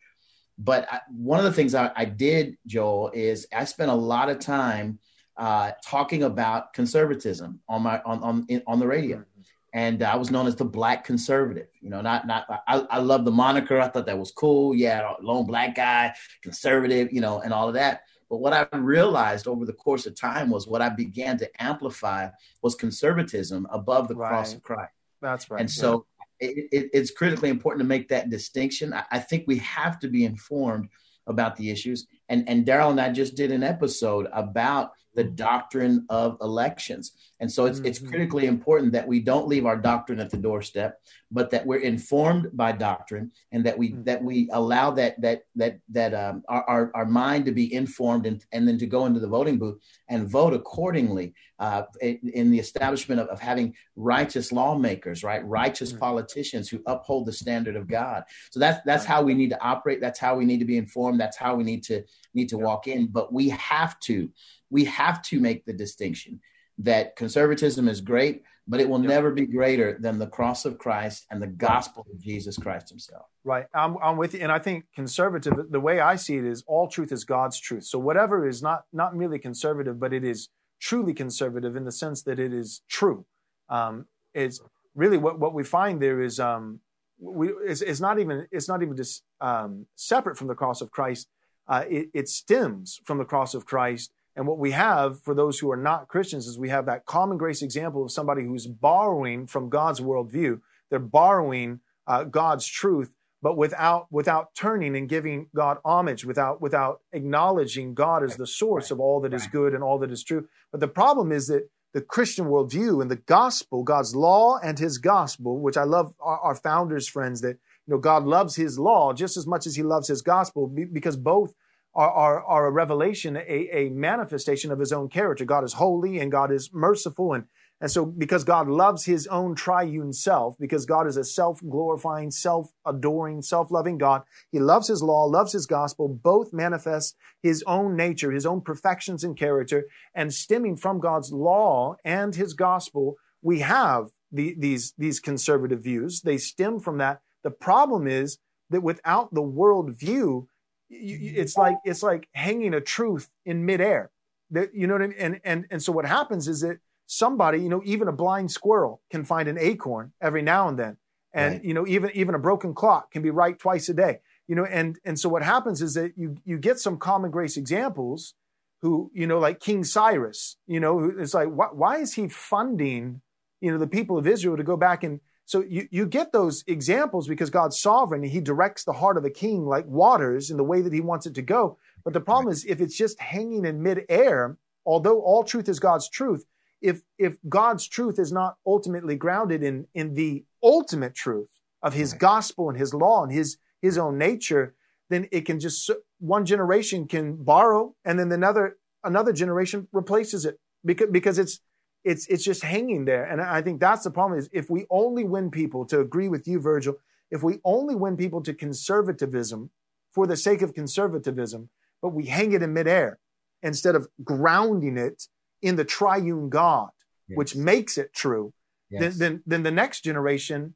But 0.59 0.87
I, 0.91 0.99
one 1.09 1.39
of 1.39 1.45
the 1.45 1.53
things 1.53 1.73
I, 1.73 1.91
I, 1.95 2.05
did, 2.05 2.57
Joel, 2.67 3.09
is 3.15 3.47
I 3.51 3.65
spent 3.65 3.89
a 3.89 3.95
lot 3.95 4.29
of 4.29 4.37
time 4.37 4.99
uh, 5.35 5.71
talking 5.83 6.21
about 6.21 6.73
conservatism 6.73 7.59
on 7.67 7.81
my 7.81 7.99
on 8.05 8.21
on 8.21 8.47
on 8.67 8.79
the 8.79 8.85
radio 8.85 9.25
and 9.73 10.03
I 10.03 10.15
was 10.15 10.31
known 10.31 10.47
as 10.47 10.55
the 10.55 10.65
black 10.65 11.03
conservative. 11.03 11.67
You 11.79 11.89
know, 11.89 12.01
not 12.01 12.27
not 12.27 12.45
I, 12.67 12.79
I 12.89 12.99
love 12.99 13.25
the 13.25 13.31
moniker. 13.31 13.79
I 13.79 13.87
thought 13.87 14.05
that 14.05 14.19
was 14.19 14.31
cool. 14.31 14.75
Yeah, 14.75 15.13
lone 15.21 15.45
black 15.45 15.75
guy, 15.75 16.13
conservative. 16.41 17.11
You 17.11 17.21
know, 17.21 17.41
and 17.41 17.53
all 17.53 17.67
of 17.67 17.73
that. 17.75 18.01
But 18.29 18.37
what 18.37 18.53
I 18.53 18.65
realized 18.77 19.47
over 19.47 19.65
the 19.65 19.73
course 19.73 20.05
of 20.05 20.15
time 20.15 20.49
was 20.49 20.65
what 20.65 20.81
I 20.81 20.89
began 20.89 21.37
to 21.39 21.61
amplify 21.61 22.29
was 22.61 22.75
conservatism 22.75 23.67
above 23.69 24.07
the 24.07 24.15
right. 24.15 24.29
cross 24.29 24.53
of 24.53 24.63
Christ. 24.63 24.93
That's 25.21 25.51
right. 25.51 25.59
And 25.59 25.69
so 25.69 26.05
it, 26.39 26.69
it, 26.71 26.89
it's 26.93 27.11
critically 27.11 27.49
important 27.49 27.81
to 27.81 27.87
make 27.87 28.07
that 28.07 28.29
distinction. 28.29 28.93
I, 28.93 29.03
I 29.11 29.19
think 29.19 29.43
we 29.47 29.57
have 29.57 29.99
to 29.99 30.07
be 30.07 30.23
informed 30.23 30.87
about 31.27 31.55
the 31.55 31.69
issues. 31.69 32.07
And 32.29 32.47
and 32.47 32.65
Darrell 32.65 32.91
and 32.91 33.01
I 33.01 33.11
just 33.11 33.35
did 33.35 33.51
an 33.51 33.63
episode 33.63 34.27
about 34.33 34.91
the 35.13 35.23
doctrine 35.23 36.05
of 36.09 36.37
elections. 36.41 37.11
And 37.41 37.51
so 37.51 37.65
it's, 37.65 37.79
mm-hmm. 37.79 37.87
it's 37.87 37.99
critically 37.99 38.45
important 38.45 38.91
that 38.91 39.07
we 39.07 39.19
don't 39.19 39.47
leave 39.47 39.65
our 39.65 39.75
doctrine 39.75 40.19
at 40.19 40.29
the 40.29 40.37
doorstep, 40.37 41.01
but 41.31 41.49
that 41.49 41.65
we're 41.65 41.79
informed 41.79 42.55
by 42.55 42.71
doctrine 42.71 43.31
and 43.51 43.65
that 43.65 43.75
we 43.75 43.89
mm-hmm. 43.89 44.03
that 44.03 44.23
we 44.23 44.47
allow 44.53 44.91
that 44.91 45.19
that 45.21 45.41
that 45.55 45.79
that 45.89 46.13
um, 46.13 46.43
our, 46.47 46.63
our, 46.69 46.91
our 46.93 47.05
mind 47.05 47.45
to 47.45 47.51
be 47.51 47.73
informed 47.73 48.27
and, 48.27 48.45
and 48.51 48.67
then 48.67 48.77
to 48.77 48.85
go 48.85 49.07
into 49.07 49.19
the 49.19 49.27
voting 49.27 49.57
booth 49.57 49.79
and 50.07 50.29
vote 50.29 50.53
accordingly 50.53 51.33
uh, 51.57 51.83
in, 52.01 52.19
in, 52.33 52.51
the 52.51 52.59
establishment 52.59 53.19
of, 53.19 53.27
of, 53.27 53.39
having 53.39 53.73
righteous 53.95 54.51
lawmakers, 54.51 55.23
right, 55.23 55.45
righteous 55.45 55.91
mm-hmm. 55.91 55.99
politicians 55.99 56.69
who 56.69 56.81
uphold 56.87 57.25
the 57.25 57.33
standard 57.33 57.75
of 57.75 57.87
God. 57.87 58.23
So 58.51 58.59
that's 58.59 58.81
that's 58.85 59.05
how 59.05 59.23
we 59.23 59.33
need 59.33 59.49
to 59.49 59.61
operate. 59.63 59.99
That's 59.99 60.19
how 60.19 60.35
we 60.35 60.45
need 60.45 60.59
to 60.59 60.65
be 60.65 60.77
informed. 60.77 61.19
That's 61.19 61.37
how 61.37 61.55
we 61.55 61.63
need 61.63 61.83
to 61.85 62.03
need 62.35 62.49
to 62.49 62.59
walk 62.59 62.87
in. 62.87 63.07
But 63.07 63.33
we 63.33 63.49
have 63.49 63.99
to 64.01 64.29
we 64.69 64.85
have 64.85 65.23
to 65.23 65.39
make 65.39 65.65
the 65.65 65.73
distinction 65.73 66.39
that 66.79 67.15
conservatism 67.15 67.87
is 67.87 68.01
great, 68.01 68.43
but 68.67 68.79
it 68.79 68.87
will 68.87 68.99
never 68.99 69.31
be 69.31 69.45
greater 69.45 69.97
than 69.99 70.17
the 70.17 70.27
cross 70.27 70.65
of 70.65 70.77
Christ 70.77 71.25
and 71.29 71.41
the 71.41 71.47
gospel 71.47 72.05
of 72.11 72.21
Jesus 72.21 72.57
Christ 72.57 72.89
himself. 72.89 73.25
Right. 73.43 73.65
I'm, 73.73 73.97
I'm 74.01 74.17
with 74.17 74.33
you. 74.33 74.41
And 74.41 74.51
I 74.51 74.59
think 74.59 74.85
conservative, 74.95 75.53
the 75.69 75.79
way 75.79 75.99
I 75.99 76.15
see 76.15 76.37
it 76.37 76.45
is 76.45 76.63
all 76.67 76.87
truth 76.87 77.11
is 77.11 77.23
God's 77.23 77.59
truth. 77.59 77.85
So 77.85 77.99
whatever 77.99 78.47
is 78.47 78.61
not, 78.61 78.83
not 78.93 79.15
merely 79.15 79.39
conservative, 79.39 79.99
but 79.99 80.13
it 80.13 80.23
is 80.23 80.49
truly 80.79 81.13
conservative 81.13 81.75
in 81.75 81.85
the 81.85 81.91
sense 81.91 82.23
that 82.23 82.39
it 82.39 82.53
is 82.53 82.81
true. 82.89 83.25
Um, 83.69 84.05
it's 84.33 84.61
really 84.95 85.17
what, 85.17 85.39
what 85.39 85.53
we 85.53 85.63
find 85.63 86.01
there 86.01 86.21
is, 86.21 86.39
um, 86.39 86.79
we, 87.19 87.49
it's, 87.65 87.81
it's 87.81 87.99
not 87.99 88.19
even, 88.19 88.47
it's 88.51 88.67
not 88.67 88.81
even 88.81 88.95
just, 88.95 89.23
um, 89.41 89.85
separate 89.95 90.37
from 90.37 90.47
the 90.47 90.55
cross 90.55 90.81
of 90.81 90.91
Christ. 90.91 91.27
Uh, 91.67 91.83
it, 91.89 92.09
it 92.13 92.29
stems 92.29 92.99
from 93.05 93.17
the 93.17 93.25
cross 93.25 93.53
of 93.53 93.65
Christ 93.65 94.11
and 94.35 94.47
what 94.47 94.57
we 94.57 94.71
have 94.71 95.21
for 95.21 95.33
those 95.33 95.59
who 95.59 95.71
are 95.71 95.77
not 95.77 96.07
Christians 96.07 96.47
is 96.47 96.57
we 96.57 96.69
have 96.69 96.85
that 96.85 97.05
common 97.05 97.37
grace 97.37 97.61
example 97.61 98.03
of 98.03 98.11
somebody 98.11 98.43
who's 98.43 98.67
borrowing 98.67 99.45
from 99.45 99.69
God's 99.69 99.99
worldview. 99.99 100.61
They're 100.89 100.99
borrowing 100.99 101.81
uh, 102.07 102.23
God's 102.23 102.65
truth, 102.65 103.11
but 103.41 103.57
without 103.57 104.07
without 104.09 104.55
turning 104.55 104.95
and 104.95 105.09
giving 105.09 105.47
God 105.55 105.77
homage, 105.83 106.23
without 106.25 106.61
without 106.61 107.01
acknowledging 107.11 107.93
God 107.93 108.23
as 108.23 108.37
the 108.37 108.47
source 108.47 108.89
of 108.89 108.99
all 108.99 109.19
that 109.21 109.33
is 109.33 109.47
good 109.47 109.73
and 109.73 109.83
all 109.83 109.99
that 109.99 110.11
is 110.11 110.23
true. 110.23 110.47
But 110.71 110.79
the 110.79 110.87
problem 110.87 111.31
is 111.31 111.47
that 111.47 111.69
the 111.93 112.01
Christian 112.01 112.45
worldview 112.45 113.01
and 113.01 113.11
the 113.11 113.17
gospel, 113.17 113.83
God's 113.83 114.15
law 114.15 114.57
and 114.63 114.79
His 114.79 114.97
gospel, 114.97 115.59
which 115.59 115.75
I 115.75 115.83
love 115.83 116.13
our, 116.21 116.39
our 116.39 116.55
founders' 116.55 117.09
friends 117.09 117.41
that 117.41 117.57
you 117.85 117.93
know 117.93 117.97
God 117.97 118.23
loves 118.23 118.55
His 118.55 118.79
law 118.79 119.11
just 119.11 119.35
as 119.35 119.45
much 119.45 119.67
as 119.67 119.75
He 119.75 119.83
loves 119.83 120.07
His 120.07 120.21
gospel 120.21 120.73
because 120.93 121.17
both 121.17 121.53
are, 121.93 122.09
are, 122.09 122.43
are 122.43 122.65
a 122.67 122.71
revelation, 122.71 123.35
a, 123.35 123.69
a 123.71 123.89
manifestation 123.89 124.71
of 124.71 124.79
his 124.79 124.91
own 124.91 125.09
character. 125.09 125.45
God 125.45 125.63
is 125.63 125.73
holy 125.73 126.19
and 126.19 126.31
God 126.31 126.51
is 126.51 126.69
merciful. 126.73 127.33
And, 127.33 127.45
and 127.81 127.91
so 127.91 128.05
because 128.05 128.43
God 128.43 128.67
loves 128.67 129.05
his 129.05 129.27
own 129.27 129.55
triune 129.55 130.13
self, 130.13 130.55
because 130.59 130.85
God 130.85 131.07
is 131.07 131.17
a 131.17 131.23
self-glorifying, 131.23 132.31
self-adoring, 132.31 133.41
self-loving 133.41 133.97
God, 133.97 134.21
he 134.51 134.59
loves 134.59 134.87
his 134.87 135.01
law, 135.01 135.25
loves 135.25 135.51
his 135.51 135.65
gospel, 135.65 136.07
both 136.07 136.53
manifest 136.53 137.17
his 137.41 137.63
own 137.65 137.95
nature, 137.95 138.31
his 138.31 138.45
own 138.45 138.61
perfections 138.61 139.23
and 139.23 139.35
character. 139.35 139.87
And 140.13 140.33
stemming 140.33 140.77
from 140.77 140.99
God's 140.99 141.31
law 141.33 141.95
and 142.05 142.35
his 142.35 142.53
gospel, 142.53 143.15
we 143.41 143.59
have 143.59 144.11
the, 144.31 144.55
these, 144.57 144.93
these 144.97 145.19
conservative 145.19 145.83
views. 145.83 146.21
They 146.21 146.37
stem 146.37 146.79
from 146.79 146.99
that. 146.99 147.21
The 147.43 147.51
problem 147.51 148.07
is 148.07 148.37
that 148.69 148.83
without 148.83 149.33
the 149.33 149.41
worldview, 149.41 150.45
it's 150.91 151.57
like 151.57 151.77
it's 151.83 152.03
like 152.03 152.27
hanging 152.33 152.73
a 152.73 152.81
truth 152.81 153.29
in 153.45 153.65
midair. 153.65 154.11
That 154.51 154.73
you 154.75 154.87
know 154.87 154.93
what 154.93 155.01
I 155.03 155.07
mean? 155.07 155.17
And 155.17 155.41
and 155.43 155.65
and 155.71 155.83
so 155.83 155.91
what 155.91 156.05
happens 156.05 156.47
is 156.47 156.61
that 156.61 156.79
somebody, 157.07 157.59
you 157.59 157.69
know, 157.69 157.81
even 157.85 158.07
a 158.07 158.11
blind 158.11 158.51
squirrel 158.51 159.01
can 159.09 159.23
find 159.25 159.47
an 159.47 159.57
acorn 159.57 160.13
every 160.21 160.41
now 160.41 160.67
and 160.67 160.77
then, 160.77 160.97
and 161.33 161.55
right. 161.55 161.63
you 161.63 161.73
know, 161.73 161.87
even 161.87 162.11
even 162.13 162.35
a 162.35 162.39
broken 162.39 162.73
clock 162.73 163.11
can 163.11 163.21
be 163.21 163.29
right 163.29 163.57
twice 163.57 163.89
a 163.89 163.93
day. 163.93 164.19
You 164.47 164.55
know, 164.55 164.65
and 164.65 164.99
and 165.05 165.17
so 165.17 165.29
what 165.29 165.43
happens 165.43 165.81
is 165.81 165.93
that 165.93 166.13
you 166.17 166.37
you 166.43 166.57
get 166.57 166.79
some 166.79 166.97
common 166.97 167.31
grace 167.31 167.57
examples 167.57 168.33
who 168.81 169.11
you 169.13 169.27
know 169.27 169.39
like 169.39 169.59
King 169.59 169.83
Cyrus. 169.83 170.57
You 170.67 170.79
know, 170.79 171.13
it's 171.17 171.33
like 171.33 171.49
why, 171.49 171.67
why 171.71 171.97
is 171.99 172.13
he 172.13 172.27
funding 172.27 173.21
you 173.61 173.71
know 173.71 173.77
the 173.77 173.87
people 173.87 174.17
of 174.17 174.27
Israel 174.27 174.57
to 174.57 174.63
go 174.63 174.75
back 174.75 175.03
and 175.03 175.21
so 175.51 175.65
you, 175.67 175.85
you 175.91 176.05
get 176.05 176.31
those 176.31 176.63
examples 176.67 177.27
because 177.27 177.49
God's 177.49 177.77
sovereign 177.77 178.23
and 178.23 178.31
he 178.31 178.39
directs 178.39 178.85
the 178.85 178.93
heart 178.93 179.17
of 179.17 179.25
a 179.25 179.29
king 179.29 179.65
like 179.65 179.85
waters 179.85 180.49
in 180.49 180.55
the 180.55 180.63
way 180.63 180.79
that 180.79 180.93
he 180.93 181.01
wants 181.01 181.25
it 181.25 181.35
to 181.35 181.41
go. 181.41 181.77
But 182.05 182.13
the 182.13 182.21
problem 182.21 182.53
is 182.53 182.63
if 182.63 182.79
it's 182.79 182.95
just 182.95 183.19
hanging 183.19 183.65
in 183.65 183.83
midair, 183.83 184.55
although 184.85 185.19
all 185.19 185.43
truth 185.43 185.67
is 185.67 185.77
God's 185.77 186.09
truth, 186.09 186.45
if, 186.79 187.01
if 187.17 187.35
God's 187.49 187.85
truth 187.85 188.17
is 188.17 188.31
not 188.31 188.55
ultimately 188.65 189.17
grounded 189.17 189.61
in, 189.61 189.85
in 189.93 190.13
the 190.13 190.45
ultimate 190.63 191.15
truth 191.15 191.49
of 191.83 191.93
his 191.93 192.13
gospel 192.13 192.69
and 192.69 192.79
his 192.79 192.93
law 192.93 193.21
and 193.21 193.33
his, 193.33 193.57
his 193.81 193.97
own 193.97 194.17
nature, 194.17 194.73
then 195.09 195.27
it 195.33 195.41
can 195.41 195.59
just, 195.59 195.91
one 196.19 196.45
generation 196.45 197.09
can 197.09 197.35
borrow 197.35 197.93
and 198.05 198.17
then 198.17 198.31
another, 198.31 198.77
another 199.03 199.33
generation 199.33 199.85
replaces 199.91 200.45
it 200.45 200.61
because, 200.85 201.09
because 201.11 201.37
it's, 201.37 201.59
it's 202.03 202.27
it's 202.27 202.43
just 202.43 202.63
hanging 202.63 203.05
there. 203.05 203.25
And 203.25 203.41
I 203.41 203.61
think 203.61 203.79
that's 203.79 204.03
the 204.03 204.11
problem 204.11 204.39
is 204.39 204.49
if 204.51 204.69
we 204.69 204.85
only 204.89 205.23
win 205.23 205.51
people 205.51 205.85
to 205.85 205.99
agree 205.99 206.29
with 206.29 206.47
you, 206.47 206.59
Virgil, 206.59 206.95
if 207.29 207.43
we 207.43 207.59
only 207.63 207.95
win 207.95 208.17
people 208.17 208.41
to 208.43 208.53
conservatism 208.53 209.69
for 210.13 210.27
the 210.27 210.35
sake 210.35 210.61
of 210.61 210.73
conservatism, 210.73 211.69
but 212.01 212.09
we 212.09 212.25
hang 212.25 212.53
it 212.53 212.63
in 212.63 212.73
midair 212.73 213.19
instead 213.63 213.95
of 213.95 214.07
grounding 214.23 214.97
it 214.97 215.27
in 215.61 215.75
the 215.75 215.85
triune 215.85 216.49
God, 216.49 216.89
yes. 217.27 217.37
which 217.37 217.55
makes 217.55 217.97
it 217.97 218.13
true, 218.13 218.51
yes. 218.89 219.01
then, 219.01 219.17
then, 219.17 219.43
then 219.45 219.63
the 219.63 219.71
next 219.71 220.01
generation, 220.01 220.73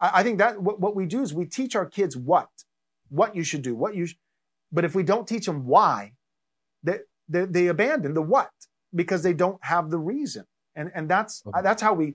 I, 0.00 0.10
I 0.14 0.22
think 0.24 0.38
that 0.38 0.60
what, 0.60 0.80
what, 0.80 0.96
we 0.96 1.06
do 1.06 1.22
is 1.22 1.32
we 1.32 1.46
teach 1.46 1.76
our 1.76 1.86
kids 1.86 2.16
what, 2.16 2.48
what 3.08 3.36
you 3.36 3.44
should 3.44 3.62
do, 3.62 3.76
what 3.76 3.94
you, 3.94 4.06
sh- 4.06 4.16
but 4.72 4.84
if 4.84 4.96
we 4.96 5.04
don't 5.04 5.28
teach 5.28 5.46
them 5.46 5.64
why, 5.66 6.12
they, 6.82 6.98
they, 7.28 7.44
they 7.44 7.66
abandon 7.68 8.14
the 8.14 8.22
what 8.22 8.50
because 8.94 9.22
they 9.22 9.32
don't 9.32 9.64
have 9.64 9.90
the 9.90 9.98
reason 9.98 10.44
and 10.76 10.90
and 10.94 11.08
that's 11.08 11.42
okay. 11.46 11.60
that's 11.62 11.82
how 11.82 11.94
we. 11.94 12.14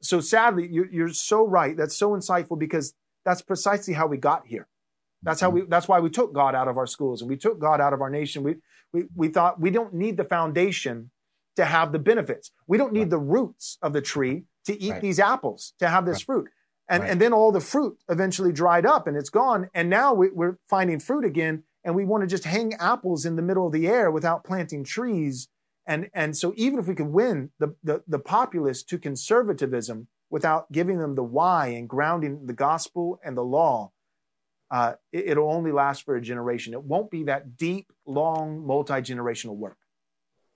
So 0.00 0.20
sadly, 0.20 0.68
you're, 0.70 0.90
you're 0.90 1.08
so 1.08 1.46
right. 1.46 1.76
That's 1.76 1.96
so 1.96 2.10
insightful 2.10 2.58
because 2.58 2.92
that's 3.24 3.40
precisely 3.40 3.94
how 3.94 4.06
we 4.06 4.16
got 4.18 4.46
here. 4.46 4.66
That's 5.22 5.40
how 5.40 5.50
we. 5.50 5.62
Mm-hmm. 5.62 5.70
That's 5.70 5.88
why 5.88 6.00
we 6.00 6.10
took 6.10 6.32
God 6.32 6.54
out 6.54 6.68
of 6.68 6.76
our 6.76 6.86
schools 6.86 7.22
and 7.22 7.30
we 7.30 7.36
took 7.36 7.58
God 7.58 7.80
out 7.80 7.92
of 7.92 8.00
our 8.00 8.10
nation. 8.10 8.42
We 8.42 8.56
we 8.92 9.04
we 9.14 9.28
thought 9.28 9.60
we 9.60 9.70
don't 9.70 9.94
need 9.94 10.16
the 10.16 10.24
foundation 10.24 11.10
to 11.56 11.64
have 11.64 11.92
the 11.92 11.98
benefits. 11.98 12.50
We 12.66 12.78
don't 12.78 12.92
need 12.92 13.00
right. 13.00 13.10
the 13.10 13.18
roots 13.18 13.78
of 13.82 13.92
the 13.92 14.00
tree 14.00 14.44
to 14.66 14.80
eat 14.80 14.92
right. 14.92 15.02
these 15.02 15.18
apples 15.18 15.74
to 15.80 15.88
have 15.88 16.06
this 16.06 16.18
right. 16.18 16.26
fruit. 16.26 16.48
And 16.88 17.04
and 17.04 17.20
then 17.20 17.32
all 17.32 17.52
the 17.52 17.60
fruit 17.60 17.98
eventually 18.08 18.52
dried 18.52 18.86
up 18.86 19.06
and 19.06 19.16
it's 19.16 19.28
gone. 19.28 19.68
And 19.74 19.90
now 19.90 20.14
we, 20.14 20.30
we're 20.30 20.56
finding 20.70 21.00
fruit 21.00 21.24
again, 21.24 21.64
and 21.84 21.94
we 21.94 22.04
want 22.04 22.22
to 22.22 22.26
just 22.26 22.44
hang 22.44 22.74
apples 22.74 23.26
in 23.26 23.36
the 23.36 23.42
middle 23.42 23.66
of 23.66 23.72
the 23.72 23.88
air 23.88 24.10
without 24.10 24.44
planting 24.44 24.84
trees 24.84 25.48
and, 25.88 26.10
and 26.12 26.36
so 26.36 26.52
even 26.56 26.78
if 26.78 26.86
we 26.86 26.94
could 26.94 27.06
win 27.06 27.50
the, 27.58 27.74
the, 27.82 28.02
the 28.06 28.18
populace 28.18 28.82
to 28.84 28.98
conservatism 28.98 30.06
without 30.28 30.70
giving 30.70 30.98
them 30.98 31.14
the 31.14 31.22
why 31.22 31.68
and 31.68 31.88
grounding 31.88 32.46
the 32.46 32.52
gospel 32.52 33.18
and 33.24 33.34
the 33.34 33.42
law, 33.42 33.90
uh, 34.70 34.92
it, 35.12 35.38
will 35.38 35.50
only 35.50 35.72
last 35.72 36.04
for 36.04 36.14
a 36.14 36.20
generation. 36.20 36.74
It 36.74 36.82
won't 36.82 37.10
be 37.10 37.24
that 37.24 37.56
deep, 37.56 37.90
long, 38.04 38.66
multi 38.66 38.94
generational 38.94 39.56
work. 39.56 39.78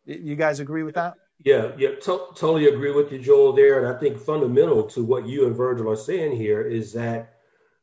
You 0.05 0.37
guys 0.37 0.61
agree 0.61 0.83
with 0.83 0.97
that? 0.97 1.15
Yeah, 1.43 1.73
yeah, 1.79 1.95
to- 2.03 2.29
totally 2.35 2.69
agree 2.69 2.93
with 2.93 3.11
you, 3.11 3.19
Joel. 3.19 3.55
There, 3.55 3.83
and 3.83 3.97
I 3.97 3.99
think 3.99 4.19
fundamental 4.19 4.85
to 4.89 5.03
what 5.03 5.27
you 5.27 5.47
and 5.47 5.57
Virgil 5.57 5.91
are 5.91 5.97
saying 5.97 6.37
here 6.37 6.61
is 6.61 6.93
that 6.93 7.39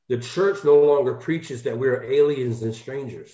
the 0.07 0.19
church 0.19 0.63
no 0.63 0.79
longer 0.79 1.15
preaches 1.15 1.63
that 1.63 1.77
we're 1.77 2.03
aliens 2.03 2.61
and 2.61 2.75
strangers. 2.75 3.33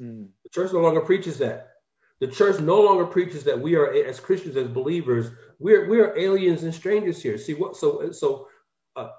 Mm. 0.00 0.28
The 0.42 0.48
church 0.50 0.72
no 0.72 0.80
longer 0.80 1.02
preaches 1.02 1.38
that. 1.38 1.73
The 2.20 2.28
church 2.28 2.60
no 2.60 2.80
longer 2.80 3.06
preaches 3.06 3.44
that 3.44 3.60
we 3.60 3.74
are, 3.74 3.92
as 3.92 4.20
Christians, 4.20 4.56
as 4.56 4.68
believers, 4.68 5.30
we're 5.58 5.88
we 5.88 6.00
are 6.00 6.16
aliens 6.16 6.62
and 6.62 6.74
strangers 6.74 7.22
here. 7.22 7.36
See 7.38 7.54
what? 7.54 7.76
So 7.76 8.12
so, 8.12 8.48
uh, 8.96 9.10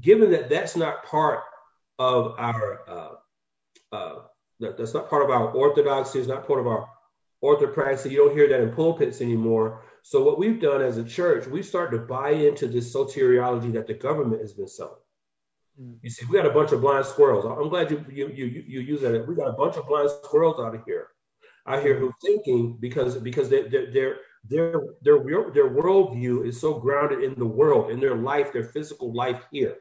given 0.00 0.30
that 0.30 0.48
that's 0.48 0.76
not 0.76 1.04
part 1.04 1.40
of 1.98 2.34
our, 2.38 2.80
uh, 2.88 3.94
uh, 3.94 4.14
that, 4.60 4.78
that's 4.78 4.94
not 4.94 5.10
part 5.10 5.24
of 5.24 5.30
our 5.30 5.50
orthodoxy, 5.50 6.18
it's 6.18 6.28
not 6.28 6.46
part 6.46 6.60
of 6.60 6.66
our 6.66 6.88
orthopraxy. 7.44 8.10
You 8.10 8.18
don't 8.18 8.36
hear 8.36 8.48
that 8.48 8.60
in 8.60 8.72
pulpits 8.72 9.20
anymore. 9.20 9.82
So 10.02 10.22
what 10.22 10.38
we've 10.38 10.60
done 10.60 10.80
as 10.80 10.96
a 10.96 11.04
church, 11.04 11.46
we 11.46 11.62
started 11.62 11.98
to 11.98 12.04
buy 12.04 12.30
into 12.30 12.66
this 12.66 12.94
soteriology 12.94 13.72
that 13.74 13.86
the 13.86 13.94
government 13.94 14.40
has 14.40 14.54
been 14.54 14.68
selling. 14.68 14.94
Mm. 15.80 15.98
You 16.02 16.10
see, 16.10 16.24
we 16.26 16.38
got 16.38 16.46
a 16.46 16.50
bunch 16.50 16.72
of 16.72 16.80
blind 16.80 17.04
squirrels. 17.04 17.44
I'm 17.44 17.68
glad 17.68 17.90
you 17.90 18.04
you 18.08 18.28
you, 18.28 18.64
you 18.66 18.80
use 18.80 19.02
that. 19.02 19.28
We 19.28 19.34
got 19.34 19.48
a 19.48 19.52
bunch 19.52 19.76
of 19.76 19.86
blind 19.86 20.10
squirrels 20.24 20.58
out 20.58 20.74
of 20.74 20.82
here 20.86 21.08
I 21.68 21.80
hear 21.82 21.98
who 21.98 22.12
thinking 22.22 22.78
because 22.80 23.16
because 23.18 23.50
they, 23.50 23.68
their 23.68 23.92
their 23.92 24.16
their 24.48 24.72
their 25.02 25.50
their 25.50 25.70
worldview 25.70 26.46
is 26.46 26.58
so 26.58 26.78
grounded 26.80 27.22
in 27.22 27.38
the 27.38 27.46
world, 27.46 27.90
in 27.90 28.00
their 28.00 28.16
life, 28.16 28.52
their 28.52 28.64
physical 28.64 29.12
life 29.12 29.42
here, 29.52 29.76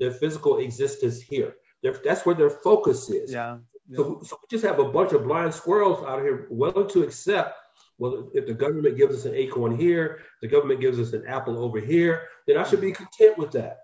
their 0.00 0.10
physical 0.10 0.58
existence 0.58 1.20
here. 1.20 1.54
Their, 1.82 1.92
that's 2.04 2.26
where 2.26 2.34
their 2.34 2.50
focus 2.50 3.08
is. 3.08 3.32
Yeah. 3.32 3.58
yeah. 3.88 3.96
So, 3.96 4.20
so 4.24 4.38
we 4.42 4.46
just 4.50 4.64
have 4.64 4.80
a 4.80 4.90
bunch 4.90 5.12
of 5.12 5.24
blind 5.24 5.54
squirrels 5.54 6.04
out 6.04 6.22
here 6.22 6.48
willing 6.50 6.88
to 6.88 7.02
accept. 7.04 7.56
Well, 7.98 8.30
if 8.34 8.46
the 8.46 8.54
government 8.54 8.96
gives 8.96 9.14
us 9.14 9.24
an 9.24 9.34
acorn 9.34 9.78
here, 9.78 10.20
the 10.42 10.48
government 10.48 10.80
gives 10.80 10.98
us 10.98 11.12
an 11.12 11.24
apple 11.26 11.58
over 11.58 11.78
here, 11.80 12.28
then 12.46 12.56
I 12.56 12.64
should 12.64 12.80
be 12.80 12.92
content 12.92 13.38
with 13.38 13.52
that. 13.52 13.78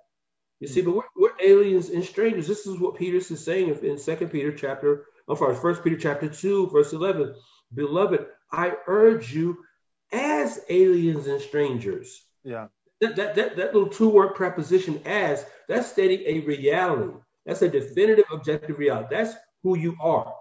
You 0.60 0.68
see, 0.68 0.82
but 0.82 0.94
we're, 0.94 1.02
we're 1.16 1.40
aliens 1.42 1.90
and 1.90 2.04
strangers. 2.04 2.46
This 2.46 2.66
is 2.66 2.78
what 2.78 2.96
Peter 2.96 3.18
is 3.18 3.44
saying 3.44 3.76
in 3.82 3.98
Second 3.98 4.30
Peter 4.30 4.52
chapter 4.52 5.06
of 5.28 5.42
our 5.42 5.54
First 5.54 5.82
Peter 5.82 5.96
chapter 5.96 6.28
2, 6.28 6.70
verse 6.70 6.92
11. 6.92 7.34
Beloved, 7.74 8.26
I 8.52 8.74
urge 8.86 9.32
you 9.32 9.58
as 10.12 10.60
aliens 10.68 11.26
and 11.26 11.40
strangers. 11.40 12.22
Yeah. 12.44 12.68
That, 13.00 13.16
that, 13.16 13.34
that, 13.34 13.56
that 13.56 13.74
little 13.74 13.88
two 13.88 14.08
word 14.08 14.34
preposition 14.34 15.00
as, 15.04 15.44
that's 15.68 15.90
stating 15.90 16.22
a 16.26 16.40
reality. 16.46 17.12
That's 17.44 17.62
a 17.62 17.68
definitive 17.68 18.24
objective 18.32 18.78
reality. 18.78 19.08
That's 19.10 19.34
who 19.62 19.76
you 19.76 19.96
are. 20.00 20.32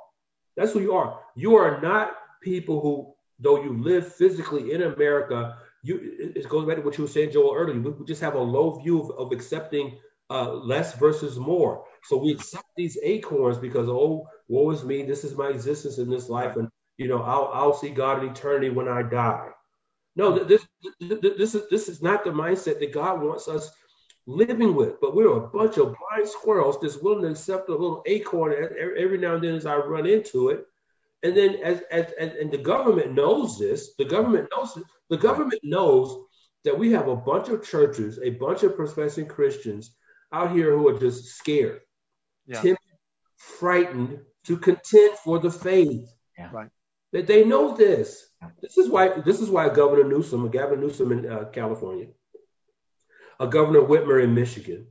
That's 0.55 0.73
who 0.73 0.81
you 0.81 0.93
are. 0.93 1.19
You 1.35 1.55
are 1.55 1.81
not 1.81 2.15
people 2.41 2.79
who, 2.81 3.13
though 3.39 3.63
you 3.63 3.81
live 3.81 4.13
physically 4.13 4.73
in 4.73 4.83
America, 4.83 5.57
you 5.81 5.99
it 6.35 6.47
goes 6.47 6.65
back 6.65 6.77
to 6.77 6.81
what 6.81 6.97
you 6.97 7.03
were 7.03 7.09
saying, 7.09 7.31
Joel, 7.31 7.55
earlier. 7.55 7.79
We, 7.79 8.05
just 8.05 8.21
have 8.21 8.35
a 8.35 8.39
low 8.39 8.79
view 8.79 9.01
of, 9.01 9.11
of 9.11 9.31
accepting 9.31 9.97
uh, 10.29 10.53
less 10.53 10.95
versus 10.95 11.37
more. 11.37 11.85
So 12.03 12.17
we 12.17 12.31
accept 12.31 12.65
these 12.77 12.97
acorns 13.03 13.57
because 13.57 13.89
oh, 13.89 14.27
woe 14.47 14.71
is 14.71 14.83
me. 14.83 15.03
This 15.03 15.23
is 15.23 15.35
my 15.35 15.49
existence 15.49 15.97
in 15.97 16.09
this 16.09 16.29
life, 16.29 16.55
and 16.55 16.69
you 16.97 17.07
know 17.07 17.21
I'll 17.21 17.49
I'll 17.53 17.73
see 17.73 17.89
God 17.89 18.23
in 18.23 18.29
eternity 18.29 18.69
when 18.69 18.87
I 18.87 19.03
die. 19.03 19.49
No, 20.15 20.43
this 20.43 20.65
this 20.99 21.55
is 21.55 21.69
this 21.69 21.89
is 21.89 22.01
not 22.01 22.23
the 22.23 22.31
mindset 22.31 22.79
that 22.79 22.93
God 22.93 23.21
wants 23.21 23.47
us 23.47 23.71
living 24.25 24.75
with. 24.75 24.99
But 25.01 25.15
we're 25.15 25.37
a 25.37 25.47
bunch 25.47 25.77
of 25.77 25.95
blind 25.95 26.27
squirrels 26.27 26.77
just 26.81 27.03
willing 27.03 27.23
to 27.23 27.29
accept 27.29 27.69
a 27.69 27.71
little 27.71 28.03
acorn 28.05 28.53
every 28.53 29.17
now 29.17 29.35
and 29.35 29.43
then 29.43 29.55
as 29.55 29.65
I 29.65 29.75
run 29.77 30.05
into 30.05 30.49
it. 30.49 30.65
And 31.23 31.35
then 31.35 31.55
as, 31.63 31.81
as, 31.89 32.11
as 32.19 32.33
and 32.35 32.51
the 32.51 32.57
government 32.57 33.13
knows 33.13 33.57
this, 33.57 33.95
the 33.97 34.05
government 34.05 34.49
knows 34.55 34.73
this, 34.75 34.83
the 35.09 35.17
government 35.17 35.61
knows 35.63 36.25
that 36.65 36.77
we 36.77 36.91
have 36.91 37.07
a 37.07 37.15
bunch 37.15 37.49
of 37.49 37.65
churches, 37.65 38.19
a 38.21 38.31
bunch 38.31 38.63
of 38.63 38.75
professing 38.75 39.27
Christians 39.27 39.95
out 40.33 40.51
here 40.51 40.77
who 40.77 40.87
are 40.89 40.99
just 40.99 41.25
scared, 41.25 41.81
yeah. 42.45 42.61
timid, 42.61 42.77
frightened 43.37 44.19
to 44.45 44.57
contend 44.57 45.17
for 45.17 45.39
the 45.39 45.51
faith. 45.51 46.09
Yeah. 46.37 46.49
Right. 46.51 46.69
That 47.11 47.27
they 47.27 47.43
know 47.43 47.75
this. 47.75 48.27
This 48.61 48.77
is 48.77 48.89
why 48.89 49.21
this 49.21 49.39
is 49.39 49.49
why 49.49 49.69
Governor 49.69 50.03
Newsom, 50.03 50.49
Gavin 50.49 50.81
Newsom 50.81 51.11
in 51.11 51.31
uh, 51.31 51.45
California, 51.45 52.07
a 53.39 53.47
Governor 53.47 53.81
Whitmer 53.81 54.23
in 54.23 54.33
Michigan, 54.33 54.87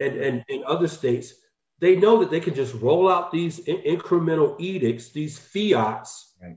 and, 0.00 0.16
and 0.16 0.44
in 0.48 0.64
other 0.66 0.88
states, 0.88 1.34
they 1.80 1.96
know 1.96 2.20
that 2.20 2.30
they 2.30 2.40
can 2.40 2.54
just 2.54 2.74
roll 2.74 3.10
out 3.10 3.32
these 3.32 3.58
in- 3.60 3.82
incremental 3.82 4.58
edicts, 4.58 5.10
these 5.10 5.38
fiats, 5.38 6.34
right. 6.42 6.56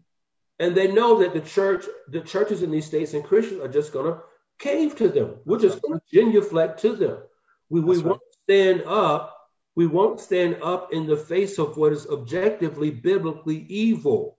and 0.59 0.75
they 0.75 0.91
know 0.91 1.19
that 1.19 1.33
the 1.33 1.41
church, 1.41 1.85
the 2.09 2.21
churches 2.21 2.63
in 2.63 2.71
these 2.71 2.85
states 2.85 3.13
and 3.13 3.23
Christians 3.23 3.61
are 3.61 3.67
just 3.67 3.91
going 3.91 4.05
to 4.05 4.21
cave 4.59 4.95
to 4.97 5.09
them. 5.09 5.35
We're 5.45 5.59
just 5.59 5.81
going 5.81 5.99
to 5.99 6.05
genuflect 6.13 6.79
to 6.81 6.95
them. 6.95 7.17
We, 7.69 7.81
we 7.81 7.97
won't 7.97 8.21
stand 8.43 8.83
up. 8.85 9.36
We 9.77 9.87
won't 9.87 10.19
stand 10.19 10.57
up 10.61 10.91
in 10.91 11.05
the 11.05 11.15
face 11.15 11.59
of 11.59 11.77
what 11.77 11.93
is 11.93 12.07
objectively 12.07 12.91
biblically 12.91 13.65
evil. 13.69 14.37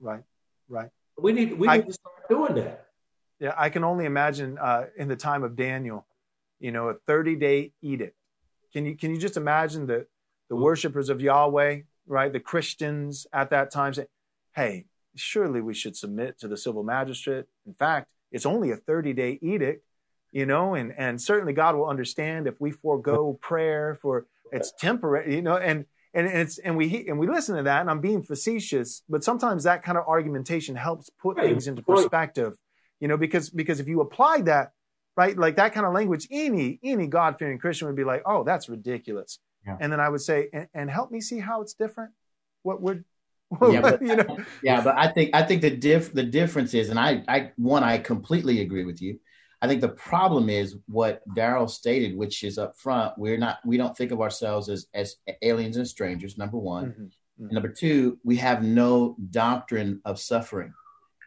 Right, 0.00 0.24
right. 0.68 0.90
We 1.16 1.32
need 1.32 1.58
we 1.58 1.68
need 1.68 1.86
to 1.86 1.92
start 1.92 2.28
doing 2.28 2.54
that. 2.56 2.86
Yeah, 3.38 3.54
I 3.56 3.70
can 3.70 3.84
only 3.84 4.04
imagine 4.04 4.58
uh, 4.58 4.86
in 4.98 5.08
the 5.08 5.16
time 5.16 5.44
of 5.44 5.56
Daniel 5.56 6.04
you 6.60 6.70
know, 6.70 6.90
a 6.90 6.94
30 7.06 7.36
day 7.36 7.72
edict. 7.82 8.14
Can 8.72 8.86
you, 8.86 8.96
can 8.96 9.10
you 9.10 9.18
just 9.18 9.36
imagine 9.36 9.86
the, 9.86 10.06
the 10.48 10.54
mm-hmm. 10.54 10.62
worshipers 10.62 11.08
of 11.08 11.20
Yahweh, 11.20 11.80
right? 12.06 12.32
The 12.32 12.38
Christians 12.38 13.26
at 13.32 13.50
that 13.50 13.72
time 13.72 13.94
say, 13.94 14.06
hey, 14.54 14.84
surely 15.16 15.60
we 15.60 15.74
should 15.74 15.96
submit 15.96 16.38
to 16.40 16.48
the 16.48 16.56
civil 16.56 16.84
magistrate. 16.84 17.46
In 17.66 17.74
fact, 17.74 18.06
it's 18.30 18.46
only 18.46 18.70
a 18.70 18.76
30 18.76 19.12
day 19.14 19.38
edict, 19.42 19.84
you 20.30 20.46
know, 20.46 20.74
and, 20.74 20.92
and 20.96 21.20
certainly 21.20 21.52
God 21.52 21.74
will 21.74 21.88
understand 21.88 22.46
if 22.46 22.60
we 22.60 22.70
forego 22.70 23.36
prayer 23.40 23.98
for 24.00 24.26
it's 24.52 24.72
temporary, 24.78 25.34
you 25.36 25.42
know, 25.42 25.56
and, 25.56 25.84
and 26.12 26.26
it's, 26.26 26.58
and 26.58 26.76
we, 26.76 27.06
and 27.08 27.18
we 27.18 27.28
listen 27.28 27.56
to 27.56 27.62
that 27.64 27.80
and 27.80 27.90
I'm 27.90 28.00
being 28.00 28.22
facetious, 28.22 29.02
but 29.08 29.22
sometimes 29.22 29.64
that 29.64 29.82
kind 29.82 29.96
of 29.96 30.06
argumentation 30.06 30.74
helps 30.74 31.10
put 31.20 31.36
things 31.36 31.68
into 31.68 31.82
perspective, 31.82 32.54
you 32.98 33.08
know, 33.08 33.16
because, 33.16 33.50
because 33.50 33.80
if 33.80 33.88
you 33.88 34.00
apply 34.00 34.42
that 34.42 34.72
right? 35.16 35.36
Like 35.36 35.56
that 35.56 35.74
kind 35.74 35.86
of 35.86 35.92
language, 35.92 36.26
any 36.30 36.78
any 36.82 37.06
God 37.06 37.38
fearing 37.38 37.58
Christian 37.58 37.86
would 37.88 37.96
be 37.96 38.04
like, 38.04 38.22
oh, 38.26 38.44
that's 38.44 38.68
ridiculous. 38.68 39.38
Yeah. 39.66 39.76
And 39.80 39.92
then 39.92 40.00
I 40.00 40.08
would 40.08 40.22
say, 40.22 40.48
and, 40.52 40.66
and, 40.72 40.90
help 40.90 41.10
me 41.10 41.20
see 41.20 41.38
how 41.38 41.60
it's 41.60 41.74
different. 41.74 42.12
What 42.62 42.80
would 42.80 43.04
yeah, 43.68 43.80
but, 43.82 44.00
you 44.00 44.16
know? 44.16 44.38
yeah, 44.62 44.82
but 44.82 44.96
I 44.96 45.08
think 45.08 45.34
I 45.34 45.42
think 45.42 45.60
the 45.60 45.70
diff 45.70 46.12
the 46.12 46.22
difference 46.22 46.72
is, 46.72 46.88
and 46.88 46.98
I 46.98 47.22
I 47.28 47.52
one 47.56 47.84
I 47.84 47.98
completely 47.98 48.60
agree 48.60 48.84
with 48.84 49.02
you. 49.02 49.18
I 49.62 49.68
think 49.68 49.80
the 49.80 49.88
problem 49.88 50.48
is 50.48 50.76
what 50.86 51.22
Darrell 51.34 51.68
stated, 51.68 52.16
which 52.16 52.44
is 52.44 52.58
up 52.58 52.76
front. 52.76 53.16
We're 53.18 53.36
not 53.36 53.58
we 53.64 53.76
don't 53.76 53.96
think 53.96 54.10
of 54.10 54.20
ourselves 54.20 54.68
as 54.68 54.86
as 54.94 55.16
aliens 55.42 55.76
and 55.76 55.88
strangers. 55.88 56.38
Number 56.38 56.58
one. 56.58 56.86
Mm-hmm. 56.86 57.04
Mm-hmm. 57.40 57.54
number 57.54 57.68
two, 57.68 58.18
we 58.22 58.36
have 58.36 58.62
no 58.62 59.16
doctrine 59.30 60.02
of 60.04 60.20
suffering. 60.20 60.74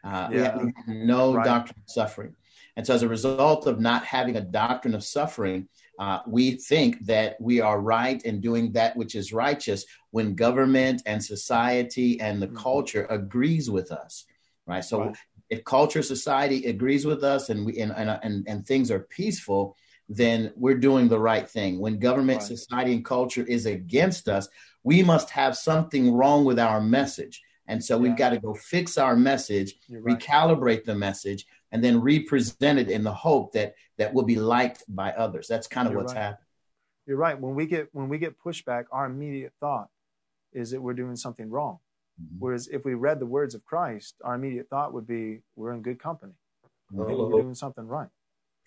Uh, 0.03 0.29
yeah. 0.31 0.37
we, 0.37 0.43
have, 0.43 0.61
we, 0.61 0.73
have, 0.75 0.87
no 0.87 1.33
right. 1.33 1.45
doctrine 1.45 1.79
of 1.79 1.91
suffering. 1.91 2.35
And 2.75 2.85
so, 2.85 2.93
as 2.93 3.03
a 3.03 3.07
result 3.07 3.67
of 3.67 3.79
not 3.79 4.03
having 4.03 4.35
a 4.35 4.41
doctrine 4.41 4.93
of 4.93 5.03
suffering, 5.03 5.67
uh, 5.99 6.19
we 6.27 6.51
think 6.51 7.05
that 7.05 7.39
we 7.39 7.61
are 7.61 7.79
right 7.79 8.21
in 8.23 8.41
doing 8.41 8.71
that 8.73 8.95
which 8.97 9.15
is 9.15 9.31
righteous 9.31 9.85
when 10.11 10.35
government 10.35 11.01
and 11.05 11.23
society 11.23 12.19
and 12.19 12.41
the 12.41 12.47
mm-hmm. 12.47 12.57
culture 12.57 13.07
agrees 13.09 13.69
with 13.69 13.91
us, 13.91 14.25
right? 14.67 14.83
So, 14.83 15.05
right. 15.05 15.17
If 15.49 15.63
culture, 15.63 16.01
society 16.01 16.65
agrees 16.65 17.05
with 17.05 17.23
us, 17.23 17.49
and 17.49 17.65
we 17.65 17.79
and, 17.79 17.91
and 17.91 18.47
and 18.47 18.65
things 18.65 18.89
are 18.91 18.99
peaceful, 18.99 19.75
then 20.09 20.51
we're 20.55 20.77
doing 20.77 21.07
the 21.07 21.19
right 21.19 21.49
thing. 21.49 21.79
When 21.79 21.99
government, 21.99 22.39
right. 22.39 22.47
society, 22.47 22.93
and 22.93 23.05
culture 23.05 23.43
is 23.43 23.65
against 23.65 24.27
us, 24.27 24.47
we 24.83 25.03
must 25.03 25.29
have 25.29 25.57
something 25.57 26.13
wrong 26.13 26.45
with 26.45 26.59
our 26.59 26.81
message. 26.81 27.41
And 27.67 27.83
so 27.83 27.95
yeah. 27.95 28.01
we've 28.01 28.17
got 28.17 28.31
to 28.31 28.39
go 28.39 28.53
fix 28.53 28.97
our 28.97 29.15
message, 29.15 29.75
right. 29.89 30.19
recalibrate 30.19 30.83
the 30.83 30.95
message, 30.95 31.45
and 31.71 31.83
then 31.83 32.01
represent 32.01 32.79
it 32.79 32.89
in 32.89 33.03
the 33.03 33.13
hope 33.13 33.53
that 33.53 33.75
that 33.97 34.13
will 34.13 34.23
be 34.23 34.35
liked 34.35 34.83
by 34.87 35.11
others. 35.11 35.47
That's 35.47 35.67
kind 35.67 35.87
of 35.87 35.93
You're 35.93 36.01
what's 36.01 36.13
right. 36.13 36.21
happening. 36.21 36.47
You're 37.05 37.17
right. 37.17 37.39
When 37.39 37.55
we 37.55 37.65
get 37.65 37.89
when 37.91 38.09
we 38.09 38.17
get 38.17 38.39
pushback, 38.39 38.85
our 38.91 39.05
immediate 39.05 39.53
thought 39.59 39.89
is 40.51 40.71
that 40.71 40.81
we're 40.81 40.93
doing 40.93 41.15
something 41.15 41.49
wrong. 41.49 41.79
Mm-hmm. 42.21 42.35
Whereas 42.39 42.67
if 42.67 42.85
we 42.85 42.93
read 42.93 43.19
the 43.19 43.25
words 43.25 43.55
of 43.55 43.63
Christ, 43.65 44.15
our 44.23 44.35
immediate 44.35 44.69
thought 44.69 44.93
would 44.93 45.07
be 45.07 45.39
we're 45.55 45.73
in 45.73 45.81
good 45.81 45.99
company. 45.99 46.33
we're 46.91 47.07
doing 47.41 47.55
something 47.55 47.87
right. 47.87 48.09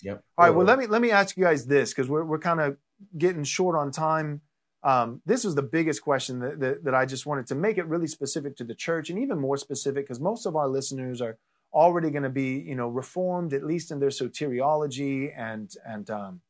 Yep. 0.03 0.23
All 0.37 0.47
right. 0.47 0.55
Well, 0.55 0.67
let 0.67 0.79
me 0.79 0.87
let 0.87 1.01
me 1.01 1.11
ask 1.11 1.37
you 1.37 1.45
guys 1.45 1.67
this 1.67 1.91
because 1.91 2.09
we're 2.09 2.25
we're 2.25 2.39
kind 2.39 2.61
of 2.61 2.77
getting 3.17 3.45
short 3.45 3.77
on 3.77 3.91
time. 3.91 4.43
Um, 4.83 5.21
this 5.27 5.43
was 5.43 5.55
the 5.55 5.63
biggest 5.63 6.03
question 6.03 6.39
that, 6.41 6.61
that, 6.61 6.85
that 6.85 6.95
I 6.95 7.07
just 7.07 7.27
wanted 7.27 7.47
to 7.49 7.55
make 7.55 7.77
it 7.77 7.87
really 7.87 8.07
specific 8.07 8.57
to 8.59 8.65
the 8.65 8.75
church 8.75 9.11
and 9.11 9.19
even 9.19 9.41
more 9.41 9.57
specific 9.57 10.05
because 10.05 10.21
most 10.21 10.47
of 10.47 10.55
our 10.55 10.69
listeners 10.69 11.21
are 11.21 11.39
already 11.73 12.11
going 12.11 12.23
to 12.23 12.31
be, 12.31 12.61
you 12.61 12.77
know, 12.77 12.89
reformed 12.89 13.53
at 13.53 13.65
least 13.65 13.91
in 13.91 14.01
their 14.01 14.11
soteriology 14.11 15.33
and 15.37 15.75
and 15.85 16.11
um, 16.11 16.41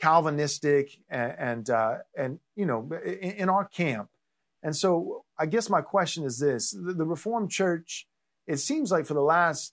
Calvinistic 0.00 0.98
and 1.08 1.34
and, 1.38 1.70
uh, 1.70 1.98
and 2.16 2.38
you 2.56 2.66
know 2.66 2.88
in, 3.04 3.32
in, 3.32 3.48
our 3.48 3.64
camp. 3.64 4.08
And 4.62 4.76
so 4.76 5.24
I 5.38 5.46
guess 5.46 5.68
my 5.68 5.80
question 5.80 6.24
is 6.24 6.38
this: 6.38 6.70
the, 6.70 6.92
the 6.92 7.04
Reformed 7.04 7.50
Church, 7.50 8.06
it 8.46 8.58
seems 8.58 8.90
like 8.90 9.06
for 9.06 9.14
the 9.14 9.20
last 9.20 9.72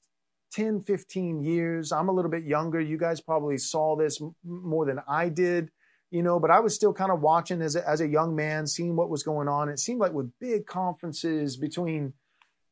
10, 0.54 0.82
15 0.82 1.44
years, 1.44 1.92
I'm 1.92 2.10
a 2.10 2.12
little 2.12 2.32
bit 2.32 2.44
younger. 2.44 2.80
You 2.80 2.98
guys 2.98 3.22
probably 3.22 3.58
saw 3.58 3.96
this 3.96 4.22
m- 4.22 4.36
more 4.44 4.86
than 4.86 5.00
I 5.08 5.30
did 5.30 5.70
you 6.12 6.24
know, 6.24 6.40
but 6.40 6.50
I 6.50 6.60
was 6.60 6.74
still 6.74 6.92
kind 6.92 7.12
of 7.12 7.22
watching 7.22 7.62
as 7.62 7.76
a, 7.76 7.88
as 7.88 8.02
a 8.02 8.08
young 8.08 8.36
man, 8.36 8.66
seeing 8.66 8.96
what 8.96 9.12
was 9.12 9.22
going 9.22 9.48
on. 9.48 9.70
It 9.70 9.78
seemed 9.78 10.00
like 10.00 10.12
with 10.12 10.32
big 10.40 10.66
conferences 10.66 11.56
between 11.56 12.14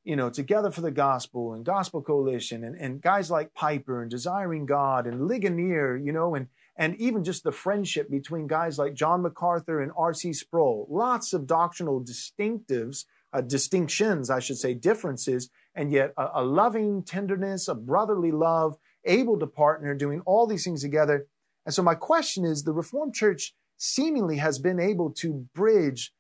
you 0.08 0.16
know, 0.16 0.30
Together 0.30 0.72
for 0.72 0.80
the 0.80 0.90
Gospel 0.90 1.54
and 1.54 1.66
Gospel 1.66 2.02
Coalition 2.02 2.64
and, 2.64 2.78
and 2.78 3.02
guys 3.02 3.30
like 3.30 3.54
Piper 3.54 4.02
and 4.02 4.10
Desiring 4.10 4.66
God 4.66 5.06
and 5.06 5.28
Ligonier, 5.28 5.98
you 5.98 6.14
know, 6.14 6.34
and 6.34 6.48
and 6.78 6.96
even 6.98 7.24
just 7.24 7.44
the 7.44 7.52
friendship 7.52 8.10
between 8.10 8.48
guys 8.48 8.78
like 8.78 8.94
John 8.94 9.24
MacArthur 9.24 9.82
and 9.82 9.92
R.C. 9.98 10.34
Sproul. 10.34 10.88
Lots 10.90 11.34
of 11.34 11.48
doctrinal 11.48 12.04
distinctives, 12.04 13.06
uh, 13.34 13.42
distinctions, 13.42 14.30
I 14.30 14.40
should 14.40 14.58
say, 14.58 14.76
differences, 14.76 15.50
and 15.74 15.92
yet 15.92 16.14
a, 16.18 16.30
a 16.36 16.44
loving 16.44 17.04
tenderness, 17.04 17.68
a 17.68 17.76
brotherly 17.76 18.32
love, 18.32 18.78
able 19.06 19.40
to 19.40 19.48
partner, 19.48 19.96
doing 19.96 20.22
all 20.26 20.46
these 20.46 20.64
things 20.64 20.82
together. 20.82 21.26
And 21.66 21.74
so 21.74 21.82
my 21.82 21.96
question 21.96 22.46
is, 22.46 22.64
the 22.64 22.74
Reformed 22.74 23.16
Church 23.16 23.56
seemingly 23.78 24.38
has 24.38 24.60
been 24.60 24.80
able 24.80 25.12
to 25.12 25.48
bridge 25.54 26.14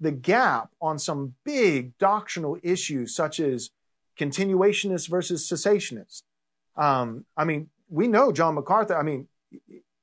the 0.00 0.12
gap 0.12 0.70
on 0.80 0.98
some 0.98 1.34
big 1.44 1.96
doctrinal 1.98 2.56
issues 2.62 3.14
such 3.14 3.40
as 3.40 3.70
continuationist 4.18 5.08
versus 5.08 5.48
cessationist. 5.48 6.22
Um, 6.76 7.24
I 7.36 7.44
mean, 7.44 7.70
we 7.88 8.08
know 8.08 8.32
John 8.32 8.54
MacArthur. 8.54 8.96
I 8.96 9.02
mean, 9.02 9.28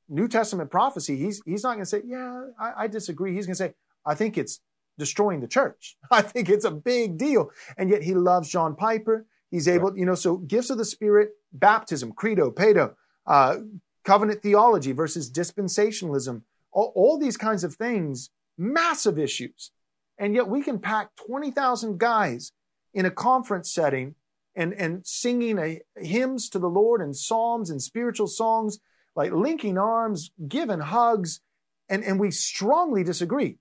New 0.07 0.27
Testament 0.27 0.71
prophecy. 0.71 1.17
He's 1.17 1.41
he's 1.45 1.63
not 1.63 1.73
going 1.73 1.83
to 1.83 1.85
say, 1.85 2.01
"Yeah, 2.05 2.45
I, 2.59 2.83
I 2.83 2.87
disagree." 2.87 3.33
He's 3.35 3.45
going 3.45 3.55
to 3.55 3.63
say, 3.63 3.73
"I 4.05 4.15
think 4.15 4.37
it's 4.37 4.59
destroying 4.97 5.39
the 5.39 5.47
church. 5.47 5.97
I 6.11 6.21
think 6.21 6.49
it's 6.49 6.65
a 6.65 6.71
big 6.71 7.17
deal." 7.17 7.51
And 7.77 7.89
yet 7.89 8.03
he 8.03 8.13
loves 8.13 8.49
John 8.49 8.75
Piper. 8.75 9.25
He's 9.51 9.67
able, 9.67 9.97
you 9.97 10.05
know. 10.05 10.15
So 10.15 10.37
gifts 10.37 10.69
of 10.69 10.77
the 10.77 10.85
Spirit, 10.85 11.31
baptism, 11.53 12.11
credo, 12.13 12.51
pedo, 12.51 12.93
uh, 13.27 13.57
covenant 14.03 14.41
theology 14.41 14.91
versus 14.91 15.31
dispensationalism. 15.31 16.41
All, 16.71 16.91
all 16.95 17.17
these 17.17 17.37
kinds 17.37 17.63
of 17.63 17.75
things, 17.75 18.29
massive 18.57 19.17
issues 19.17 19.71
and 20.19 20.35
yet 20.35 20.47
we 20.47 20.61
can 20.61 20.77
pack 20.79 21.15
20,000 21.27 21.97
guys 21.97 22.51
in 22.93 23.05
a 23.05 23.11
conference 23.11 23.73
setting 23.73 24.15
and, 24.55 24.73
and 24.73 25.07
singing 25.07 25.57
a, 25.57 25.79
hymns 25.95 26.49
to 26.49 26.59
the 26.59 26.67
Lord 26.67 27.01
and 27.01 27.15
psalms 27.15 27.69
and 27.69 27.81
spiritual 27.81 28.27
songs, 28.27 28.79
like 29.19 29.33
linking 29.33 29.77
arms, 29.77 30.31
giving 30.47 30.79
hugs, 30.79 31.41
and, 31.89 32.05
and 32.05 32.17
we 32.21 32.31
strongly 32.31 33.03
disagree. 33.03 33.57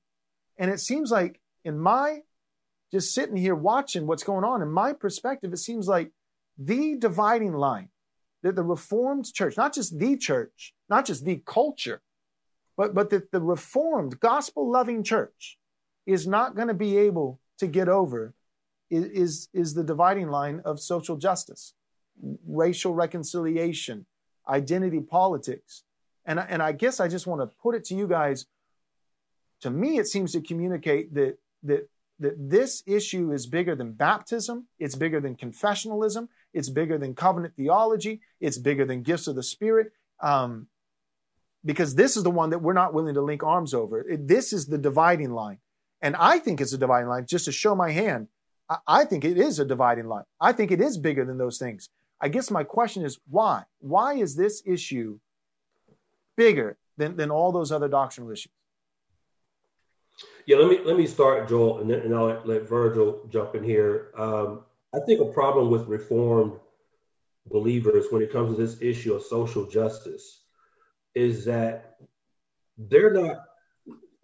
And 0.56 0.70
it 0.70 0.78
seems 0.78 1.10
like 1.10 1.40
in 1.64 1.76
my 1.80 2.20
just 2.92 3.12
sitting 3.12 3.36
here 3.36 3.56
watching 3.56 4.06
what's 4.06 4.22
going 4.22 4.44
on, 4.44 4.62
in 4.62 4.70
my 4.70 4.92
perspective, 4.92 5.52
it 5.52 5.56
seems 5.56 5.88
like 5.88 6.12
the 6.56 6.94
dividing 6.96 7.54
line 7.54 7.88
that 8.44 8.54
the 8.54 8.62
Reformed 8.62 9.26
church, 9.34 9.56
not 9.56 9.74
just 9.74 9.98
the 9.98 10.16
church, 10.16 10.74
not 10.88 11.04
just 11.04 11.24
the 11.24 11.42
culture, 11.44 12.02
but, 12.76 12.94
but 12.94 13.10
that 13.10 13.32
the 13.32 13.40
Reformed, 13.40 14.20
gospel 14.20 14.70
loving 14.70 15.02
church 15.02 15.58
is 16.06 16.24
not 16.24 16.54
going 16.54 16.68
to 16.68 16.74
be 16.86 16.96
able 16.98 17.40
to 17.58 17.66
get 17.66 17.88
over 17.88 18.32
is, 18.90 19.48
is 19.52 19.74
the 19.74 19.82
dividing 19.82 20.28
line 20.28 20.62
of 20.64 20.78
social 20.78 21.16
justice, 21.16 21.74
racial 22.46 22.94
reconciliation, 22.94 24.06
identity 24.48 25.00
politics. 25.00 25.82
And, 26.24 26.38
and 26.38 26.62
I 26.62 26.72
guess 26.72 27.00
I 27.00 27.08
just 27.08 27.26
want 27.26 27.40
to 27.40 27.46
put 27.62 27.74
it 27.74 27.84
to 27.86 27.94
you 27.94 28.06
guys. 28.06 28.46
To 29.62 29.70
me, 29.70 29.98
it 29.98 30.06
seems 30.06 30.32
to 30.32 30.40
communicate 30.40 31.14
that, 31.14 31.38
that, 31.64 31.88
that 32.20 32.34
this 32.36 32.82
issue 32.86 33.32
is 33.32 33.46
bigger 33.46 33.74
than 33.74 33.92
baptism. 33.92 34.66
It's 34.78 34.94
bigger 34.94 35.20
than 35.20 35.36
confessionalism. 35.36 36.28
It's 36.52 36.68
bigger 36.68 36.98
than 36.98 37.14
covenant 37.14 37.54
theology. 37.56 38.20
It's 38.40 38.58
bigger 38.58 38.84
than 38.84 39.02
gifts 39.02 39.26
of 39.26 39.36
the 39.36 39.42
Spirit. 39.42 39.92
Um, 40.20 40.68
because 41.64 41.94
this 41.94 42.16
is 42.16 42.22
the 42.22 42.30
one 42.30 42.50
that 42.50 42.60
we're 42.60 42.72
not 42.72 42.94
willing 42.94 43.14
to 43.14 43.20
link 43.22 43.42
arms 43.42 43.74
over. 43.74 44.00
It, 44.00 44.28
this 44.28 44.52
is 44.52 44.66
the 44.66 44.78
dividing 44.78 45.32
line. 45.32 45.58
And 46.00 46.14
I 46.16 46.38
think 46.38 46.60
it's 46.60 46.72
a 46.72 46.78
dividing 46.78 47.08
line, 47.08 47.26
just 47.26 47.46
to 47.46 47.52
show 47.52 47.74
my 47.74 47.90
hand. 47.90 48.28
I, 48.68 48.76
I 48.86 49.04
think 49.04 49.24
it 49.24 49.38
is 49.38 49.58
a 49.58 49.64
dividing 49.64 50.06
line. 50.06 50.24
I 50.40 50.52
think 50.52 50.70
it 50.70 50.80
is 50.80 50.96
bigger 50.96 51.24
than 51.24 51.38
those 51.38 51.58
things. 51.58 51.88
I 52.20 52.28
guess 52.28 52.50
my 52.50 52.64
question 52.64 53.04
is 53.04 53.18
why? 53.28 53.64
Why 53.80 54.14
is 54.14 54.34
this 54.34 54.62
issue 54.66 55.18
bigger 56.36 56.76
than, 56.96 57.16
than 57.16 57.30
all 57.30 57.52
those 57.52 57.70
other 57.70 57.88
doctrinal 57.88 58.30
issues? 58.32 58.52
Yeah, 60.46 60.56
let 60.56 60.68
me 60.68 60.80
let 60.84 60.96
me 60.96 61.06
start, 61.06 61.48
Joel, 61.48 61.80
and 61.80 61.90
then 61.90 62.00
and 62.00 62.14
I'll 62.14 62.42
let, 62.44 62.68
Virgil 62.68 63.20
jump 63.30 63.54
in 63.54 63.62
here. 63.62 64.08
Um, 64.16 64.64
I 64.94 64.98
think 65.00 65.20
a 65.20 65.26
problem 65.26 65.70
with 65.70 65.86
reformed 65.86 66.58
believers 67.46 68.06
when 68.10 68.22
it 68.22 68.32
comes 68.32 68.56
to 68.56 68.60
this 68.60 68.80
issue 68.80 69.14
of 69.14 69.22
social 69.22 69.66
justice 69.66 70.42
is 71.14 71.44
that 71.44 71.98
they're 72.78 73.12
not. 73.12 73.44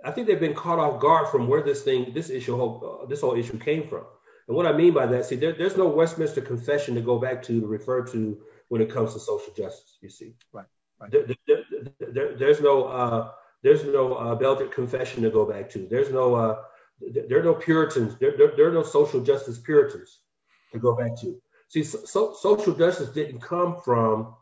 I 0.05 0.11
think 0.11 0.27
they've 0.27 0.41
been 0.41 0.55
caught 0.55 0.79
off 0.79 1.01
guard 1.01 1.29
from 1.29 1.47
where 1.47 1.63
this 1.63 1.83
thing, 1.83 2.13
this 2.13 2.31
issue, 2.31 2.61
uh, 2.61 3.07
this 3.07 3.21
whole 3.21 3.37
issue 3.37 3.59
came 3.59 3.87
from. 3.87 4.05
And 4.47 4.57
what 4.57 4.67
I 4.67 4.73
mean 4.73 4.93
by 4.93 5.07
that, 5.07 5.25
see, 5.25 5.37
there, 5.37 5.53
there's 5.53 5.77
no 5.77 5.89
Westminster 5.89 6.41
Confession 6.41 6.95
to 6.95 7.01
go 7.01 7.19
back 7.19 7.43
to 7.45 7.61
to 7.61 7.67
refer 7.67 8.05
to 8.07 8.39
when 8.69 8.83
it 8.83 8.91
comes 8.91 9.15
to 9.15 9.21
social 9.21 9.53
justice. 9.55 9.99
You 10.01 10.11
see, 10.11 10.35
right? 10.53 10.67
right. 11.01 11.11
There, 11.11 11.27
there, 12.13 12.37
there's 12.37 12.61
no 12.61 12.85
uh, 12.85 13.31
there's 13.63 13.85
no 13.85 14.15
uh, 14.15 14.35
Belgic 14.35 14.71
Confession 14.73 15.23
to 15.23 15.31
go 15.31 15.45
back 15.45 15.71
to. 15.71 15.87
There's 15.87 16.11
no 16.11 16.35
uh, 16.35 16.63
there 17.01 17.41
are 17.41 17.43
no 17.43 17.55
Puritans. 17.55 18.17
There, 18.19 18.37
there, 18.37 18.53
there, 18.57 18.69
are 18.69 18.73
no 18.73 18.83
social 18.83 19.21
justice 19.21 19.59
Puritans 19.59 20.21
to 20.73 20.79
go 20.79 20.95
back 20.95 21.19
to. 21.21 21.41
See, 21.69 21.83
so, 21.83 22.35
social 22.35 22.75
justice 22.75 23.09
didn't 23.09 23.41
come 23.41 23.81
from 23.85 24.35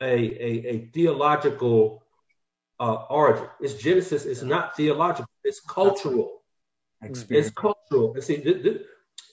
a, 0.00 0.06
a, 0.06 0.68
a 0.68 0.90
theological 0.92 2.02
uh, 2.80 3.04
origin. 3.08 3.46
It's 3.60 3.74
Genesis. 3.74 4.24
It's 4.24 4.42
not 4.42 4.76
theological. 4.76 5.30
It's 5.44 5.60
cultural. 5.60 6.42
Experience. 7.02 7.48
It's 7.48 7.54
cultural. 7.54 8.14
And 8.14 8.24
see, 8.24 8.38
th- 8.38 8.62
th- 8.62 8.82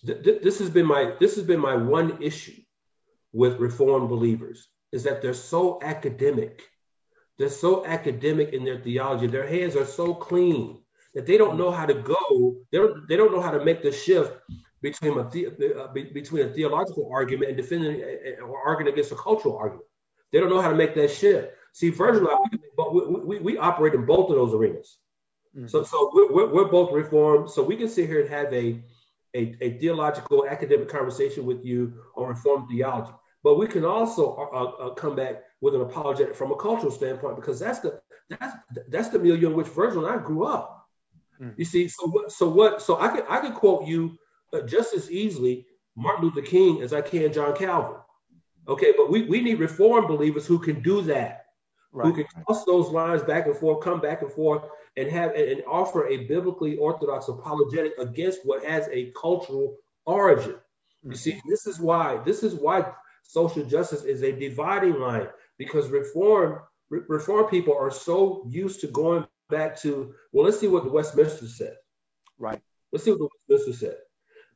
th- 0.05 0.41
this 0.41 0.59
has 0.59 0.69
been 0.69 0.85
my 0.85 1.13
this 1.19 1.35
has 1.35 1.43
been 1.45 1.59
my 1.59 1.75
one 1.75 2.21
issue 2.21 2.61
with 3.33 3.59
Reformed 3.59 4.09
believers 4.09 4.67
is 4.91 5.03
that 5.03 5.21
they're 5.21 5.33
so 5.33 5.79
academic. 5.83 6.63
They're 7.37 7.49
so 7.49 7.85
academic 7.85 8.53
in 8.53 8.65
their 8.65 8.79
theology. 8.79 9.27
Their 9.27 9.47
hands 9.47 9.75
are 9.75 9.85
so 9.85 10.13
clean 10.13 10.81
that 11.13 11.25
they 11.25 11.37
don't 11.37 11.57
know 11.57 11.71
how 11.71 11.85
to 11.85 11.93
go. 11.93 12.55
They 12.71 12.77
don't, 12.79 13.07
they 13.07 13.15
don't 13.15 13.31
know 13.31 13.41
how 13.41 13.51
to 13.51 13.63
make 13.63 13.81
the 13.81 13.91
shift 13.91 14.33
between 14.81 15.17
a 15.17 15.29
the, 15.29 15.83
uh, 15.83 15.93
between 15.93 16.45
a 16.45 16.53
theological 16.53 17.09
argument 17.11 17.49
and 17.49 17.57
defending 17.57 18.01
uh, 18.01 18.43
uh, 18.43 18.45
or 18.45 18.59
arguing 18.65 18.91
against 18.91 19.11
a 19.11 19.15
cultural 19.15 19.57
argument. 19.57 19.85
They 20.31 20.39
don't 20.39 20.49
know 20.49 20.61
how 20.61 20.69
to 20.69 20.75
make 20.75 20.95
that 20.95 21.11
shift. 21.11 21.53
See, 21.73 21.89
Virgil, 21.89 22.27
we, 22.91 23.05
we, 23.05 23.39
we 23.39 23.57
operate 23.57 23.93
in 23.93 24.05
both 24.05 24.29
of 24.29 24.35
those 24.35 24.53
arenas. 24.53 24.97
Mm-hmm. 25.55 25.67
So, 25.67 25.83
so 25.83 26.11
we're, 26.13 26.47
we're, 26.47 26.67
both 26.67 26.91
reformed. 26.91 27.49
So 27.49 27.63
we 27.63 27.75
can 27.75 27.89
sit 27.89 28.07
here 28.07 28.21
and 28.21 28.29
have 28.29 28.53
a, 28.53 28.81
a, 29.35 29.55
a, 29.61 29.77
theological 29.79 30.47
academic 30.47 30.89
conversation 30.89 31.45
with 31.45 31.63
you 31.63 31.93
on 32.15 32.27
reformed 32.27 32.67
theology. 32.69 33.11
But 33.43 33.57
we 33.57 33.67
can 33.67 33.85
also 33.85 34.35
uh, 34.35 34.87
uh, 34.87 34.93
come 34.95 35.15
back 35.15 35.43
with 35.61 35.75
an 35.75 35.81
apologetic 35.81 36.35
from 36.35 36.51
a 36.51 36.55
cultural 36.55 36.91
standpoint 36.91 37.35
because 37.35 37.59
that's 37.59 37.79
the 37.79 38.01
that's 38.29 38.55
that's 38.89 39.09
the 39.09 39.19
milieu 39.19 39.49
in 39.49 39.55
which 39.55 39.67
Virgil 39.67 40.05
and 40.05 40.19
I 40.19 40.23
grew 40.23 40.45
up. 40.45 40.87
Mm-hmm. 41.39 41.53
You 41.57 41.65
see, 41.65 41.87
so 41.87 42.07
what? 42.07 42.31
So 42.31 42.49
what? 42.49 42.81
So 42.81 42.99
I 42.99 43.07
could 43.09 43.25
I 43.29 43.39
could 43.39 43.53
quote 43.53 43.87
you 43.87 44.17
uh, 44.53 44.61
just 44.61 44.93
as 44.93 45.09
easily 45.09 45.65
Martin 45.95 46.25
Luther 46.25 46.41
King 46.41 46.81
as 46.81 46.93
I 46.93 47.01
can 47.01 47.31
John 47.31 47.55
Calvin. 47.55 47.97
Okay, 48.67 48.93
but 48.95 49.09
we, 49.09 49.23
we 49.23 49.41
need 49.41 49.59
reform 49.59 50.05
believers 50.05 50.45
who 50.45 50.59
can 50.59 50.81
do 50.81 51.01
that, 51.03 51.45
right. 51.91 52.07
who 52.07 52.13
can 52.13 52.25
cross 52.43 52.65
those 52.65 52.89
lines 52.89 53.23
back 53.23 53.45
and 53.45 53.55
forth, 53.55 53.83
come 53.83 53.99
back 53.99 54.21
and 54.21 54.31
forth, 54.31 54.63
and 54.97 55.09
have 55.09 55.33
and 55.35 55.63
offer 55.67 56.07
a 56.07 56.25
biblically 56.25 56.77
orthodox 56.77 57.27
apologetic 57.27 57.93
against 57.99 58.41
what 58.43 58.63
has 58.63 58.87
a 58.91 59.11
cultural 59.19 59.77
origin. 60.05 60.53
Mm-hmm. 60.53 61.11
You 61.11 61.17
see, 61.17 61.41
this 61.47 61.67
is 61.67 61.79
why 61.79 62.21
this 62.25 62.43
is 62.43 62.55
why 62.55 62.91
social 63.23 63.63
justice 63.63 64.03
is 64.03 64.23
a 64.23 64.31
dividing 64.31 64.99
line 64.99 65.27
because 65.57 65.89
reform 65.89 66.61
re- 66.89 67.01
reform 67.07 67.45
people 67.45 67.75
are 67.77 67.91
so 67.91 68.43
used 68.47 68.81
to 68.81 68.87
going 68.87 69.25
back 69.49 69.79
to 69.81 70.13
well, 70.31 70.45
let's 70.45 70.59
see 70.59 70.67
what 70.67 70.83
the 70.83 70.91
Westminster 70.91 71.47
said. 71.47 71.75
Right. 72.37 72.61
Let's 72.91 73.03
see 73.05 73.11
what 73.11 73.19
the 73.19 73.29
Westminster 73.49 73.85
said. 73.85 73.97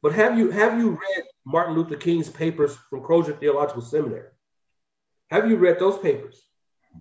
But 0.02 0.14
have 0.14 0.38
you 0.38 0.52
have 0.52 0.78
you 0.78 0.92
read 0.92 1.24
Martin 1.46 1.76
Luther 1.76 1.96
King's 1.96 2.30
papers 2.30 2.76
from 2.90 3.02
Crozer 3.02 3.34
Theological 3.40 3.82
Seminary? 3.82 4.30
Have 5.30 5.50
you 5.50 5.56
read 5.56 5.80
those 5.80 5.98
papers? 6.00 6.44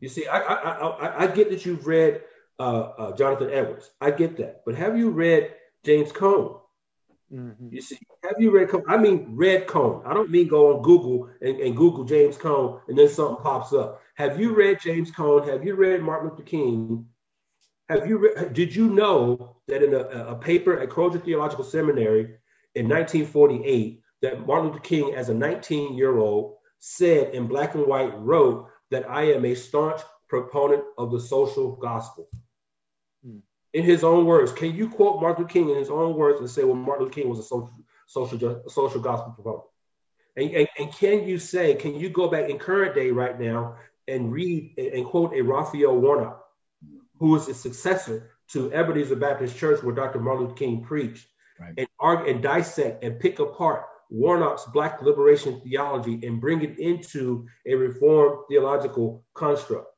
You 0.00 0.08
see, 0.08 0.26
I 0.26 0.38
I, 0.38 0.70
I, 0.70 1.22
I 1.24 1.26
get 1.26 1.50
that 1.50 1.64
you've 1.66 1.86
read 1.86 2.22
uh, 2.58 2.92
uh, 2.98 3.16
Jonathan 3.16 3.50
Edwards. 3.50 3.90
I 4.00 4.10
get 4.10 4.36
that, 4.38 4.62
but 4.64 4.74
have 4.74 4.98
you 4.98 5.10
read 5.10 5.54
James 5.84 6.12
Cone? 6.12 6.56
Mm-hmm. 7.32 7.68
You 7.70 7.80
see, 7.80 7.98
have 8.24 8.34
you 8.38 8.50
read? 8.50 8.70
I 8.88 8.96
mean, 8.96 9.32
read 9.34 9.66
Cone. 9.66 10.02
I 10.04 10.12
don't 10.12 10.30
mean 10.30 10.48
go 10.48 10.76
on 10.76 10.82
Google 10.82 11.30
and, 11.40 11.60
and 11.60 11.76
Google 11.76 12.04
James 12.04 12.36
Cone 12.36 12.80
and 12.88 12.98
then 12.98 13.08
something 13.08 13.42
pops 13.42 13.72
up. 13.72 14.02
Have 14.16 14.38
you 14.38 14.54
read 14.54 14.80
James 14.80 15.10
Cone? 15.10 15.48
Have 15.48 15.64
you 15.64 15.74
read 15.74 16.02
Martin 16.02 16.30
Luther 16.30 16.42
King? 16.42 17.06
Have 17.88 18.06
you? 18.06 18.18
Re- 18.18 18.48
did 18.52 18.74
you 18.74 18.88
know 18.88 19.56
that 19.68 19.82
in 19.82 19.94
a, 19.94 20.00
a 20.00 20.34
paper 20.34 20.78
at 20.78 20.90
Crozer 20.90 21.18
Theological 21.24 21.64
Seminary, 21.64 22.36
in 22.74 22.88
1948 22.88 24.00
that 24.22 24.46
Martin 24.46 24.68
Luther 24.68 24.80
King, 24.80 25.14
as 25.14 25.28
a 25.28 25.34
19 25.34 25.94
year 25.96 26.18
old, 26.18 26.56
said 26.78 27.34
in 27.34 27.46
black 27.46 27.74
and 27.74 27.86
white, 27.86 28.18
wrote 28.18 28.68
that 28.92 29.08
I 29.08 29.32
am 29.32 29.44
a 29.44 29.54
staunch 29.54 30.00
proponent 30.28 30.84
of 30.96 31.10
the 31.10 31.20
social 31.20 31.76
gospel. 31.76 32.28
Hmm. 33.24 33.38
In 33.72 33.84
his 33.84 34.04
own 34.04 34.26
words, 34.26 34.52
can 34.52 34.74
you 34.74 34.88
quote 34.88 35.20
Martin 35.20 35.44
Luther 35.44 35.52
King 35.52 35.70
in 35.70 35.76
his 35.76 35.90
own 35.90 36.14
words 36.14 36.40
and 36.40 36.48
say, 36.48 36.62
well, 36.62 36.76
Martin 36.76 37.06
Luther 37.06 37.14
King 37.14 37.28
was 37.30 37.38
a 37.38 37.42
social, 37.42 37.72
social, 38.06 38.62
social 38.68 39.00
gospel 39.00 39.32
proponent? 39.32 39.64
And, 40.36 40.50
and, 40.50 40.68
and, 40.78 40.92
can 40.92 41.26
you 41.26 41.38
say, 41.38 41.74
can 41.74 41.98
you 41.98 42.08
go 42.08 42.28
back 42.28 42.48
in 42.48 42.58
current 42.58 42.94
day 42.94 43.10
right 43.10 43.38
now 43.38 43.76
and 44.08 44.32
read 44.32 44.74
and 44.78 45.04
quote 45.04 45.34
a 45.34 45.42
Raphael 45.42 45.98
Warnock, 45.98 46.42
who 47.18 47.36
is 47.36 47.46
the 47.46 47.54
successor 47.54 48.30
to 48.48 48.72
Ebenezer 48.72 49.16
Baptist 49.16 49.56
Church 49.56 49.82
where 49.82 49.94
Dr. 49.94 50.20
Martin 50.20 50.44
Luther 50.44 50.56
King 50.56 50.82
preached, 50.82 51.26
right. 51.58 51.74
and 51.76 51.86
argue 51.98 52.32
and 52.32 52.42
dissect 52.42 53.04
and 53.04 53.20
pick 53.20 53.38
apart 53.38 53.84
Warnock's 54.12 54.66
Black 54.66 55.00
liberation 55.02 55.60
theology 55.62 56.20
and 56.26 56.40
bring 56.40 56.62
it 56.62 56.78
into 56.78 57.46
a 57.66 57.74
reformed 57.74 58.44
theological 58.48 59.24
construct. 59.34 59.88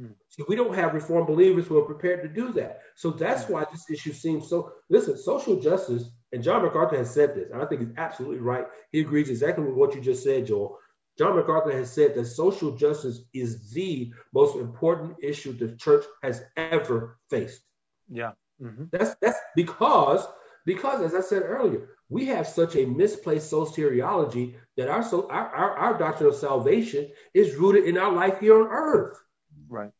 Mm. 0.00 0.14
See, 0.28 0.44
we 0.48 0.56
don't 0.56 0.74
have 0.74 0.94
reformed 0.94 1.26
believers 1.26 1.66
who 1.66 1.78
are 1.78 1.84
prepared 1.84 2.22
to 2.22 2.28
do 2.28 2.52
that. 2.52 2.80
So 2.96 3.10
that's 3.10 3.48
why 3.48 3.66
this 3.70 3.90
issue 3.90 4.12
seems 4.12 4.48
so. 4.48 4.72
Listen, 4.88 5.16
social 5.18 5.60
justice, 5.60 6.04
and 6.32 6.42
John 6.42 6.62
MacArthur 6.62 6.96
has 6.96 7.12
said 7.12 7.34
this, 7.34 7.50
and 7.50 7.60
I 7.60 7.66
think 7.66 7.82
he's 7.82 7.96
absolutely 7.98 8.38
right. 8.38 8.64
He 8.92 9.00
agrees 9.00 9.28
exactly 9.28 9.64
with 9.64 9.74
what 9.74 9.94
you 9.94 10.00
just 10.00 10.22
said, 10.22 10.46
Joel. 10.46 10.78
John 11.18 11.36
MacArthur 11.36 11.72
has 11.72 11.92
said 11.92 12.14
that 12.14 12.24
social 12.26 12.76
justice 12.76 13.22
is 13.34 13.72
the 13.72 14.10
most 14.32 14.56
important 14.56 15.16
issue 15.22 15.52
the 15.52 15.76
church 15.76 16.04
has 16.22 16.42
ever 16.56 17.18
faced. 17.28 17.60
Yeah. 18.08 18.32
Mm-hmm. 18.62 18.84
That's 18.90 19.16
that's 19.20 19.38
because 19.54 20.26
because, 20.66 21.02
as 21.02 21.14
I 21.14 21.20
said 21.20 21.42
earlier, 21.42 21.88
we 22.08 22.26
have 22.26 22.46
such 22.46 22.76
a 22.76 22.84
misplaced 22.84 23.50
soteriology 23.50 24.54
that 24.76 24.88
our, 24.88 25.02
so, 25.02 25.28
our, 25.30 25.48
our, 25.48 25.76
our 25.76 25.98
doctrine 25.98 26.28
of 26.28 26.34
salvation 26.34 27.10
is 27.34 27.56
rooted 27.56 27.84
in 27.84 27.96
our 27.96 28.12
life 28.12 28.40
here 28.40 28.60
on 28.60 28.68
earth. 28.70 29.18
Right. 29.68 29.92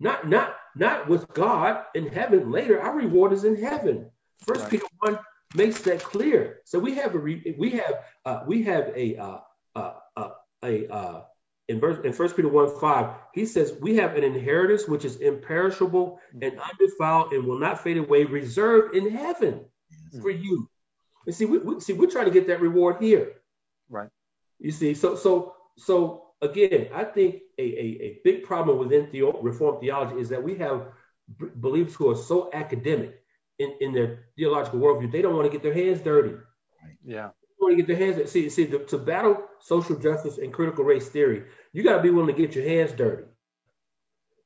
Not, 0.00 0.28
not, 0.28 0.56
not 0.76 1.08
with 1.08 1.28
God 1.34 1.84
in 1.94 2.08
heaven 2.08 2.50
later. 2.50 2.80
Our 2.80 2.96
reward 2.96 3.32
is 3.32 3.44
in 3.44 3.56
heaven. 3.56 4.10
First 4.46 4.62
right. 4.62 4.70
Peter 4.70 4.86
1 5.00 5.18
makes 5.54 5.82
that 5.82 6.02
clear. 6.02 6.60
So 6.64 6.78
we 6.78 6.94
have 6.94 7.14
a 7.14 7.18
we 7.18 7.70
have 7.70 8.04
uh, 8.24 8.42
we 8.46 8.62
have 8.64 8.92
a 8.94 9.16
uh, 9.16 9.38
uh, 9.74 9.94
uh 10.16 10.30
a 10.62 10.88
uh, 10.88 11.22
in 11.68 11.80
verse 11.80 11.98
in 12.04 12.12
First 12.12 12.34
Peter 12.34 12.48
1 12.48 12.80
5, 12.80 13.14
he 13.34 13.44
says, 13.44 13.74
We 13.80 13.96
have 13.96 14.16
an 14.16 14.24
inheritance 14.24 14.88
which 14.88 15.04
is 15.04 15.16
imperishable 15.16 16.18
and 16.40 16.58
undefiled 16.58 17.32
and 17.32 17.44
will 17.44 17.58
not 17.58 17.82
fade 17.82 17.98
away, 17.98 18.24
reserved 18.24 18.96
in 18.96 19.10
heaven 19.10 19.64
for 20.20 20.30
you. 20.30 20.68
And 21.26 21.34
see, 21.34 21.44
we, 21.44 21.58
we, 21.58 21.78
see, 21.80 21.92
we're 21.92 22.10
trying 22.10 22.24
to 22.24 22.30
get 22.30 22.46
that 22.46 22.62
reward 22.62 22.96
here. 23.00 23.32
Right. 23.90 24.08
You 24.58 24.70
see, 24.70 24.94
so 24.94 25.14
so 25.14 25.54
so 25.76 26.28
again, 26.40 26.88
I 26.94 27.04
think 27.04 27.42
a, 27.58 27.62
a, 27.62 27.86
a 28.02 28.20
big 28.24 28.44
problem 28.44 28.78
within 28.78 29.08
the 29.12 29.22
Reformed 29.22 29.80
theology 29.80 30.20
is 30.20 30.28
that 30.30 30.42
we 30.42 30.54
have 30.56 30.88
b- 31.38 31.48
believers 31.54 31.94
who 31.94 32.10
are 32.10 32.16
so 32.16 32.50
academic 32.52 33.22
in, 33.58 33.74
in 33.80 33.92
their 33.92 34.26
theological 34.36 34.80
worldview, 34.80 35.12
they 35.12 35.22
don't 35.22 35.34
want 35.34 35.46
to 35.46 35.52
get 35.52 35.62
their 35.62 35.74
hands 35.74 36.00
dirty. 36.00 36.34
Yeah. 37.04 37.30
Want 37.60 37.76
to 37.76 37.82
get 37.82 37.86
their 37.86 37.96
hands 37.96 38.30
See, 38.30 38.48
see, 38.48 38.66
to, 38.66 38.78
to 38.78 38.98
battle 38.98 39.42
social 39.58 39.96
justice 39.96 40.38
and 40.38 40.52
critical 40.52 40.84
race 40.84 41.08
theory, 41.08 41.44
you 41.72 41.82
got 41.82 41.96
to 41.96 42.02
be 42.02 42.10
willing 42.10 42.34
to 42.34 42.40
get 42.40 42.54
your 42.54 42.64
hands 42.64 42.92
dirty. 42.92 43.24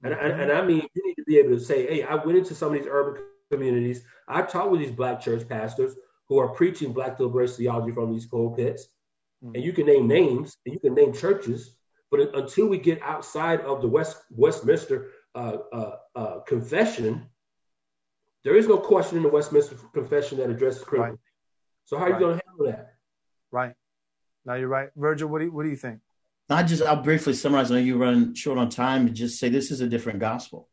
And, 0.02 0.14
mm-hmm. 0.14 0.24
and, 0.24 0.42
and 0.42 0.52
I 0.52 0.64
mean, 0.64 0.86
you 0.94 1.06
need 1.06 1.14
to 1.16 1.24
be 1.24 1.38
able 1.38 1.50
to 1.50 1.60
say, 1.60 1.86
hey, 1.86 2.02
I 2.02 2.14
went 2.14 2.38
into 2.38 2.54
some 2.54 2.72
of 2.72 2.78
these 2.78 2.88
urban 2.90 3.22
communities. 3.50 4.04
I 4.26 4.42
talked 4.42 4.70
with 4.70 4.80
these 4.80 4.90
black 4.90 5.20
church 5.20 5.46
pastors 5.48 5.94
who 6.28 6.38
are 6.38 6.48
preaching 6.48 6.92
black 6.92 7.20
liberation 7.20 7.56
theology 7.56 7.92
from 7.92 8.12
these 8.12 8.26
pulpits. 8.26 8.88
Mm-hmm. 9.44 9.56
And 9.56 9.64
you 9.64 9.72
can 9.72 9.86
name 9.86 10.08
names 10.08 10.56
and 10.64 10.74
you 10.74 10.80
can 10.80 10.94
name 10.94 11.12
churches, 11.12 11.76
but 12.10 12.34
until 12.34 12.66
we 12.66 12.78
get 12.78 13.02
outside 13.02 13.60
of 13.60 13.82
the 13.82 13.88
West 13.88 14.16
Westminster 14.30 15.10
uh, 15.34 15.58
uh, 15.72 15.96
uh, 16.14 16.40
confession, 16.40 17.26
there 18.44 18.56
is 18.56 18.68
no 18.68 18.78
question 18.78 19.18
in 19.18 19.22
the 19.22 19.28
Westminster 19.28 19.76
confession 19.92 20.38
that 20.38 20.50
addresses 20.50 20.82
critical. 20.82 21.10
Right. 21.10 21.18
So 21.84 21.98
how 21.98 22.04
are 22.04 22.10
right. 22.12 22.20
you 22.20 22.26
going 22.26 22.38
to 22.38 22.44
handle 22.46 22.66
that? 22.66 22.94
Right. 23.52 23.74
Now 24.44 24.54
you're 24.54 24.68
right, 24.68 24.88
Virgil. 24.96 25.28
What 25.28 25.38
do 25.38 25.44
you, 25.44 25.52
what 25.52 25.62
do 25.62 25.68
you 25.68 25.76
think? 25.76 26.00
I 26.50 26.62
just 26.62 26.82
I'll 26.82 27.02
briefly 27.02 27.34
summarize. 27.34 27.70
I 27.70 27.74
know 27.76 27.80
you 27.80 27.96
run 27.96 28.34
short 28.34 28.58
on 28.58 28.68
time, 28.68 29.06
and 29.06 29.14
just 29.14 29.38
say 29.38 29.48
this 29.48 29.70
is 29.70 29.80
a 29.80 29.86
different 29.86 30.18
gospel. 30.18 30.68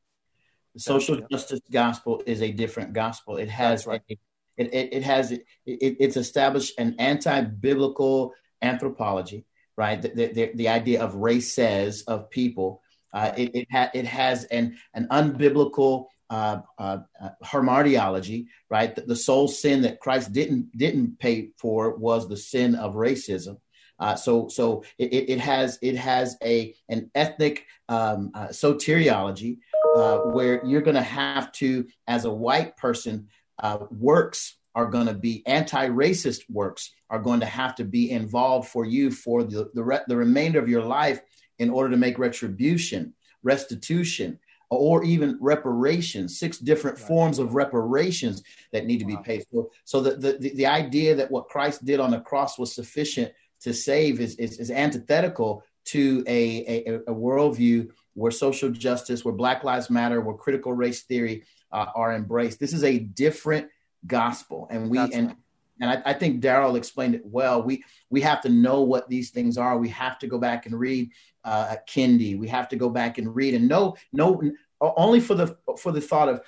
The 0.74 0.80
social 0.80 1.20
yeah. 1.20 1.26
justice 1.32 1.62
gospel 1.72 2.24
is 2.26 2.42
a 2.42 2.52
different 2.52 2.94
gospel. 2.94 3.38
It 3.38 3.50
has 3.50 3.86
right. 3.86 4.02
it, 4.08 4.20
it, 4.58 4.94
it, 4.94 5.04
has 5.04 5.32
it, 5.32 5.46
it's 5.66 6.18
established 6.18 6.74
an 6.80 6.96
anti-biblical 7.00 8.34
anthropology, 8.62 9.46
right? 9.78 10.02
The, 10.02 10.10
the, 10.10 10.52
the 10.56 10.68
idea 10.70 11.02
of 11.02 11.16
races 11.16 12.04
of 12.04 12.30
people. 12.30 12.82
Uh, 13.14 13.32
it 13.38 13.56
it, 13.56 13.68
ha- 13.72 13.92
it 13.94 14.06
has 14.06 14.46
an 14.46 14.78
an 14.94 15.08
unbiblical 15.12 16.08
uh, 16.30 16.62
uh, 16.78 17.00
uh 17.22 17.30
hamartiology, 17.44 18.48
right? 18.70 18.96
The, 18.96 19.02
the 19.02 19.16
sole 19.16 19.48
sin 19.48 19.82
that 19.84 20.00
Christ 20.00 20.32
didn't 20.34 20.76
didn't 20.78 21.20
pay 21.20 21.50
for 21.58 21.96
was 21.96 22.28
the 22.28 22.38
sin 22.38 22.76
of 22.76 22.96
racism. 22.96 23.58
Uh, 24.00 24.16
so 24.16 24.48
so 24.48 24.84
it, 24.98 25.30
it 25.30 25.40
has 25.40 25.78
it 25.82 25.96
has 25.96 26.38
a 26.44 26.74
an 26.88 27.12
ethnic 27.16 27.66
um, 27.90 28.32
uh, 28.34 28.48
soteriology 28.48 29.58
uh, 29.96 30.20
where 30.20 30.66
you're 30.66 30.82
going 30.82 30.96
to 30.96 31.02
have 31.02 31.52
to, 31.52 31.88
as 32.08 32.26
a 32.26 32.32
white 32.32 32.78
person, 32.78 33.28
uh, 33.60 33.80
works 33.92 34.58
are 34.76 34.86
going 34.86 35.08
to 35.08 35.14
be 35.14 35.46
anti-racist 35.48 36.44
works 36.50 36.94
are 37.10 37.20
going 37.20 37.40
to 37.40 37.46
have 37.46 37.76
to 37.76 37.84
be 37.84 38.12
involved 38.12 38.70
for 38.70 38.86
you 38.86 39.12
for 39.12 39.44
the 39.44 39.70
the, 39.74 39.84
re- 39.84 40.00
the 40.08 40.16
remainder 40.16 40.60
of 40.60 40.70
your 40.70 40.84
life 40.84 41.20
in 41.58 41.70
order 41.70 41.90
to 41.90 41.98
make 41.98 42.18
retribution, 42.18 43.14
restitution, 43.44 44.40
or 44.70 45.04
even 45.04 45.38
reparations, 45.42 46.40
six 46.40 46.60
different 46.60 46.98
right. 46.98 47.08
forms 47.08 47.40
of 47.40 47.56
reparations 47.56 48.44
that 48.72 48.86
need 48.86 49.00
to 49.00 49.06
be 49.06 49.18
paid 49.18 49.44
for. 49.52 49.68
So 49.84 50.00
the, 50.00 50.16
the, 50.16 50.54
the 50.54 50.66
idea 50.68 51.16
that 51.16 51.32
what 51.32 51.48
Christ 51.48 51.86
did 51.86 52.00
on 52.00 52.12
the 52.12 52.20
cross 52.20 52.60
was 52.60 52.74
sufficient 52.74 53.34
to 53.62 53.74
save 53.74 54.20
is, 54.20 54.36
is, 54.36 54.60
is 54.60 54.72
antithetical 54.72 55.64
to 55.86 56.24
a, 56.28 56.86
a, 56.88 56.96
a, 57.08 57.14
worldview 57.14 57.90
where 58.14 58.32
social 58.32 58.70
justice, 58.70 59.26
where 59.26 59.34
Black 59.34 59.64
Lives 59.64 59.90
Matter, 59.90 60.22
where 60.22 60.36
critical 60.36 60.74
race 60.74 61.02
theory 61.04 61.44
uh, 61.72 61.88
are 61.96 62.14
embraced. 62.14 62.60
This 62.60 62.74
is 62.74 62.84
a 62.84 63.00
different 63.00 63.68
gospel, 64.06 64.68
and 64.70 64.90
we 64.90 64.98
That's 65.00 65.16
and 65.16 65.28
right. 65.28 65.38
And 65.82 65.90
I, 65.90 66.02
I 66.06 66.14
think 66.14 66.42
Darrell 66.42 66.76
explained 66.76 67.16
it 67.16 67.26
well. 67.26 67.62
We 67.62 67.84
we 68.10 68.22
have 68.22 68.42
to 68.42 68.50
know 68.50 68.82
what 68.82 69.10
these 69.10 69.32
things 69.32 69.58
are. 69.58 69.78
We 69.78 69.90
have 69.90 70.20
to 70.20 70.28
go 70.28 70.38
back 70.38 70.66
and 70.66 70.78
read 70.78 71.12
uh, 71.44 71.76
Kendi. 71.88 72.38
We 72.38 72.48
have 72.48 72.70
to 72.70 72.76
go 72.76 72.90
back 72.90 73.18
and 73.18 73.34
read 73.34 73.54
and 73.54 73.68
know 73.68 73.96
no 74.12 74.42
only 74.82 75.20
for 75.20 75.36
the 75.36 75.58
for 75.78 75.92
the 75.92 76.02
thought 76.02 76.30
of 76.30 76.42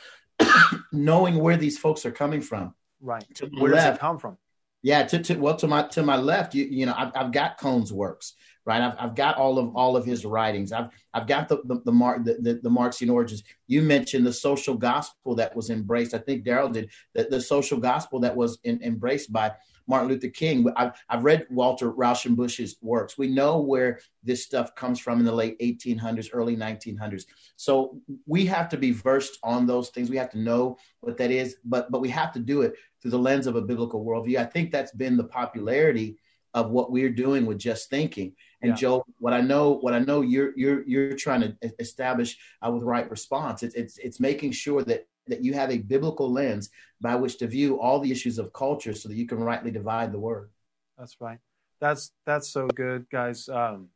knowing 0.92 1.38
where 1.38 1.58
these 1.58 1.78
folks 1.78 2.06
are 2.06 2.12
coming 2.12 2.42
from. 2.42 2.74
Right. 3.00 3.26
Where 3.52 3.72
left, 3.72 3.88
does 3.88 3.96
it 3.96 4.00
come 4.00 4.20
from? 4.20 4.38
Yeah, 4.84 5.04
to, 5.04 5.20
to 5.20 5.36
well 5.36 5.56
to 5.58 5.68
my 5.68 5.84
to 5.90 6.04
my 6.04 6.18
left, 6.18 6.56
you 6.56 6.66
you 6.66 6.86
know, 6.86 6.94
I've, 6.98 7.12
I've 7.16 7.32
got 7.32 7.58
Cone's 7.58 7.94
works, 7.94 8.34
right? 8.66 8.82
I've, 8.82 8.96
I've 9.00 9.16
got 9.16 9.38
all 9.38 9.58
of 9.58 9.76
all 9.76 9.98
of 9.98 10.06
his 10.06 10.26
writings. 10.26 10.72
I've 10.72 10.90
I've 11.14 11.28
got 11.28 11.50
the 11.50 11.62
the 11.66 11.82
the, 11.86 11.92
Mar, 11.92 12.20
the, 12.24 12.36
the, 12.36 12.54
the 12.64 12.70
Marxian 12.70 13.10
origins. 13.10 13.44
You 13.68 13.82
mentioned 13.82 14.26
the 14.26 14.34
social 14.34 14.76
gospel 14.76 15.36
that 15.36 15.56
was 15.56 15.70
embraced. 15.70 16.14
I 16.14 16.20
think 16.20 16.44
Darrell 16.44 16.70
did 16.70 16.90
that. 17.14 17.30
The 17.30 17.42
social 17.42 17.80
gospel 17.80 18.20
that 18.22 18.36
was 18.36 18.60
in, 18.64 18.82
embraced 18.84 19.32
by 19.32 19.52
Martin 19.88 20.10
Luther 20.10 20.30
King. 20.30 20.72
I've, 20.76 20.94
I've 21.10 21.24
read 21.24 21.48
Walter 21.50 21.92
Rauschenbusch's 21.92 22.78
works. 22.82 23.18
We 23.18 23.28
know 23.28 23.60
where 23.60 24.00
this 24.24 24.44
stuff 24.44 24.74
comes 24.76 25.00
from 25.00 25.20
in 25.20 25.26
the 25.26 25.32
late 25.32 25.60
1800s, 25.60 26.30
early 26.34 26.56
1900s. 26.56 27.26
So 27.58 28.00
we 28.26 28.46
have 28.46 28.70
to 28.70 28.78
be 28.78 28.92
versed 28.92 29.38
on 29.44 29.66
those 29.66 29.90
things. 29.90 30.10
We 30.10 30.18
have 30.18 30.32
to 30.32 30.40
know 30.40 30.78
what 31.02 31.18
that 31.18 31.32
is, 31.32 31.58
but 31.66 31.92
but 31.92 32.02
we 32.02 32.10
have 32.10 32.32
to 32.34 32.40
do 32.40 32.62
it 32.62 32.76
through 33.02 33.12
the 33.12 33.20
lens 33.20 33.48
of 33.48 33.56
a 33.56 33.62
biblical 33.62 34.06
worldview. 34.06 34.38
I 34.38 34.46
think 34.46 34.72
that's 34.72 34.94
been 34.94 35.18
the 35.18 35.24
popularity 35.24 36.18
of 36.54 36.70
what 36.70 36.92
we're 36.92 37.10
doing 37.10 37.46
with 37.46 37.58
just 37.58 37.90
thinking. 37.90 38.34
And 38.62 38.72
yeah. 38.72 38.76
Joe, 38.76 39.06
what 39.18 39.34
I 39.34 39.42
know, 39.42 39.72
what 39.72 39.94
I 39.94 40.00
know, 40.00 40.22
you're 40.22 40.52
you're 40.56 40.84
you're 40.88 41.16
trying 41.16 41.42
to 41.42 41.56
establish 41.80 42.38
uh, 42.66 42.72
with 42.72 42.84
right 42.84 43.10
response. 43.10 43.64
It's 43.64 43.76
it's 43.76 43.98
it's 43.98 44.20
making 44.20 44.52
sure 44.52 44.84
that 44.84 45.08
that 45.28 45.44
you 45.44 45.54
have 45.54 45.72
a 45.72 45.78
biblical 45.78 46.32
lens 46.32 46.70
by 47.00 47.16
which 47.16 47.38
to 47.40 47.48
view 47.48 47.80
all 47.80 48.00
the 48.00 48.12
issues 48.12 48.38
of 48.38 48.54
culture, 48.54 48.94
so 48.94 49.10
that 49.10 49.16
you 49.16 49.28
can 49.28 49.40
rightly 49.40 49.72
divide 49.72 50.12
the 50.12 50.20
word. 50.20 50.52
That's 50.98 51.20
right. 51.20 51.40
That's 51.80 52.12
that's 52.26 52.50
so 52.50 52.68
good, 52.68 53.10
guys. 53.10 53.50
Um, 53.50 53.90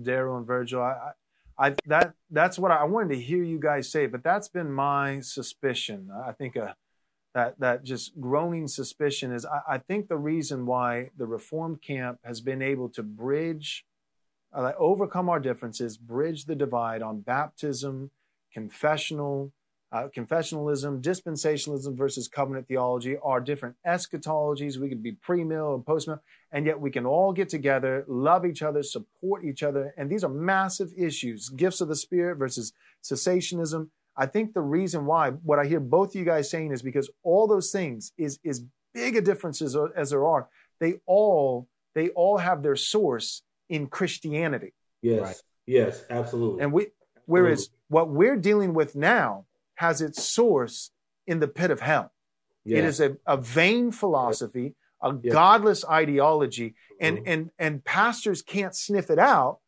Darrell 0.00 0.38
and 0.38 0.46
Virgil, 0.46 0.82
I, 0.82 1.12
I 1.58 1.74
that 1.86 2.14
that's 2.30 2.58
what 2.58 2.72
I, 2.72 2.76
I 2.76 2.84
wanted 2.84 3.14
to 3.14 3.20
hear 3.20 3.42
you 3.42 3.60
guys 3.60 3.90
say, 3.90 4.06
but 4.06 4.24
that's 4.24 4.48
been 4.48 4.72
my 4.72 5.20
suspicion. 5.20 6.10
I 6.26 6.32
think 6.32 6.56
a 6.56 6.74
that 7.34 7.58
that 7.60 7.84
just 7.84 8.18
groaning 8.20 8.66
suspicion 8.66 9.32
is 9.32 9.46
I, 9.46 9.74
I, 9.74 9.78
think 9.78 10.08
the 10.08 10.16
reason 10.16 10.66
why 10.66 11.10
the 11.16 11.26
reformed 11.26 11.80
camp 11.80 12.18
has 12.24 12.40
been 12.40 12.60
able 12.60 12.88
to 12.90 13.02
bridge 13.02 13.84
uh, 14.52 14.72
overcome 14.78 15.28
our 15.28 15.40
differences 15.40 15.96
bridge 15.96 16.44
the 16.44 16.54
divide 16.54 17.02
on 17.02 17.20
baptism 17.20 18.10
confessional 18.52 19.52
uh, 19.92 20.06
confessionalism 20.16 21.00
dispensationalism 21.02 21.96
versus 21.96 22.28
covenant 22.28 22.66
theology 22.68 23.16
are 23.24 23.40
different 23.40 23.74
eschatologies. 23.84 24.78
We 24.78 24.88
could 24.88 25.02
be 25.02 25.12
pre-mill 25.12 25.74
and 25.74 25.84
post-mill 25.84 26.22
and 26.52 26.64
yet 26.64 26.80
we 26.80 26.90
can 26.90 27.06
all 27.06 27.32
get 27.32 27.48
together 27.48 28.04
love 28.06 28.46
each 28.46 28.62
other 28.62 28.82
support 28.82 29.44
each 29.44 29.62
other. 29.62 29.92
And 29.96 30.08
these 30.08 30.22
are 30.22 30.28
massive 30.28 30.90
issues 30.96 31.48
gifts 31.48 31.80
of 31.80 31.88
the 31.88 31.96
spirit 31.96 32.36
versus 32.36 32.72
cessationism. 33.02 33.88
I 34.16 34.26
think 34.26 34.52
the 34.52 34.60
reason 34.60 35.06
why 35.06 35.30
what 35.30 35.58
I 35.58 35.66
hear 35.66 35.80
both 35.80 36.10
of 36.10 36.14
you 36.14 36.24
guys 36.24 36.50
saying 36.50 36.72
is 36.72 36.82
because 36.82 37.10
all 37.22 37.46
those 37.46 37.70
things 37.70 38.12
is 38.16 38.38
is 38.44 38.64
big 38.94 39.16
a 39.16 39.20
differences 39.20 39.76
as 39.96 40.10
there 40.10 40.26
are. 40.26 40.48
They 40.78 41.00
all 41.06 41.68
they 41.94 42.10
all 42.10 42.38
have 42.38 42.62
their 42.62 42.76
source 42.76 43.42
in 43.70 43.86
Christianity. 43.86 44.74
Yes. 45.00 45.20
Right? 45.20 45.36
Yes, 45.66 46.04
absolutely. 46.10 46.62
And 46.62 46.72
we 46.72 46.88
whereas 47.24 47.60
absolutely. 47.60 47.76
what 47.88 48.08
we're 48.10 48.36
dealing 48.36 48.74
with 48.74 48.94
now 48.94 49.46
has 49.76 50.02
its 50.02 50.22
source 50.22 50.90
in 51.26 51.40
the 51.40 51.48
pit 51.48 51.70
of 51.70 51.80
hell. 51.80 52.12
It 52.66 52.84
is 52.84 53.00
a, 53.00 53.16
a 53.26 53.36
vain 53.36 53.90
philosophy, 53.90 54.74
a 55.02 55.12
godless 55.12 55.84
ideology, 55.84 56.74
and 57.00 57.16
mm-hmm. 57.16 57.28
and 57.28 57.50
and 57.58 57.84
pastors 57.84 58.42
can't 58.42 58.76
sniff 58.76 59.10
it 59.10 59.18
out 59.18 59.58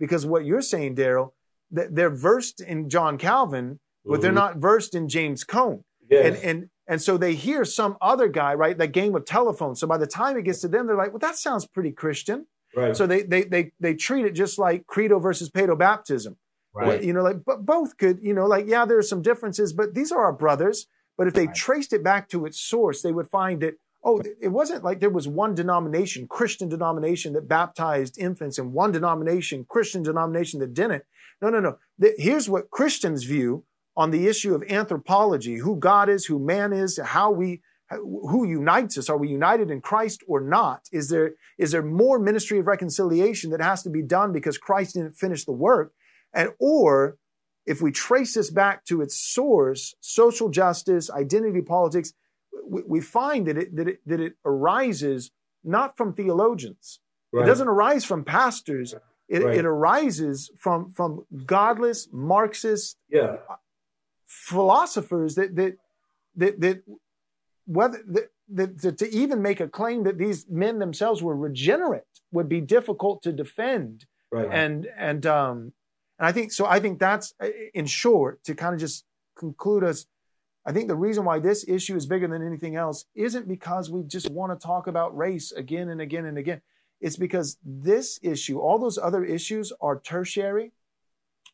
because 0.00 0.24
what 0.24 0.46
you're 0.46 0.62
saying, 0.62 0.94
Darrell, 0.94 1.34
that 1.72 1.94
they're 1.94 2.10
versed 2.10 2.60
in 2.60 2.88
John 2.88 3.18
Calvin 3.18 3.78
but 4.08 4.14
mm-hmm. 4.14 4.22
they're 4.22 4.32
not 4.32 4.56
versed 4.56 4.94
in 4.94 5.08
James 5.08 5.44
Cone. 5.44 5.84
Yes. 6.10 6.26
And, 6.26 6.44
and, 6.44 6.70
and 6.86 7.02
so 7.02 7.18
they 7.18 7.34
hear 7.34 7.64
some 7.64 7.96
other 8.00 8.28
guy, 8.28 8.54
right? 8.54 8.76
That 8.76 8.92
game 8.92 9.14
of 9.14 9.26
telephone. 9.26 9.76
So 9.76 9.86
by 9.86 9.98
the 9.98 10.06
time 10.06 10.38
it 10.38 10.44
gets 10.44 10.62
to 10.62 10.68
them, 10.68 10.86
they're 10.86 10.96
like, 10.96 11.12
well, 11.12 11.18
that 11.18 11.36
sounds 11.36 11.66
pretty 11.66 11.92
Christian. 11.92 12.46
Right. 12.76 12.96
So 12.96 13.06
they, 13.06 13.22
they, 13.22 13.44
they, 13.44 13.72
they 13.80 13.94
treat 13.94 14.24
it 14.24 14.32
just 14.32 14.58
like 14.58 14.86
credo 14.86 15.18
versus 15.18 15.50
paedo 15.50 15.78
baptism. 15.78 16.36
Right. 16.74 17.02
You 17.02 17.12
know, 17.12 17.22
like, 17.22 17.44
but 17.44 17.66
both 17.66 17.96
could, 17.96 18.20
you 18.22 18.34
know, 18.34 18.46
like, 18.46 18.66
yeah, 18.68 18.84
there 18.84 18.98
are 18.98 19.02
some 19.02 19.22
differences, 19.22 19.72
but 19.72 19.94
these 19.94 20.12
are 20.12 20.22
our 20.22 20.32
brothers. 20.32 20.86
But 21.16 21.26
if 21.26 21.34
they 21.34 21.46
right. 21.46 21.56
traced 21.56 21.92
it 21.92 22.04
back 22.04 22.28
to 22.28 22.46
its 22.46 22.60
source, 22.60 23.02
they 23.02 23.10
would 23.10 23.28
find 23.28 23.60
that, 23.62 23.74
oh, 24.04 24.22
it 24.40 24.48
wasn't 24.48 24.84
like 24.84 25.00
there 25.00 25.10
was 25.10 25.26
one 25.26 25.56
denomination, 25.56 26.28
Christian 26.28 26.68
denomination 26.68 27.32
that 27.32 27.48
baptized 27.48 28.16
infants 28.16 28.58
and 28.58 28.72
one 28.72 28.92
denomination, 28.92 29.66
Christian 29.68 30.04
denomination 30.04 30.60
that 30.60 30.74
didn't. 30.74 31.02
No, 31.42 31.50
no, 31.50 31.58
no. 31.58 31.78
Here's 32.16 32.48
what 32.48 32.70
Christians 32.70 33.24
view 33.24 33.64
on 33.96 34.12
the 34.12 34.28
issue 34.28 34.54
of 34.54 34.62
anthropology, 34.70 35.56
who 35.56 35.74
God 35.74 36.08
is, 36.08 36.26
who 36.26 36.38
man 36.38 36.72
is, 36.72 37.00
how 37.02 37.32
we 37.32 37.62
who 37.90 38.46
unites 38.46 38.98
us? 38.98 39.08
Are 39.08 39.16
we 39.16 39.28
united 39.28 39.70
in 39.70 39.80
Christ 39.80 40.22
or 40.26 40.40
not? 40.40 40.82
Is 40.92 41.08
there 41.08 41.32
is 41.56 41.70
there 41.70 41.82
more 41.82 42.18
ministry 42.18 42.58
of 42.58 42.66
reconciliation 42.66 43.50
that 43.50 43.62
has 43.62 43.82
to 43.82 43.90
be 43.90 44.02
done 44.02 44.32
because 44.32 44.58
Christ 44.58 44.94
didn't 44.94 45.16
finish 45.16 45.44
the 45.44 45.52
work? 45.52 45.92
And 46.34 46.50
or 46.58 47.16
if 47.66 47.80
we 47.80 47.90
trace 47.90 48.34
this 48.34 48.50
back 48.50 48.84
to 48.86 49.00
its 49.00 49.18
source, 49.18 49.94
social 50.00 50.48
justice, 50.50 51.10
identity 51.10 51.62
politics, 51.62 52.12
we, 52.66 52.82
we 52.86 53.00
find 53.00 53.46
that 53.46 53.56
it, 53.56 53.76
that 53.76 53.88
it 53.88 54.00
that 54.06 54.20
it 54.20 54.34
arises 54.44 55.30
not 55.64 55.96
from 55.96 56.12
theologians. 56.12 57.00
Right. 57.32 57.44
It 57.44 57.46
doesn't 57.46 57.68
arise 57.68 58.04
from 58.04 58.24
pastors. 58.24 58.94
It, 59.28 59.42
right. 59.42 59.58
it 59.58 59.64
arises 59.66 60.50
from 60.58 60.90
from 60.90 61.24
godless 61.46 62.08
Marxist 62.12 62.98
yeah. 63.08 63.36
philosophers 64.26 65.34
that 65.36 65.56
that 65.56 65.76
that, 66.36 66.60
that 66.60 66.82
whether 67.68 68.02
that, 68.48 68.80
that, 68.80 68.98
to 68.98 69.14
even 69.14 69.42
make 69.42 69.60
a 69.60 69.68
claim 69.68 70.04
that 70.04 70.16
these 70.16 70.46
men 70.48 70.78
themselves 70.78 71.22
were 71.22 71.36
regenerate 71.36 72.02
would 72.32 72.48
be 72.48 72.62
difficult 72.62 73.22
to 73.22 73.32
defend. 73.32 74.06
Right. 74.32 74.48
And 74.50 74.88
and 74.96 75.26
um 75.26 75.72
and 76.18 76.26
I 76.26 76.32
think 76.32 76.52
so. 76.52 76.64
I 76.66 76.80
think 76.80 76.98
that's 76.98 77.34
in 77.74 77.86
short 77.86 78.42
to 78.44 78.54
kind 78.54 78.74
of 78.74 78.80
just 78.80 79.04
conclude 79.38 79.84
us. 79.84 80.06
I 80.66 80.72
think 80.72 80.88
the 80.88 80.96
reason 80.96 81.24
why 81.24 81.38
this 81.38 81.66
issue 81.68 81.94
is 81.94 82.06
bigger 82.06 82.26
than 82.26 82.46
anything 82.46 82.74
else 82.76 83.04
isn't 83.14 83.46
because 83.46 83.90
we 83.90 84.02
just 84.02 84.30
want 84.30 84.58
to 84.58 84.66
talk 84.66 84.86
about 84.86 85.16
race 85.16 85.52
again 85.52 85.90
and 85.90 86.00
again 86.00 86.24
and 86.26 86.36
again. 86.38 86.60
It's 87.00 87.16
because 87.16 87.58
this 87.64 88.18
issue, 88.22 88.58
all 88.58 88.78
those 88.78 88.98
other 88.98 89.24
issues 89.24 89.72
are 89.80 90.00
tertiary 90.00 90.72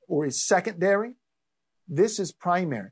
or 0.08 0.26
is 0.26 0.42
secondary. 0.42 1.14
This 1.86 2.18
is 2.18 2.32
primary 2.32 2.90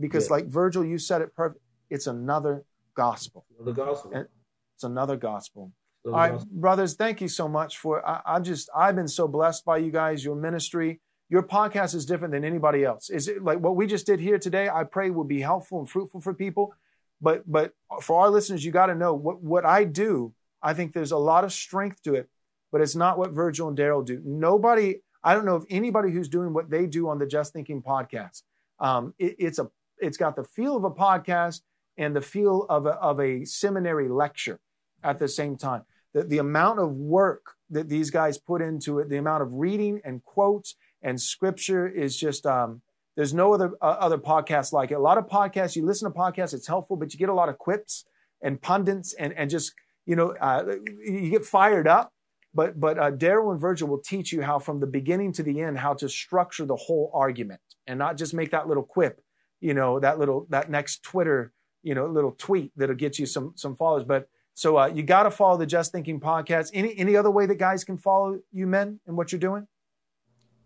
because, 0.00 0.28
yeah. 0.28 0.36
like 0.36 0.46
Virgil, 0.46 0.84
you 0.84 0.98
said 0.98 1.20
it 1.20 1.34
perfect. 1.34 1.61
It's 1.92 2.06
another 2.06 2.64
gospel. 2.94 3.44
The 3.62 3.72
gospel. 3.72 4.12
It's 4.14 4.84
another 4.84 5.18
gospel. 5.18 5.72
All 6.06 6.12
right, 6.12 6.40
brothers, 6.50 6.94
thank 6.94 7.20
you 7.20 7.28
so 7.28 7.46
much 7.46 7.76
for. 7.76 8.04
I, 8.08 8.22
I 8.24 8.40
just 8.40 8.70
I've 8.74 8.96
been 8.96 9.06
so 9.06 9.28
blessed 9.28 9.66
by 9.66 9.76
you 9.76 9.90
guys. 9.90 10.24
Your 10.24 10.34
ministry, 10.34 11.00
your 11.28 11.42
podcast 11.42 11.94
is 11.94 12.06
different 12.06 12.32
than 12.32 12.44
anybody 12.44 12.82
else. 12.82 13.10
Is 13.10 13.28
it 13.28 13.44
like 13.44 13.60
what 13.60 13.76
we 13.76 13.86
just 13.86 14.06
did 14.06 14.20
here 14.20 14.38
today? 14.38 14.70
I 14.70 14.84
pray 14.84 15.10
will 15.10 15.24
be 15.24 15.42
helpful 15.42 15.80
and 15.80 15.88
fruitful 15.88 16.22
for 16.22 16.32
people. 16.32 16.74
But 17.20 17.42
but 17.46 17.74
for 18.00 18.20
our 18.22 18.30
listeners, 18.30 18.64
you 18.64 18.72
got 18.72 18.86
to 18.86 18.94
know 18.94 19.12
what 19.12 19.42
what 19.42 19.66
I 19.66 19.84
do. 19.84 20.32
I 20.62 20.72
think 20.72 20.94
there's 20.94 21.12
a 21.12 21.18
lot 21.18 21.44
of 21.44 21.52
strength 21.52 22.02
to 22.04 22.14
it, 22.14 22.26
but 22.72 22.80
it's 22.80 22.96
not 22.96 23.18
what 23.18 23.32
Virgil 23.32 23.68
and 23.68 23.76
Darrell 23.76 24.02
do. 24.02 24.20
Nobody. 24.24 25.02
I 25.22 25.34
don't 25.34 25.44
know 25.44 25.56
of 25.56 25.66
anybody 25.68 26.10
who's 26.10 26.30
doing 26.30 26.54
what 26.54 26.70
they 26.70 26.86
do 26.86 27.10
on 27.10 27.18
the 27.18 27.26
Just 27.26 27.52
Thinking 27.52 27.82
podcast. 27.82 28.42
Um, 28.80 29.12
it, 29.18 29.36
it's 29.38 29.58
a 29.58 29.70
it's 29.98 30.16
got 30.16 30.36
the 30.36 30.44
feel 30.44 30.74
of 30.74 30.84
a 30.84 30.90
podcast 30.90 31.60
and 31.96 32.14
the 32.16 32.20
feel 32.20 32.66
of 32.68 32.86
a, 32.86 32.92
of 32.92 33.20
a 33.20 33.44
seminary 33.44 34.08
lecture 34.08 34.58
at 35.02 35.18
the 35.18 35.28
same 35.28 35.56
time. 35.56 35.82
The, 36.14 36.24
the 36.24 36.38
amount 36.38 36.78
of 36.78 36.92
work 36.92 37.54
that 37.70 37.88
these 37.88 38.10
guys 38.10 38.38
put 38.38 38.62
into 38.62 38.98
it, 38.98 39.08
the 39.08 39.16
amount 39.16 39.42
of 39.42 39.52
reading 39.52 40.00
and 40.04 40.22
quotes 40.22 40.76
and 41.02 41.20
scripture 41.20 41.88
is 41.88 42.16
just, 42.16 42.46
um, 42.46 42.82
there's 43.16 43.34
no 43.34 43.52
other, 43.52 43.72
uh, 43.80 43.96
other 43.98 44.18
podcast 44.18 44.72
like 44.72 44.90
it. 44.90 44.94
A 44.94 45.00
lot 45.00 45.18
of 45.18 45.26
podcasts, 45.26 45.76
you 45.76 45.84
listen 45.84 46.10
to 46.10 46.18
podcasts, 46.18 46.54
it's 46.54 46.66
helpful, 46.66 46.96
but 46.96 47.12
you 47.12 47.18
get 47.18 47.28
a 47.28 47.34
lot 47.34 47.48
of 47.48 47.58
quips 47.58 48.04
and 48.42 48.60
pundits 48.60 49.14
and, 49.14 49.32
and 49.34 49.50
just, 49.50 49.72
you 50.06 50.16
know, 50.16 50.34
uh, 50.40 50.76
you 51.04 51.30
get 51.30 51.44
fired 51.44 51.88
up. 51.88 52.12
But, 52.54 52.78
but 52.78 52.98
uh, 52.98 53.10
Darrell 53.10 53.50
and 53.50 53.60
Virgil 53.60 53.88
will 53.88 54.02
teach 54.02 54.30
you 54.30 54.42
how 54.42 54.58
from 54.58 54.78
the 54.78 54.86
beginning 54.86 55.32
to 55.32 55.42
the 55.42 55.62
end, 55.62 55.78
how 55.78 55.94
to 55.94 56.08
structure 56.08 56.66
the 56.66 56.76
whole 56.76 57.10
argument 57.14 57.60
and 57.86 57.98
not 57.98 58.18
just 58.18 58.34
make 58.34 58.50
that 58.50 58.68
little 58.68 58.82
quip, 58.82 59.22
you 59.60 59.72
know, 59.72 59.98
that 60.00 60.18
little, 60.18 60.46
that 60.50 60.68
next 60.68 61.02
Twitter 61.02 61.52
you 61.82 61.94
know, 61.94 62.06
a 62.06 62.12
little 62.12 62.32
tweet 62.32 62.72
that'll 62.76 62.94
get 62.94 63.18
you 63.18 63.26
some 63.26 63.52
some 63.56 63.76
followers. 63.76 64.04
But 64.04 64.28
so 64.54 64.78
uh, 64.78 64.86
you 64.86 65.02
got 65.02 65.24
to 65.24 65.30
follow 65.30 65.56
the 65.56 65.66
Just 65.66 65.92
Thinking 65.92 66.20
podcast. 66.20 66.70
Any 66.74 66.96
any 66.96 67.16
other 67.16 67.30
way 67.30 67.46
that 67.46 67.56
guys 67.56 67.84
can 67.84 67.96
follow 67.96 68.38
you, 68.52 68.66
men, 68.66 69.00
and 69.06 69.16
what 69.16 69.32
you're 69.32 69.38
doing? 69.38 69.66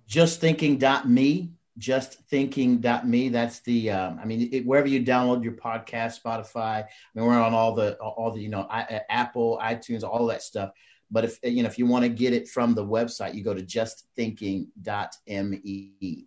Justthinking.me. 0.08 1.50
Justthinking.me. 1.78 3.28
That's 3.28 3.60
the. 3.60 3.90
Um, 3.90 4.18
I 4.20 4.24
mean, 4.24 4.48
it, 4.52 4.66
wherever 4.66 4.88
you 4.88 5.04
download 5.04 5.44
your 5.44 5.52
podcast, 5.52 6.22
Spotify. 6.22 6.84
I 6.84 6.88
mean, 7.14 7.26
we're 7.26 7.38
on 7.38 7.54
all 7.54 7.74
the 7.74 7.96
all 7.96 8.30
the 8.30 8.40
you 8.40 8.48
know 8.48 8.66
I, 8.70 9.02
Apple, 9.08 9.60
iTunes, 9.62 10.02
all 10.02 10.26
that 10.26 10.42
stuff. 10.42 10.70
But 11.10 11.24
if 11.24 11.38
you 11.42 11.62
know 11.62 11.68
if 11.68 11.78
you 11.78 11.86
want 11.86 12.04
to 12.04 12.08
get 12.08 12.32
it 12.32 12.48
from 12.48 12.74
the 12.74 12.84
website, 12.84 13.34
you 13.34 13.44
go 13.44 13.54
to 13.54 13.62
justthinking.me. 13.62 16.26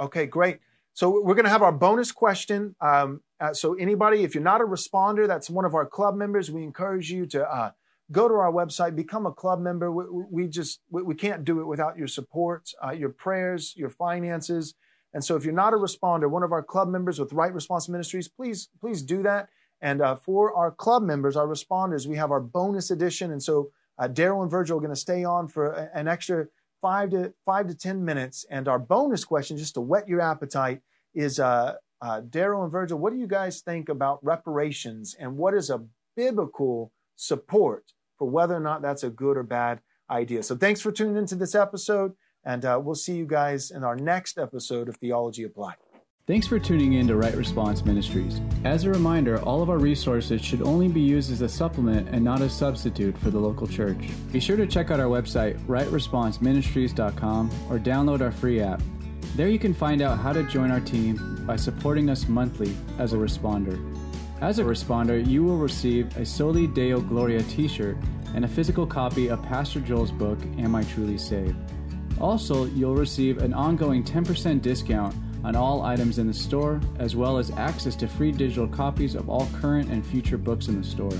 Okay, 0.00 0.26
great. 0.26 0.60
So 0.94 1.22
we're 1.22 1.34
going 1.34 1.44
to 1.44 1.50
have 1.50 1.62
our 1.62 1.72
bonus 1.72 2.12
question. 2.12 2.74
Um, 2.80 3.20
uh, 3.40 3.54
so 3.54 3.74
anybody, 3.74 4.24
if 4.24 4.34
you're 4.34 4.42
not 4.42 4.60
a 4.60 4.64
responder, 4.64 5.26
that's 5.26 5.48
one 5.48 5.64
of 5.64 5.74
our 5.74 5.86
club 5.86 6.16
members. 6.16 6.50
We 6.50 6.64
encourage 6.64 7.10
you 7.10 7.26
to 7.26 7.48
uh, 7.48 7.70
go 8.10 8.28
to 8.28 8.34
our 8.34 8.52
website, 8.52 8.96
become 8.96 9.26
a 9.26 9.32
club 9.32 9.60
member. 9.60 9.92
We, 9.92 10.04
we 10.30 10.48
just 10.48 10.80
we, 10.90 11.02
we, 11.02 11.14
can't 11.14 11.44
do 11.44 11.60
it 11.60 11.66
without 11.66 11.96
your 11.96 12.08
support, 12.08 12.70
uh, 12.84 12.90
your 12.90 13.10
prayers, 13.10 13.74
your 13.76 13.90
finances. 13.90 14.74
And 15.14 15.24
so 15.24 15.36
if 15.36 15.44
you're 15.44 15.54
not 15.54 15.72
a 15.72 15.76
responder, 15.76 16.28
one 16.28 16.42
of 16.42 16.52
our 16.52 16.62
club 16.62 16.88
members 16.88 17.18
with 17.18 17.32
Right 17.32 17.52
Response 17.52 17.88
Ministries, 17.88 18.28
please 18.28 18.68
please 18.80 19.02
do 19.02 19.22
that. 19.22 19.48
And 19.80 20.02
uh, 20.02 20.16
for 20.16 20.54
our 20.54 20.72
club 20.72 21.04
members, 21.04 21.36
our 21.36 21.46
responders, 21.46 22.06
we 22.06 22.16
have 22.16 22.32
our 22.32 22.40
bonus 22.40 22.90
edition. 22.90 23.30
And 23.30 23.42
so 23.42 23.70
uh, 23.98 24.08
Darrell 24.08 24.42
and 24.42 24.50
Virgil 24.50 24.78
are 24.78 24.80
going 24.80 24.90
to 24.90 24.96
stay 24.96 25.22
on 25.24 25.46
for 25.46 25.72
an 25.94 26.08
extra 26.08 26.46
five 26.80 27.10
to 27.10 27.32
five 27.44 27.68
to 27.68 27.74
ten 27.74 28.04
minutes. 28.04 28.44
And 28.50 28.66
our 28.66 28.78
bonus 28.78 29.24
question, 29.24 29.56
just 29.56 29.74
to 29.74 29.80
whet 29.80 30.08
your 30.08 30.20
appetite 30.20 30.80
is 31.14 31.38
uh, 31.38 31.74
uh, 32.00 32.20
Darrell 32.20 32.62
and 32.62 32.72
Virgil, 32.72 32.98
what 32.98 33.12
do 33.12 33.18
you 33.18 33.26
guys 33.26 33.60
think 33.60 33.88
about 33.88 34.24
reparations 34.24 35.16
and 35.18 35.36
what 35.36 35.54
is 35.54 35.70
a 35.70 35.84
biblical 36.16 36.92
support 37.16 37.84
for 38.18 38.28
whether 38.28 38.54
or 38.54 38.60
not 38.60 38.82
that's 38.82 39.02
a 39.02 39.10
good 39.10 39.36
or 39.36 39.42
bad 39.42 39.80
idea? 40.10 40.42
So 40.42 40.56
thanks 40.56 40.80
for 40.80 40.92
tuning 40.92 41.16
into 41.16 41.34
this 41.34 41.54
episode, 41.54 42.12
and 42.44 42.64
uh, 42.64 42.80
we'll 42.82 42.94
see 42.94 43.16
you 43.16 43.26
guys 43.26 43.70
in 43.70 43.84
our 43.84 43.96
next 43.96 44.38
episode 44.38 44.88
of 44.88 44.96
Theology 44.96 45.44
Applied. 45.44 45.76
Thanks 46.28 46.46
for 46.46 46.58
tuning 46.58 46.92
in 46.92 47.06
to 47.08 47.16
Right 47.16 47.34
Response 47.34 47.82
Ministries. 47.86 48.42
As 48.62 48.84
a 48.84 48.90
reminder, 48.90 49.40
all 49.44 49.62
of 49.62 49.70
our 49.70 49.78
resources 49.78 50.44
should 50.44 50.60
only 50.60 50.86
be 50.86 51.00
used 51.00 51.32
as 51.32 51.40
a 51.40 51.48
supplement 51.48 52.10
and 52.10 52.22
not 52.22 52.42
a 52.42 52.50
substitute 52.50 53.16
for 53.16 53.30
the 53.30 53.38
local 53.38 53.66
church. 53.66 54.10
Be 54.30 54.38
sure 54.38 54.58
to 54.58 54.66
check 54.66 54.90
out 54.90 55.00
our 55.00 55.06
website, 55.06 55.58
rightresponseministries.com, 55.60 57.50
or 57.70 57.78
download 57.78 58.20
our 58.20 58.30
free 58.30 58.60
app. 58.60 58.82
There 59.38 59.48
you 59.48 59.60
can 59.60 59.72
find 59.72 60.02
out 60.02 60.18
how 60.18 60.32
to 60.32 60.42
join 60.42 60.72
our 60.72 60.80
team 60.80 61.44
by 61.46 61.54
supporting 61.54 62.10
us 62.10 62.26
monthly 62.26 62.74
as 62.98 63.12
a 63.12 63.16
responder. 63.16 63.78
As 64.40 64.58
a 64.58 64.64
responder, 64.64 65.24
you 65.24 65.44
will 65.44 65.58
receive 65.58 66.16
a 66.16 66.26
Soli 66.26 66.66
Deo 66.66 67.00
Gloria 67.00 67.44
t 67.44 67.68
shirt 67.68 67.96
and 68.34 68.44
a 68.44 68.48
physical 68.48 68.84
copy 68.84 69.28
of 69.28 69.40
Pastor 69.44 69.78
Joel's 69.78 70.10
book, 70.10 70.40
Am 70.58 70.74
I 70.74 70.82
Truly 70.82 71.18
Saved? 71.18 71.54
Also, 72.20 72.64
you'll 72.64 72.96
receive 72.96 73.38
an 73.38 73.54
ongoing 73.54 74.02
10% 74.02 74.60
discount 74.60 75.14
on 75.44 75.54
all 75.54 75.82
items 75.82 76.18
in 76.18 76.26
the 76.26 76.34
store, 76.34 76.80
as 76.98 77.14
well 77.14 77.38
as 77.38 77.52
access 77.52 77.94
to 77.94 78.08
free 78.08 78.32
digital 78.32 78.66
copies 78.66 79.14
of 79.14 79.30
all 79.30 79.48
current 79.60 79.88
and 79.88 80.04
future 80.04 80.36
books 80.36 80.66
in 80.66 80.80
the 80.80 80.84
store. 80.84 81.16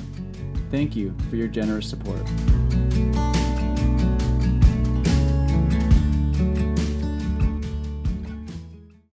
Thank 0.72 0.96
you 0.96 1.14
for 1.30 1.36
your 1.36 1.46
generous 1.46 1.88
support. 1.88 2.26